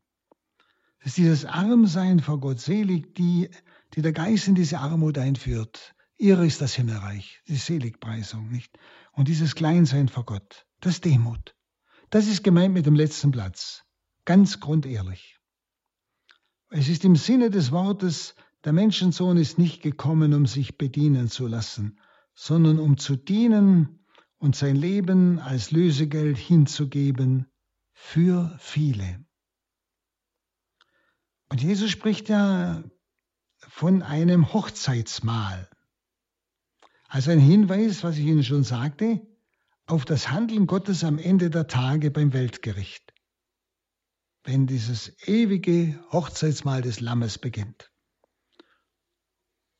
Es 1.00 1.08
ist 1.08 1.18
dieses 1.18 1.44
Armsein 1.44 2.22
vor 2.22 2.40
Gott. 2.40 2.62
Selig 2.62 3.14
die, 3.16 3.50
die 3.96 4.02
der 4.02 4.14
Geist 4.14 4.48
in 4.48 4.56
diese 4.56 4.80
Armut 4.80 5.18
einführt. 5.18 5.94
Ihre 6.16 6.48
ist 6.48 6.62
das 6.62 6.76
Himmelreich. 6.76 7.42
Die 7.50 7.58
Seligpreisung, 7.58 8.50
nicht? 8.50 8.80
Und 9.12 9.28
dieses 9.28 9.56
Kleinsein 9.56 10.08
vor 10.08 10.24
Gott. 10.24 10.66
Das 10.80 11.02
Demut. 11.02 11.54
Das 12.12 12.28
ist 12.28 12.46
gemeint 12.46 12.74
mit 12.74 12.86
dem 12.86 12.96
letzten 12.96 13.32
Platz. 13.32 13.84
Ganz 14.24 14.62
grundehrlich. 14.62 15.38
Es 16.70 16.88
ist 16.88 17.04
im 17.04 17.18
Sinne 17.18 17.50
des 17.50 17.74
Wortes, 17.74 18.36
der 18.68 18.74
Menschensohn 18.74 19.38
ist 19.38 19.58
nicht 19.58 19.82
gekommen, 19.82 20.34
um 20.34 20.46
sich 20.46 20.78
bedienen 20.78 21.30
zu 21.30 21.48
lassen, 21.48 22.02
sondern 22.34 22.80
um 22.80 22.98
zu 22.98 23.16
dienen 23.16 24.06
und 24.40 24.58
sein 24.58 24.76
Leben 24.76 25.40
als 25.40 25.72
Lösegeld 25.72 26.38
hinzugeben 26.38 27.50
für 27.94 28.58
viele. 28.60 29.26
Und 31.48 31.64
Jesus 31.64 31.92
spricht 31.92 32.28
ja 32.28 32.84
von 33.60 34.04
einem 34.04 34.52
Hochzeitsmahl. 34.52 35.70
Also 37.08 37.32
ein 37.32 37.40
Hinweis, 37.40 38.04
was 38.04 38.18
ich 38.18 38.26
Ihnen 38.26 38.44
schon 38.44 38.66
sagte, 38.66 39.26
auf 39.86 40.04
das 40.04 40.30
Handeln 40.30 40.68
Gottes 40.68 41.06
am 41.06 41.20
Ende 41.20 41.50
der 41.50 41.68
Tage 41.68 42.12
beim 42.12 42.34
Weltgericht, 42.34 43.14
wenn 44.44 44.68
dieses 44.68 45.16
ewige 45.26 45.98
Hochzeitsmahl 46.12 46.82
des 46.82 47.00
Lammes 47.00 47.38
beginnt. 47.38 47.94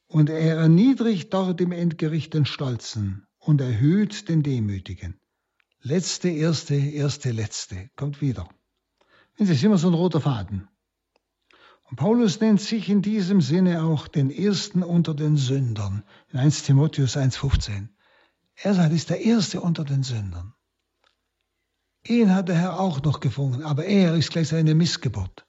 Und 0.08 0.30
er 0.30 0.58
erniedrigt 0.58 1.34
dort 1.34 1.60
im 1.60 1.72
Endgericht 1.72 2.34
den 2.34 2.46
Stolzen 2.46 3.28
und 3.40 3.62
erhöht 3.62 4.30
den 4.30 4.42
Demütigen. 4.42 5.20
Letzte, 5.82 6.30
erste, 6.30 6.76
erste, 6.76 7.32
letzte. 7.32 7.90
Kommt 7.96 8.22
wieder. 8.22 8.48
Das 9.38 9.50
ist 9.50 9.64
immer 9.64 9.78
so 9.78 9.88
ein 9.88 9.94
roter 9.94 10.22
Faden. 10.22 10.68
Und 11.90 11.98
Paulus 11.98 12.40
nennt 12.42 12.60
sich 12.60 12.90
in 12.90 13.02
diesem 13.02 13.40
Sinne 13.40 13.84
auch 13.84 14.08
den 14.08 14.30
Ersten 14.30 14.84
unter 14.84 15.14
den 15.14 15.38
Sündern. 15.38 16.04
In 16.32 16.40
1 16.40 16.64
Timotheus 16.64 17.16
1,15. 17.16 17.90
Er 18.56 18.74
sagt, 18.74 18.94
ist 18.94 19.10
der 19.10 19.22
Erste 19.22 19.62
unter 19.62 19.86
den 19.86 20.04
Sündern. 20.04 20.54
Ihn 22.06 22.34
hat 22.34 22.50
der 22.50 22.56
Herr 22.56 22.80
auch 22.80 23.02
noch 23.04 23.20
gefunden, 23.20 23.64
aber 23.64 23.86
er 23.86 24.16
ist 24.16 24.32
gleich 24.32 24.50
seine 24.50 24.76
Missgeburt. 24.76 25.46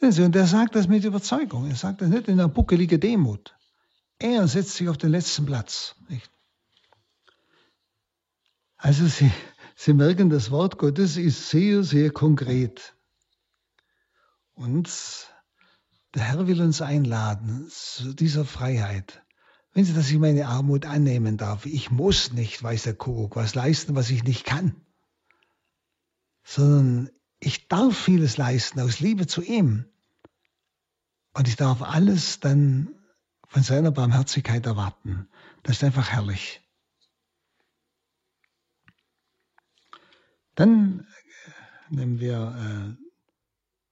Und 0.00 0.36
er 0.36 0.46
sagt 0.46 0.74
das 0.74 0.88
mit 0.88 1.04
Überzeugung. 1.04 1.68
Er 1.68 1.76
sagt 1.76 2.02
das 2.02 2.08
nicht 2.08 2.28
in 2.28 2.34
einer 2.38 2.48
buckeligen 2.48 3.00
Demut. 3.00 3.55
Er 4.18 4.48
setzt 4.48 4.74
sich 4.74 4.88
auf 4.88 4.98
den 4.98 5.10
letzten 5.10 5.46
Platz. 5.46 5.94
Nicht? 6.08 6.30
Also 8.76 9.06
Sie, 9.06 9.30
Sie 9.74 9.92
merken, 9.92 10.30
das 10.30 10.50
Wort 10.50 10.78
Gottes 10.78 11.16
ist 11.16 11.50
sehr, 11.50 11.82
sehr 11.82 12.10
konkret. 12.10 12.94
Und 14.54 14.90
der 16.14 16.22
Herr 16.22 16.46
will 16.46 16.62
uns 16.62 16.80
einladen 16.80 17.68
zu 17.70 18.14
dieser 18.14 18.46
Freiheit. 18.46 19.22
Wenn 19.72 19.84
Sie, 19.84 19.92
dass 19.92 20.10
ich 20.10 20.18
meine 20.18 20.46
Armut 20.46 20.86
annehmen 20.86 21.36
darf, 21.36 21.66
ich 21.66 21.90
muss 21.90 22.32
nicht, 22.32 22.62
weiß 22.62 22.84
der 22.84 22.94
Kuckuck, 22.94 23.36
was 23.36 23.54
leisten, 23.54 23.94
was 23.94 24.08
ich 24.08 24.24
nicht 24.24 24.46
kann, 24.46 24.74
sondern 26.42 27.10
ich 27.38 27.68
darf 27.68 27.94
vieles 27.94 28.38
leisten 28.38 28.80
aus 28.80 29.00
Liebe 29.00 29.26
zu 29.26 29.42
ihm. 29.42 29.84
Und 31.34 31.48
ich 31.48 31.56
darf 31.56 31.82
alles 31.82 32.40
dann 32.40 32.94
von 33.46 33.62
seiner 33.62 33.90
Barmherzigkeit 33.90 34.66
erwarten. 34.66 35.28
Das 35.62 35.76
ist 35.76 35.84
einfach 35.84 36.10
herrlich. 36.10 36.60
Dann 40.54 41.00
äh, 41.00 41.94
nehmen 41.94 42.18
wir 42.18 42.96
äh, 42.98 43.06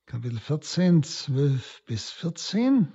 Kapitel 0.06 0.38
14, 0.38 1.02
12 1.02 1.82
bis 1.86 2.10
14. 2.10 2.92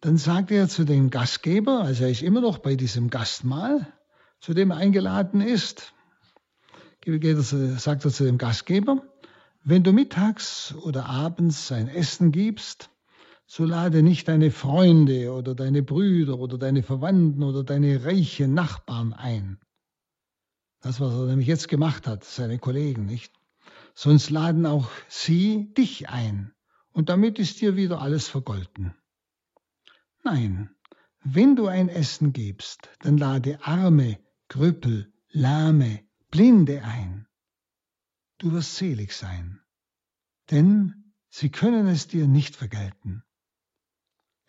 Dann 0.00 0.16
sagt 0.16 0.50
er 0.50 0.68
zu 0.68 0.84
dem 0.84 1.10
Gastgeber, 1.10 1.80
also 1.80 2.04
er 2.04 2.10
ist 2.10 2.22
immer 2.22 2.40
noch 2.40 2.58
bei 2.58 2.74
diesem 2.74 3.10
Gastmahl, 3.10 3.92
zu 4.40 4.54
dem 4.54 4.70
er 4.70 4.78
eingeladen 4.78 5.40
ist, 5.40 5.92
sagt 7.04 8.04
er 8.04 8.10
zu 8.10 8.24
dem 8.24 8.38
Gastgeber, 8.38 9.02
wenn 9.62 9.82
du 9.82 9.92
mittags 9.92 10.74
oder 10.74 11.06
abends 11.06 11.70
ein 11.72 11.88
Essen 11.88 12.32
gibst, 12.32 12.90
so 13.52 13.64
lade 13.64 14.04
nicht 14.04 14.28
deine 14.28 14.52
Freunde 14.52 15.32
oder 15.32 15.56
deine 15.56 15.82
Brüder 15.82 16.38
oder 16.38 16.56
deine 16.56 16.84
Verwandten 16.84 17.42
oder 17.42 17.64
deine 17.64 18.04
reichen 18.04 18.54
Nachbarn 18.54 19.12
ein. 19.12 19.58
Das, 20.82 21.00
was 21.00 21.12
er 21.12 21.26
nämlich 21.26 21.48
jetzt 21.48 21.66
gemacht 21.66 22.06
hat, 22.06 22.22
seine 22.22 22.60
Kollegen, 22.60 23.06
nicht? 23.06 23.34
Sonst 23.92 24.30
laden 24.30 24.66
auch 24.66 24.88
sie 25.08 25.74
dich 25.74 26.08
ein 26.08 26.52
und 26.92 27.08
damit 27.08 27.40
ist 27.40 27.60
dir 27.60 27.74
wieder 27.74 28.00
alles 28.00 28.28
vergolten. 28.28 28.94
Nein, 30.22 30.70
wenn 31.24 31.56
du 31.56 31.66
ein 31.66 31.88
Essen 31.88 32.32
gibst, 32.32 32.88
dann 33.00 33.18
lade 33.18 33.58
Arme, 33.64 34.20
Krüppel, 34.46 35.12
Lahme, 35.32 36.04
Blinde 36.30 36.84
ein. 36.84 37.26
Du 38.38 38.52
wirst 38.52 38.76
selig 38.76 39.12
sein, 39.12 39.60
denn 40.52 41.12
sie 41.30 41.50
können 41.50 41.88
es 41.88 42.06
dir 42.06 42.28
nicht 42.28 42.54
vergelten. 42.54 43.24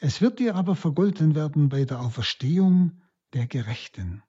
Es 0.04 0.20
wird 0.20 0.40
dir 0.40 0.56
aber 0.56 0.76
vergolten 0.76 1.36
werden 1.36 1.70
bei 1.70 1.86
der 1.86 2.02
Auferstehung 2.02 3.04
der 3.34 3.46
Gerechten. 3.46 4.24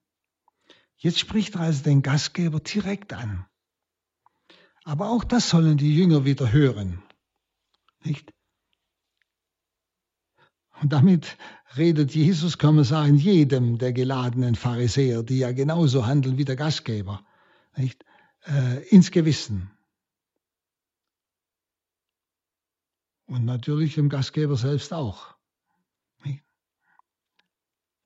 Jetzt 0.97 1.17
spricht 1.17 1.55
er 1.55 1.61
also 1.61 1.83
den 1.83 2.03
Gastgeber 2.03 2.59
direkt 2.59 3.11
an. 3.11 3.47
Aber 4.83 5.09
auch 5.09 5.23
das 5.23 5.49
sollen 5.49 5.77
die 5.77 5.95
Jünger 5.95 6.25
wieder 6.25 6.51
hören. 6.51 7.01
Nicht? 8.03 8.31
Und 10.79 10.93
damit 10.93 11.37
redet 11.75 12.13
Jesus, 12.13 12.59
kann 12.59 12.75
man 12.75 12.83
sagen, 12.83 13.15
jedem 13.15 13.79
der 13.79 13.93
geladenen 13.93 14.53
Pharisäer, 14.53 15.23
die 15.23 15.39
ja 15.39 15.53
genauso 15.53 16.05
handeln 16.05 16.37
wie 16.37 16.45
der 16.45 16.55
Gastgeber, 16.55 17.25
nicht? 17.75 18.05
Äh, 18.45 18.87
ins 18.89 19.09
Gewissen. 19.09 19.71
Und 23.25 23.45
natürlich 23.45 23.95
dem 23.95 24.09
Gastgeber 24.09 24.55
selbst 24.55 24.93
auch. 24.93 25.32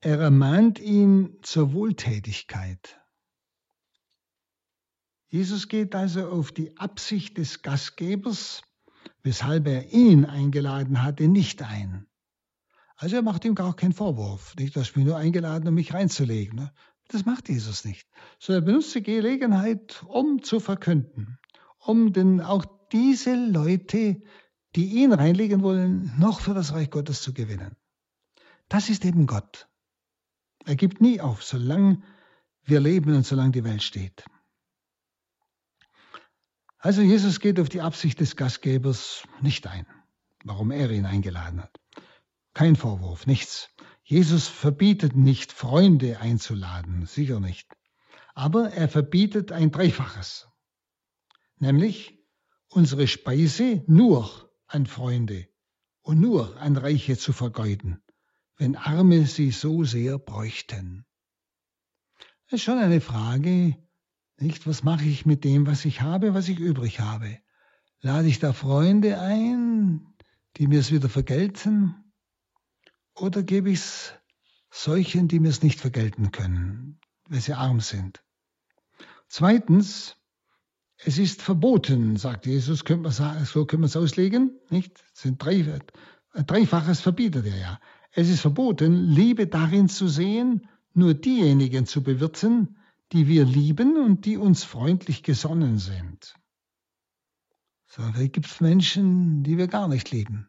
Er 0.00 0.20
ermahnt 0.20 0.78
ihn 0.78 1.38
zur 1.42 1.72
Wohltätigkeit. 1.72 3.00
Jesus 5.26 5.66
geht 5.66 5.96
also 5.96 6.28
auf 6.28 6.52
die 6.52 6.76
Absicht 6.78 7.36
des 7.36 7.62
Gastgebers, 7.62 8.62
weshalb 9.24 9.66
er 9.66 9.92
ihn 9.92 10.24
eingeladen 10.24 11.02
hatte, 11.02 11.26
nicht 11.26 11.62
ein. 11.62 12.06
Also 12.94 13.16
er 13.16 13.22
macht 13.22 13.44
ihm 13.44 13.56
gar 13.56 13.74
keinen 13.74 13.92
Vorwurf. 13.92 14.54
Nicht, 14.56 14.76
du 14.76 14.80
hast 14.80 14.94
mich 14.94 15.04
nur 15.04 15.16
eingeladen, 15.16 15.66
um 15.66 15.74
mich 15.74 15.92
reinzulegen. 15.92 16.60
Ne? 16.60 16.72
Das 17.08 17.24
macht 17.24 17.48
Jesus 17.48 17.84
nicht. 17.84 18.08
Sondern 18.38 18.62
er 18.62 18.66
benutzt 18.66 18.94
die 18.94 19.02
Gelegenheit, 19.02 20.04
um 20.06 20.44
zu 20.44 20.60
verkünden, 20.60 21.40
um 21.78 22.12
denn 22.12 22.40
auch 22.40 22.64
diese 22.92 23.34
Leute, 23.34 24.22
die 24.76 25.02
ihn 25.02 25.12
reinlegen 25.12 25.62
wollen, 25.62 26.12
noch 26.20 26.38
für 26.38 26.54
das 26.54 26.72
Reich 26.72 26.90
Gottes 26.90 27.20
zu 27.20 27.34
gewinnen. 27.34 27.76
Das 28.68 28.90
ist 28.90 29.04
eben 29.04 29.26
Gott. 29.26 29.68
Er 30.68 30.76
gibt 30.76 31.00
nie 31.00 31.18
auf, 31.18 31.42
solange 31.42 32.02
wir 32.62 32.78
leben 32.78 33.14
und 33.14 33.24
solange 33.24 33.52
die 33.52 33.64
Welt 33.64 33.82
steht. 33.82 34.26
Also 36.78 37.00
Jesus 37.00 37.40
geht 37.40 37.58
auf 37.58 37.70
die 37.70 37.80
Absicht 37.80 38.20
des 38.20 38.36
Gastgebers 38.36 39.22
nicht 39.40 39.66
ein, 39.66 39.86
warum 40.44 40.70
er 40.70 40.90
ihn 40.90 41.06
eingeladen 41.06 41.62
hat. 41.62 41.80
Kein 42.52 42.76
Vorwurf, 42.76 43.26
nichts. 43.26 43.70
Jesus 44.02 44.46
verbietet 44.46 45.16
nicht, 45.16 45.52
Freunde 45.52 46.20
einzuladen, 46.20 47.06
sicher 47.06 47.40
nicht. 47.40 47.74
Aber 48.34 48.70
er 48.70 48.90
verbietet 48.90 49.52
ein 49.52 49.70
Dreifaches, 49.70 50.48
nämlich 51.56 52.22
unsere 52.68 53.06
Speise 53.08 53.84
nur 53.86 54.52
an 54.66 54.84
Freunde 54.84 55.48
und 56.02 56.20
nur 56.20 56.58
an 56.60 56.76
Reiche 56.76 57.16
zu 57.16 57.32
vergeuden 57.32 58.02
wenn 58.58 58.76
Arme 58.76 59.24
sie 59.26 59.52
so 59.52 59.84
sehr 59.84 60.18
bräuchten. 60.18 61.06
Es 62.46 62.54
ist 62.54 62.62
schon 62.62 62.78
eine 62.78 63.00
Frage, 63.00 63.76
nicht? 64.40 64.66
Was 64.66 64.82
mache 64.82 65.04
ich 65.04 65.26
mit 65.26 65.44
dem, 65.44 65.66
was 65.66 65.84
ich 65.84 66.00
habe, 66.00 66.34
was 66.34 66.48
ich 66.48 66.58
übrig 66.58 67.00
habe? 67.00 67.38
Lade 68.00 68.28
ich 68.28 68.38
da 68.38 68.52
Freunde 68.52 69.20
ein, 69.20 70.06
die 70.56 70.66
mir 70.66 70.80
es 70.80 70.92
wieder 70.92 71.08
vergelten? 71.08 72.12
Oder 73.14 73.42
gebe 73.42 73.70
ich 73.70 73.78
es 73.78 74.12
solchen, 74.70 75.28
die 75.28 75.40
mir 75.40 75.48
es 75.48 75.62
nicht 75.62 75.80
vergelten 75.80 76.30
können, 76.30 77.00
weil 77.28 77.40
sie 77.40 77.54
arm 77.54 77.80
sind? 77.80 78.22
Zweitens, 79.28 80.16
es 80.96 81.18
ist 81.18 81.42
verboten, 81.42 82.16
sagt 82.16 82.46
Jesus, 82.46 82.84
könnte 82.84 83.02
man 83.02 83.44
so 83.44 83.66
können 83.66 83.82
wir 83.82 83.86
es 83.86 83.96
auslegen, 83.96 84.58
nicht? 84.70 85.04
Das 85.12 85.22
sind 85.22 85.42
drei, 85.42 85.80
ein 86.32 86.46
dreifaches 86.46 87.00
verbietet 87.00 87.46
er 87.46 87.56
ja. 87.56 87.80
Es 88.10 88.28
ist 88.28 88.40
verboten, 88.40 89.06
Liebe 89.06 89.46
darin 89.46 89.88
zu 89.88 90.08
sehen, 90.08 90.68
nur 90.94 91.14
diejenigen 91.14 91.86
zu 91.86 92.02
bewirten, 92.02 92.78
die 93.12 93.26
wir 93.26 93.44
lieben 93.44 93.96
und 93.96 94.24
die 94.24 94.36
uns 94.36 94.64
freundlich 94.64 95.22
gesonnen 95.22 95.78
sind. 95.78 96.34
So, 97.86 98.02
da 98.02 98.26
gibt 98.26 98.46
es 98.46 98.60
Menschen, 98.60 99.42
die 99.42 99.56
wir 99.56 99.66
gar 99.66 99.88
nicht 99.88 100.10
lieben. 100.10 100.48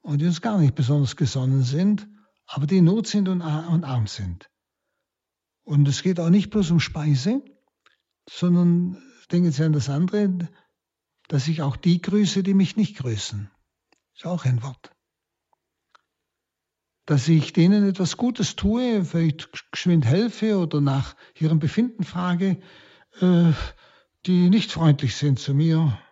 Und 0.00 0.20
die 0.20 0.26
uns 0.26 0.40
gar 0.40 0.58
nicht 0.58 0.74
besonders 0.74 1.16
gesonnen 1.16 1.62
sind, 1.62 2.08
aber 2.46 2.66
die 2.66 2.78
in 2.78 2.84
Not 2.84 3.06
sind 3.06 3.28
und, 3.28 3.42
und 3.42 3.84
arm 3.84 4.06
sind. 4.06 4.50
Und 5.64 5.86
es 5.86 6.02
geht 6.02 6.18
auch 6.18 6.30
nicht 6.30 6.50
bloß 6.50 6.70
um 6.70 6.80
Speise, 6.80 7.44
sondern 8.28 9.02
denken 9.30 9.52
Sie 9.52 9.64
an 9.64 9.74
das 9.74 9.90
andere, 9.90 10.48
dass 11.28 11.46
ich 11.46 11.62
auch 11.62 11.76
die 11.76 12.00
grüße, 12.00 12.42
die 12.42 12.54
mich 12.54 12.76
nicht 12.76 12.96
grüßen. 12.96 13.50
Ist 14.18 14.26
auch 14.26 14.44
ein 14.44 14.64
Wort. 14.64 14.90
Dass 17.06 17.28
ich 17.28 17.52
denen 17.52 17.88
etwas 17.88 18.16
Gutes 18.16 18.56
tue, 18.56 19.04
vielleicht 19.04 19.70
geschwind 19.70 20.04
helfe 20.04 20.58
oder 20.58 20.80
nach 20.80 21.14
ihrem 21.38 21.60
Befinden 21.60 22.02
frage, 22.02 22.60
äh, 23.20 23.52
die 24.26 24.50
nicht 24.50 24.72
freundlich 24.72 25.14
sind 25.14 25.38
zu 25.38 25.54
mir 25.54 26.02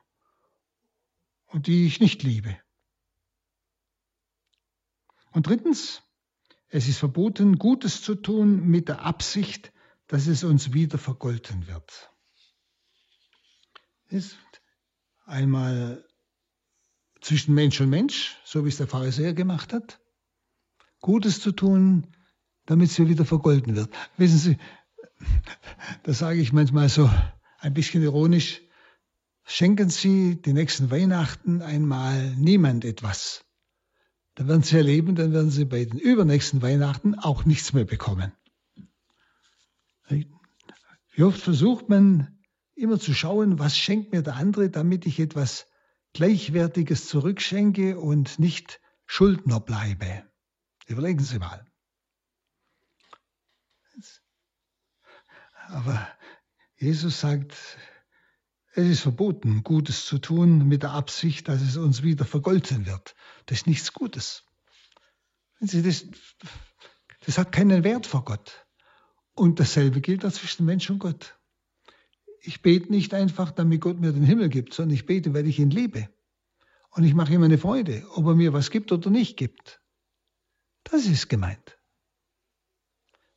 und 1.46 1.66
die 1.66 1.84
ich 1.84 1.98
nicht 1.98 2.22
liebe. 2.22 2.56
Und 5.32 5.48
drittens, 5.48 6.00
es 6.68 6.86
ist 6.86 6.98
verboten, 6.98 7.58
Gutes 7.58 8.02
zu 8.02 8.14
tun 8.14 8.68
mit 8.68 8.86
der 8.86 9.00
Absicht, 9.00 9.72
dass 10.06 10.28
es 10.28 10.44
uns 10.44 10.72
wieder 10.72 10.98
vergolten 10.98 11.66
wird. 11.66 12.12
Ist 14.06 14.38
einmal 15.24 16.06
zwischen 17.20 17.54
Mensch 17.54 17.80
und 17.80 17.90
Mensch, 17.90 18.36
so 18.44 18.64
wie 18.64 18.68
es 18.68 18.76
der 18.76 18.86
Pharisäer 18.86 19.34
gemacht 19.34 19.72
hat. 19.72 20.00
Gutes 21.00 21.40
zu 21.40 21.52
tun, 21.52 22.06
damit 22.66 22.90
es 22.90 22.98
wieder 22.98 23.24
vergolten 23.24 23.76
wird. 23.76 23.90
Wissen 24.16 24.38
Sie, 24.38 24.58
das 26.02 26.18
sage 26.18 26.40
ich 26.40 26.52
manchmal 26.52 26.88
so 26.88 27.10
ein 27.58 27.74
bisschen 27.74 28.02
ironisch, 28.02 28.62
schenken 29.44 29.88
Sie 29.88 30.40
die 30.40 30.52
nächsten 30.52 30.90
Weihnachten 30.90 31.62
einmal 31.62 32.34
niemand 32.36 32.84
etwas. 32.84 33.44
Dann 34.34 34.48
werden 34.48 34.62
Sie 34.62 34.76
erleben, 34.76 35.14
dann 35.14 35.32
werden 35.32 35.50
Sie 35.50 35.64
bei 35.64 35.84
den 35.84 35.98
übernächsten 35.98 36.60
Weihnachten 36.60 37.14
auch 37.14 37.44
nichts 37.44 37.72
mehr 37.72 37.84
bekommen. 37.84 38.32
Wie 40.08 41.22
oft 41.22 41.40
versucht 41.40 41.88
man 41.88 42.38
immer 42.74 43.00
zu 43.00 43.14
schauen, 43.14 43.58
was 43.58 43.78
schenkt 43.78 44.12
mir 44.12 44.22
der 44.22 44.36
andere, 44.36 44.68
damit 44.68 45.06
ich 45.06 45.18
etwas 45.18 45.66
Gleichwertiges 46.16 47.08
zurückschenke 47.08 48.00
und 48.00 48.38
nicht 48.38 48.80
Schuldner 49.04 49.60
bleibe. 49.60 50.24
Überlegen 50.86 51.22
Sie 51.22 51.38
mal. 51.38 51.70
Aber 55.68 56.08
Jesus 56.78 57.20
sagt, 57.20 57.54
es 58.72 58.86
ist 58.86 59.00
verboten, 59.00 59.62
Gutes 59.62 60.06
zu 60.06 60.16
tun 60.16 60.66
mit 60.66 60.84
der 60.84 60.92
Absicht, 60.92 61.48
dass 61.48 61.60
es 61.60 61.76
uns 61.76 62.02
wieder 62.02 62.24
vergolten 62.24 62.86
wird. 62.86 63.14
Das 63.44 63.58
ist 63.58 63.66
nichts 63.66 63.92
Gutes. 63.92 64.42
Das, 65.60 66.06
das 67.26 67.36
hat 67.36 67.52
keinen 67.52 67.84
Wert 67.84 68.06
vor 68.06 68.24
Gott. 68.24 68.66
Und 69.34 69.60
dasselbe 69.60 70.00
gilt 70.00 70.22
zwischen 70.32 70.64
Mensch 70.64 70.88
und 70.88 70.98
Gott 70.98 71.35
ich 72.46 72.62
bete 72.62 72.90
nicht 72.90 73.12
einfach, 73.12 73.50
damit 73.50 73.80
Gott 73.80 74.00
mir 74.00 74.12
den 74.12 74.22
Himmel 74.22 74.48
gibt, 74.48 74.72
sondern 74.72 74.94
ich 74.94 75.06
bete, 75.06 75.34
weil 75.34 75.46
ich 75.46 75.58
ihn 75.58 75.70
liebe. 75.70 76.08
Und 76.90 77.04
ich 77.04 77.14
mache 77.14 77.32
ihm 77.34 77.42
eine 77.42 77.58
Freude, 77.58 78.06
ob 78.14 78.26
er 78.26 78.34
mir 78.34 78.52
was 78.52 78.70
gibt 78.70 78.92
oder 78.92 79.10
nicht 79.10 79.36
gibt. 79.36 79.82
Das 80.84 81.06
ist 81.06 81.28
gemeint. 81.28 81.78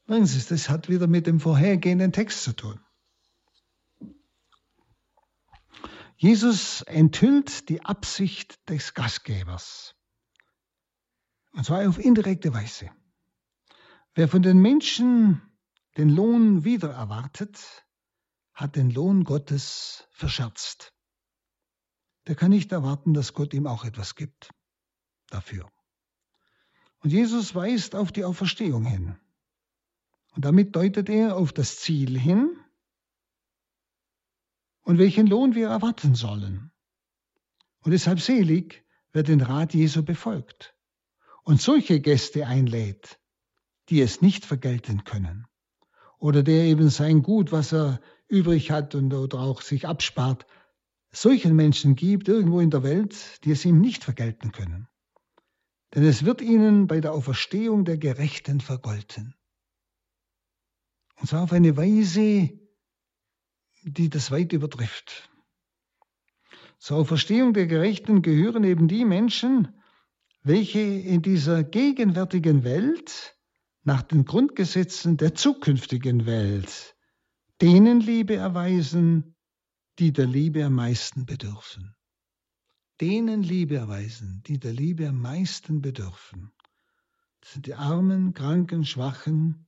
Übrigens, 0.05 0.47
das 0.47 0.69
hat 0.69 0.89
wieder 0.89 1.07
mit 1.07 1.27
dem 1.27 1.39
vorhergehenden 1.39 2.11
Text 2.11 2.43
zu 2.43 2.53
tun. 2.55 2.79
Jesus 6.15 6.81
enthüllt 6.81 7.69
die 7.69 7.83
Absicht 7.85 8.69
des 8.69 8.93
Gastgebers. 8.93 9.95
Und 11.51 11.65
zwar 11.65 11.87
auf 11.87 11.97
indirekte 11.97 12.53
Weise. 12.53 12.91
Wer 14.13 14.27
von 14.27 14.41
den 14.41 14.59
Menschen 14.61 15.41
den 15.97 16.09
Lohn 16.09 16.63
wieder 16.63 16.91
erwartet, 16.91 17.85
hat 18.59 18.75
den 18.75 18.91
Lohn 18.91 19.23
Gottes 19.23 20.05
verscherzt. 20.11 20.93
Der 22.27 22.35
kann 22.35 22.51
nicht 22.51 22.73
erwarten, 22.73 23.13
dass 23.13 23.33
Gott 23.33 23.53
ihm 23.53 23.65
auch 23.65 23.85
etwas 23.85 24.15
gibt 24.15 24.49
dafür. 25.27 25.71
Und 26.99 27.11
Jesus 27.11 27.55
weist 27.55 27.95
auf 27.95 28.11
die 28.11 28.25
Auferstehung 28.25 28.83
hin. 28.83 29.17
Und 30.35 30.43
damit 30.43 30.75
deutet 30.75 31.07
er 31.07 31.37
auf 31.37 31.53
das 31.53 31.79
Ziel 31.79 32.19
hin 32.19 32.59
und 34.81 34.97
welchen 34.97 35.27
Lohn 35.27 35.55
wir 35.55 35.69
erwarten 35.69 36.13
sollen. 36.13 36.73
Und 37.79 37.91
deshalb 37.91 38.19
selig, 38.19 38.85
wer 39.13 39.23
den 39.23 39.39
Rat 39.39 39.73
Jesu 39.73 40.03
befolgt 40.03 40.75
und 41.43 41.61
solche 41.61 42.01
Gäste 42.01 42.45
einlädt, 42.45 43.21
die 43.87 44.01
es 44.01 44.21
nicht 44.21 44.45
vergelten 44.45 45.05
können. 45.05 45.47
Oder 46.19 46.43
der 46.43 46.65
eben 46.65 46.89
sein 46.89 47.23
Gut, 47.23 47.51
was 47.51 47.73
er 47.73 48.01
übrig 48.27 48.71
hat 48.71 48.93
und 48.93 49.13
oder 49.13 49.39
auch 49.39 49.61
sich 49.61 49.87
abspart, 49.87 50.45
solchen 51.11 51.55
Menschen 51.55 51.95
gibt 51.95 52.27
irgendwo 52.27 52.59
in 52.59 52.69
der 52.69 52.83
Welt, 52.83 53.43
die 53.43 53.51
es 53.51 53.65
ihm 53.65 53.79
nicht 53.79 54.03
vergelten 54.03 54.51
können. 54.51 54.87
Denn 55.95 56.03
es 56.03 56.23
wird 56.23 56.41
ihnen 56.41 56.87
bei 56.87 56.99
der 57.01 57.13
Auferstehung 57.13 57.85
der 57.85 57.97
Gerechten 57.97 58.61
vergolten. 58.61 59.33
Und 61.19 61.27
zwar 61.27 61.43
auf 61.43 61.53
eine 61.53 61.75
Weise, 61.75 62.51
die 63.83 64.09
das 64.09 64.29
weit 64.29 64.53
übertrifft. 64.53 65.29
Zur 66.77 66.97
Auferstehung 66.97 67.53
der 67.53 67.67
Gerechten 67.67 68.21
gehören 68.21 68.63
eben 68.63 68.87
die 68.87 69.03
Menschen, 69.03 69.81
welche 70.43 70.79
in 70.79 71.21
dieser 71.21 71.63
gegenwärtigen 71.63 72.63
Welt 72.63 73.35
nach 73.83 74.01
den 74.01 74.25
Grundgesetzen 74.25 75.17
der 75.17 75.35
zukünftigen 75.35 76.25
Welt 76.25 76.95
denen 77.61 77.99
Liebe 77.99 78.35
erweisen, 78.35 79.35
die 79.99 80.13
der 80.13 80.27
Liebe 80.27 80.63
am 80.63 80.75
meisten 80.75 81.25
bedürfen. 81.25 81.95
Denen 83.01 83.43
Liebe 83.43 83.77
erweisen, 83.77 84.43
die 84.47 84.59
der 84.59 84.73
Liebe 84.73 85.07
am 85.09 85.21
meisten 85.21 85.81
bedürfen. 85.81 86.51
Das 87.41 87.53
sind 87.53 87.65
die 87.65 87.75
Armen, 87.75 88.33
Kranken, 88.33 88.85
Schwachen, 88.85 89.67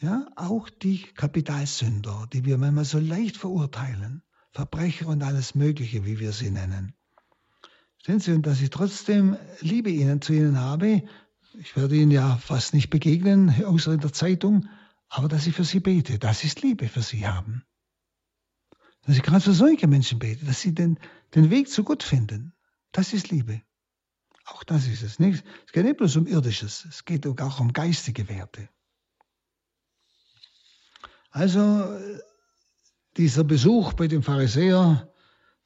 ja, 0.00 0.26
auch 0.34 0.68
die 0.68 1.02
Kapitalsünder, 1.02 2.26
die 2.32 2.44
wir 2.44 2.58
manchmal 2.58 2.84
so 2.84 2.98
leicht 2.98 3.36
verurteilen, 3.36 4.22
Verbrecher 4.50 5.06
und 5.06 5.22
alles 5.22 5.54
Mögliche, 5.54 6.04
wie 6.04 6.18
wir 6.18 6.32
sie 6.32 6.50
nennen. 6.50 6.94
Sehen 8.04 8.18
Sie, 8.18 8.32
und 8.32 8.46
dass 8.46 8.60
ich 8.60 8.70
trotzdem 8.70 9.36
Liebe 9.60 9.90
ihnen 9.90 10.20
zu 10.20 10.32
ihnen 10.32 10.58
habe, 10.58 11.04
ich 11.54 11.76
werde 11.76 11.96
ihnen 11.96 12.10
ja 12.10 12.36
fast 12.36 12.74
nicht 12.74 12.90
begegnen, 12.90 13.64
außer 13.64 13.92
in 13.92 14.00
der 14.00 14.12
Zeitung, 14.12 14.68
aber 15.08 15.28
dass 15.28 15.46
ich 15.46 15.54
für 15.54 15.64
sie 15.64 15.80
bete, 15.80 16.18
das 16.18 16.44
ist 16.44 16.62
Liebe 16.62 16.88
für 16.88 17.02
sie 17.02 17.26
haben. 17.26 17.64
Dass 19.02 19.16
ich 19.16 19.22
gerade 19.22 19.40
für 19.40 19.52
solche 19.52 19.86
Menschen 19.86 20.18
bete, 20.18 20.44
dass 20.44 20.60
sie 20.60 20.74
den, 20.74 20.98
den 21.34 21.50
Weg 21.50 21.68
zu 21.68 21.84
Gott 21.84 22.02
finden, 22.02 22.54
das 22.92 23.12
ist 23.12 23.30
Liebe. 23.30 23.62
Auch 24.44 24.64
das 24.64 24.86
ist 24.86 25.02
es. 25.02 25.18
Nicht? 25.18 25.44
Es 25.66 25.72
geht 25.72 25.84
nicht 25.84 25.96
bloß 25.96 26.16
um 26.16 26.26
Irdisches, 26.26 26.84
es 26.84 27.04
geht 27.04 27.26
auch 27.26 27.60
um 27.60 27.72
geistige 27.72 28.28
Werte. 28.28 28.68
Also 31.30 31.98
dieser 33.16 33.44
Besuch 33.44 33.94
bei 33.94 34.06
dem 34.06 34.22
Pharisäer, 34.22 35.12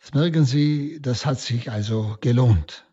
das 0.01 0.15
merken 0.15 0.45
Sie, 0.45 1.01
das 1.01 1.27
hat 1.27 1.41
sich 1.41 1.71
also 1.71 2.17
gelohnt. 2.21 2.86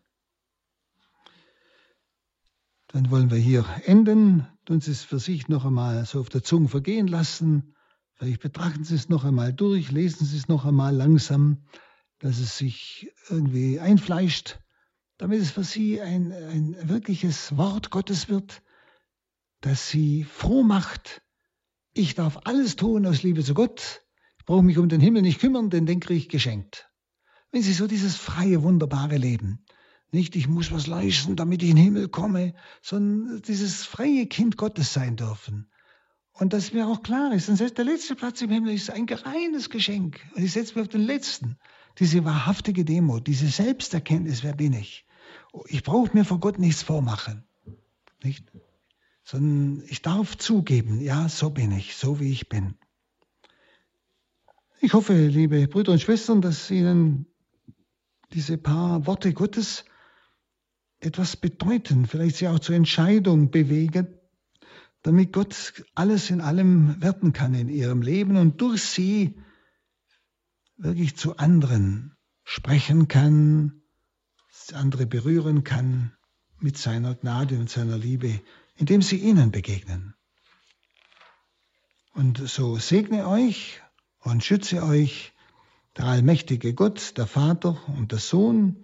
Dann 2.94 3.10
wollen 3.10 3.28
wir 3.28 3.38
hier 3.38 3.66
enden, 3.86 4.46
tun 4.66 4.80
Sie 4.80 4.92
es 4.92 5.02
für 5.02 5.18
sich 5.18 5.48
noch 5.48 5.64
einmal 5.64 6.06
so 6.06 6.20
auf 6.20 6.28
der 6.28 6.44
Zunge 6.44 6.68
vergehen 6.68 7.08
lassen. 7.08 7.74
Vielleicht 8.12 8.40
betrachten 8.40 8.84
Sie 8.84 8.94
es 8.94 9.08
noch 9.08 9.24
einmal 9.24 9.52
durch, 9.52 9.90
lesen 9.90 10.24
Sie 10.24 10.36
es 10.36 10.46
noch 10.46 10.64
einmal 10.64 10.94
langsam, 10.94 11.64
dass 12.20 12.38
es 12.38 12.56
sich 12.56 13.10
irgendwie 13.28 13.80
einfleischt, 13.80 14.60
damit 15.18 15.40
es 15.40 15.50
für 15.50 15.64
Sie 15.64 16.00
ein, 16.00 16.30
ein 16.30 16.88
wirkliches 16.88 17.56
Wort 17.56 17.90
Gottes 17.90 18.28
wird, 18.28 18.62
das 19.60 19.88
Sie 19.88 20.22
froh 20.22 20.62
macht, 20.62 21.20
ich 21.94 22.14
darf 22.14 22.42
alles 22.44 22.76
tun 22.76 23.06
aus 23.06 23.24
Liebe 23.24 23.42
zu 23.42 23.54
Gott. 23.54 24.04
Ich 24.38 24.44
brauche 24.44 24.62
mich 24.62 24.78
um 24.78 24.88
den 24.88 25.00
Himmel 25.00 25.22
nicht 25.22 25.40
kümmern, 25.40 25.68
denn 25.68 25.86
den 25.86 25.98
kriege 25.98 26.18
ich 26.18 26.28
geschenkt. 26.28 26.88
Wenn 27.50 27.62
Sie 27.62 27.72
so 27.72 27.88
dieses 27.88 28.14
freie, 28.14 28.62
wunderbare 28.62 29.16
Leben, 29.16 29.63
nicht 30.14 30.36
ich 30.36 30.48
muss 30.48 30.72
was 30.72 30.86
leisten, 30.86 31.36
damit 31.36 31.62
ich 31.62 31.70
in 31.70 31.76
den 31.76 31.84
Himmel 31.84 32.08
komme, 32.08 32.54
sondern 32.80 33.42
dieses 33.42 33.84
freie 33.84 34.26
Kind 34.26 34.56
Gottes 34.56 34.92
sein 34.92 35.16
dürfen. 35.16 35.68
Und 36.32 36.52
dass 36.52 36.72
mir 36.72 36.88
auch 36.88 37.02
klar 37.02 37.32
ist, 37.32 37.48
und 37.48 37.56
selbst 37.56 37.78
der 37.78 37.84
letzte 37.84 38.16
Platz 38.16 38.40
im 38.42 38.50
Himmel 38.50 38.74
ist 38.74 38.90
ein 38.90 39.06
reines 39.08 39.70
Geschenk. 39.70 40.20
Und 40.34 40.42
ich 40.42 40.52
setze 40.52 40.74
mich 40.74 40.82
auf 40.82 40.92
den 40.92 41.02
letzten. 41.02 41.56
Diese 41.98 42.24
wahrhaftige 42.24 42.84
Demo, 42.84 43.20
diese 43.20 43.46
Selbsterkenntnis, 43.46 44.42
wer 44.42 44.54
bin 44.54 44.72
ich? 44.72 45.06
Ich 45.68 45.84
brauche 45.84 46.10
mir 46.12 46.24
vor 46.24 46.40
Gott 46.40 46.58
nichts 46.58 46.82
vormachen. 46.82 47.44
Nicht? 48.22 48.50
sondern 49.24 49.82
ich 49.88 50.02
darf 50.02 50.36
zugeben, 50.36 51.00
ja, 51.00 51.28
so 51.28 51.50
bin 51.50 51.72
ich, 51.72 51.96
so 51.96 52.20
wie 52.20 52.30
ich 52.30 52.48
bin. 52.48 52.74
Ich 54.80 54.92
hoffe, 54.92 55.14
liebe 55.14 55.66
Brüder 55.66 55.92
und 55.92 56.00
Schwestern, 56.00 56.42
dass 56.42 56.70
Ihnen 56.70 57.26
diese 58.32 58.58
paar 58.58 59.06
Worte 59.06 59.32
Gottes 59.32 59.86
etwas 61.04 61.36
bedeuten, 61.36 62.06
vielleicht 62.06 62.36
Sie 62.36 62.48
auch 62.48 62.58
zur 62.58 62.74
Entscheidung 62.74 63.50
bewegen, 63.50 64.08
damit 65.02 65.32
Gott 65.32 65.84
alles 65.94 66.30
in 66.30 66.40
allem 66.40 67.00
werden 67.02 67.32
kann 67.32 67.54
in 67.54 67.68
Ihrem 67.68 68.02
Leben 68.02 68.36
und 68.36 68.60
durch 68.60 68.82
Sie 68.82 69.38
wirklich 70.76 71.16
zu 71.16 71.36
anderen 71.36 72.16
sprechen 72.42 73.08
kann, 73.08 73.82
andere 74.72 75.06
berühren 75.06 75.64
kann 75.64 76.12
mit 76.58 76.78
seiner 76.78 77.14
Gnade 77.14 77.58
und 77.58 77.68
seiner 77.68 77.98
Liebe 77.98 78.40
indem 78.76 79.02
sie 79.02 79.16
ihnen 79.16 79.50
begegnen. 79.50 80.14
Und 82.12 82.38
so 82.48 82.76
segne 82.76 83.28
euch 83.28 83.80
und 84.20 84.44
schütze 84.44 84.82
euch 84.82 85.32
der 85.96 86.06
allmächtige 86.06 86.74
Gott, 86.74 87.16
der 87.16 87.26
Vater 87.26 87.76
und 87.88 88.12
der 88.12 88.18
Sohn 88.18 88.83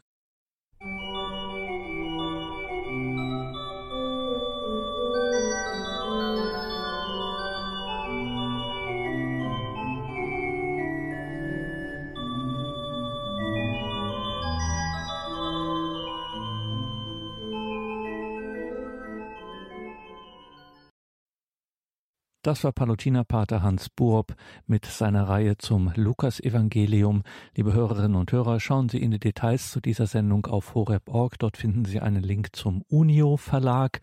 Das 22.43 22.63
war 22.63 22.71
Palutinerpater 22.71 23.61
Hans 23.61 23.89
Buob 23.89 24.33
mit 24.65 24.87
seiner 24.87 25.29
Reihe 25.29 25.59
zum 25.59 25.91
Lukas-Evangelium. 25.93 27.21
Liebe 27.55 27.71
Hörerinnen 27.71 28.15
und 28.15 28.31
Hörer, 28.31 28.59
schauen 28.59 28.89
Sie 28.89 28.97
in 28.97 29.11
die 29.11 29.19
Details 29.19 29.69
zu 29.69 29.79
dieser 29.79 30.07
Sendung 30.07 30.47
auf 30.47 30.73
horeb.org. 30.73 31.37
Dort 31.37 31.57
finden 31.57 31.85
Sie 31.85 31.99
einen 31.99 32.23
Link 32.23 32.55
zum 32.55 32.81
Unio 32.87 33.37
Verlag, 33.37 33.99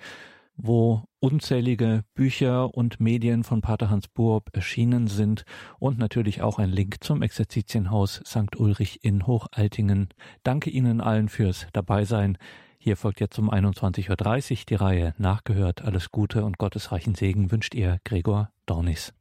wo 0.56 1.02
unzählige 1.18 2.04
Bücher 2.14 2.72
und 2.72 3.00
Medien 3.00 3.42
von 3.42 3.60
Pater 3.60 3.90
Hans 3.90 4.06
Buob 4.06 4.50
erschienen 4.52 5.08
sind 5.08 5.44
und 5.80 5.98
natürlich 5.98 6.40
auch 6.40 6.60
ein 6.60 6.70
Link 6.70 7.02
zum 7.02 7.22
Exerzitienhaus 7.22 8.22
St. 8.24 8.54
Ulrich 8.54 9.00
in 9.02 9.26
Hochaltingen. 9.26 10.10
Danke 10.44 10.70
Ihnen 10.70 11.00
allen 11.00 11.28
fürs 11.28 11.66
Dabeisein. 11.72 12.38
Hier 12.80 12.96
folgt 12.96 13.20
jetzt 13.20 13.38
um 13.38 13.50
21.30 13.50 14.50
Uhr 14.52 14.64
die 14.68 14.74
Reihe 14.76 15.14
Nachgehört. 15.18 15.82
Alles 15.82 16.10
Gute 16.12 16.44
und 16.44 16.58
gottesreichen 16.58 17.16
Segen 17.16 17.50
wünscht 17.50 17.74
ihr 17.74 17.98
Gregor 18.04 18.50
Dornis. 18.66 19.12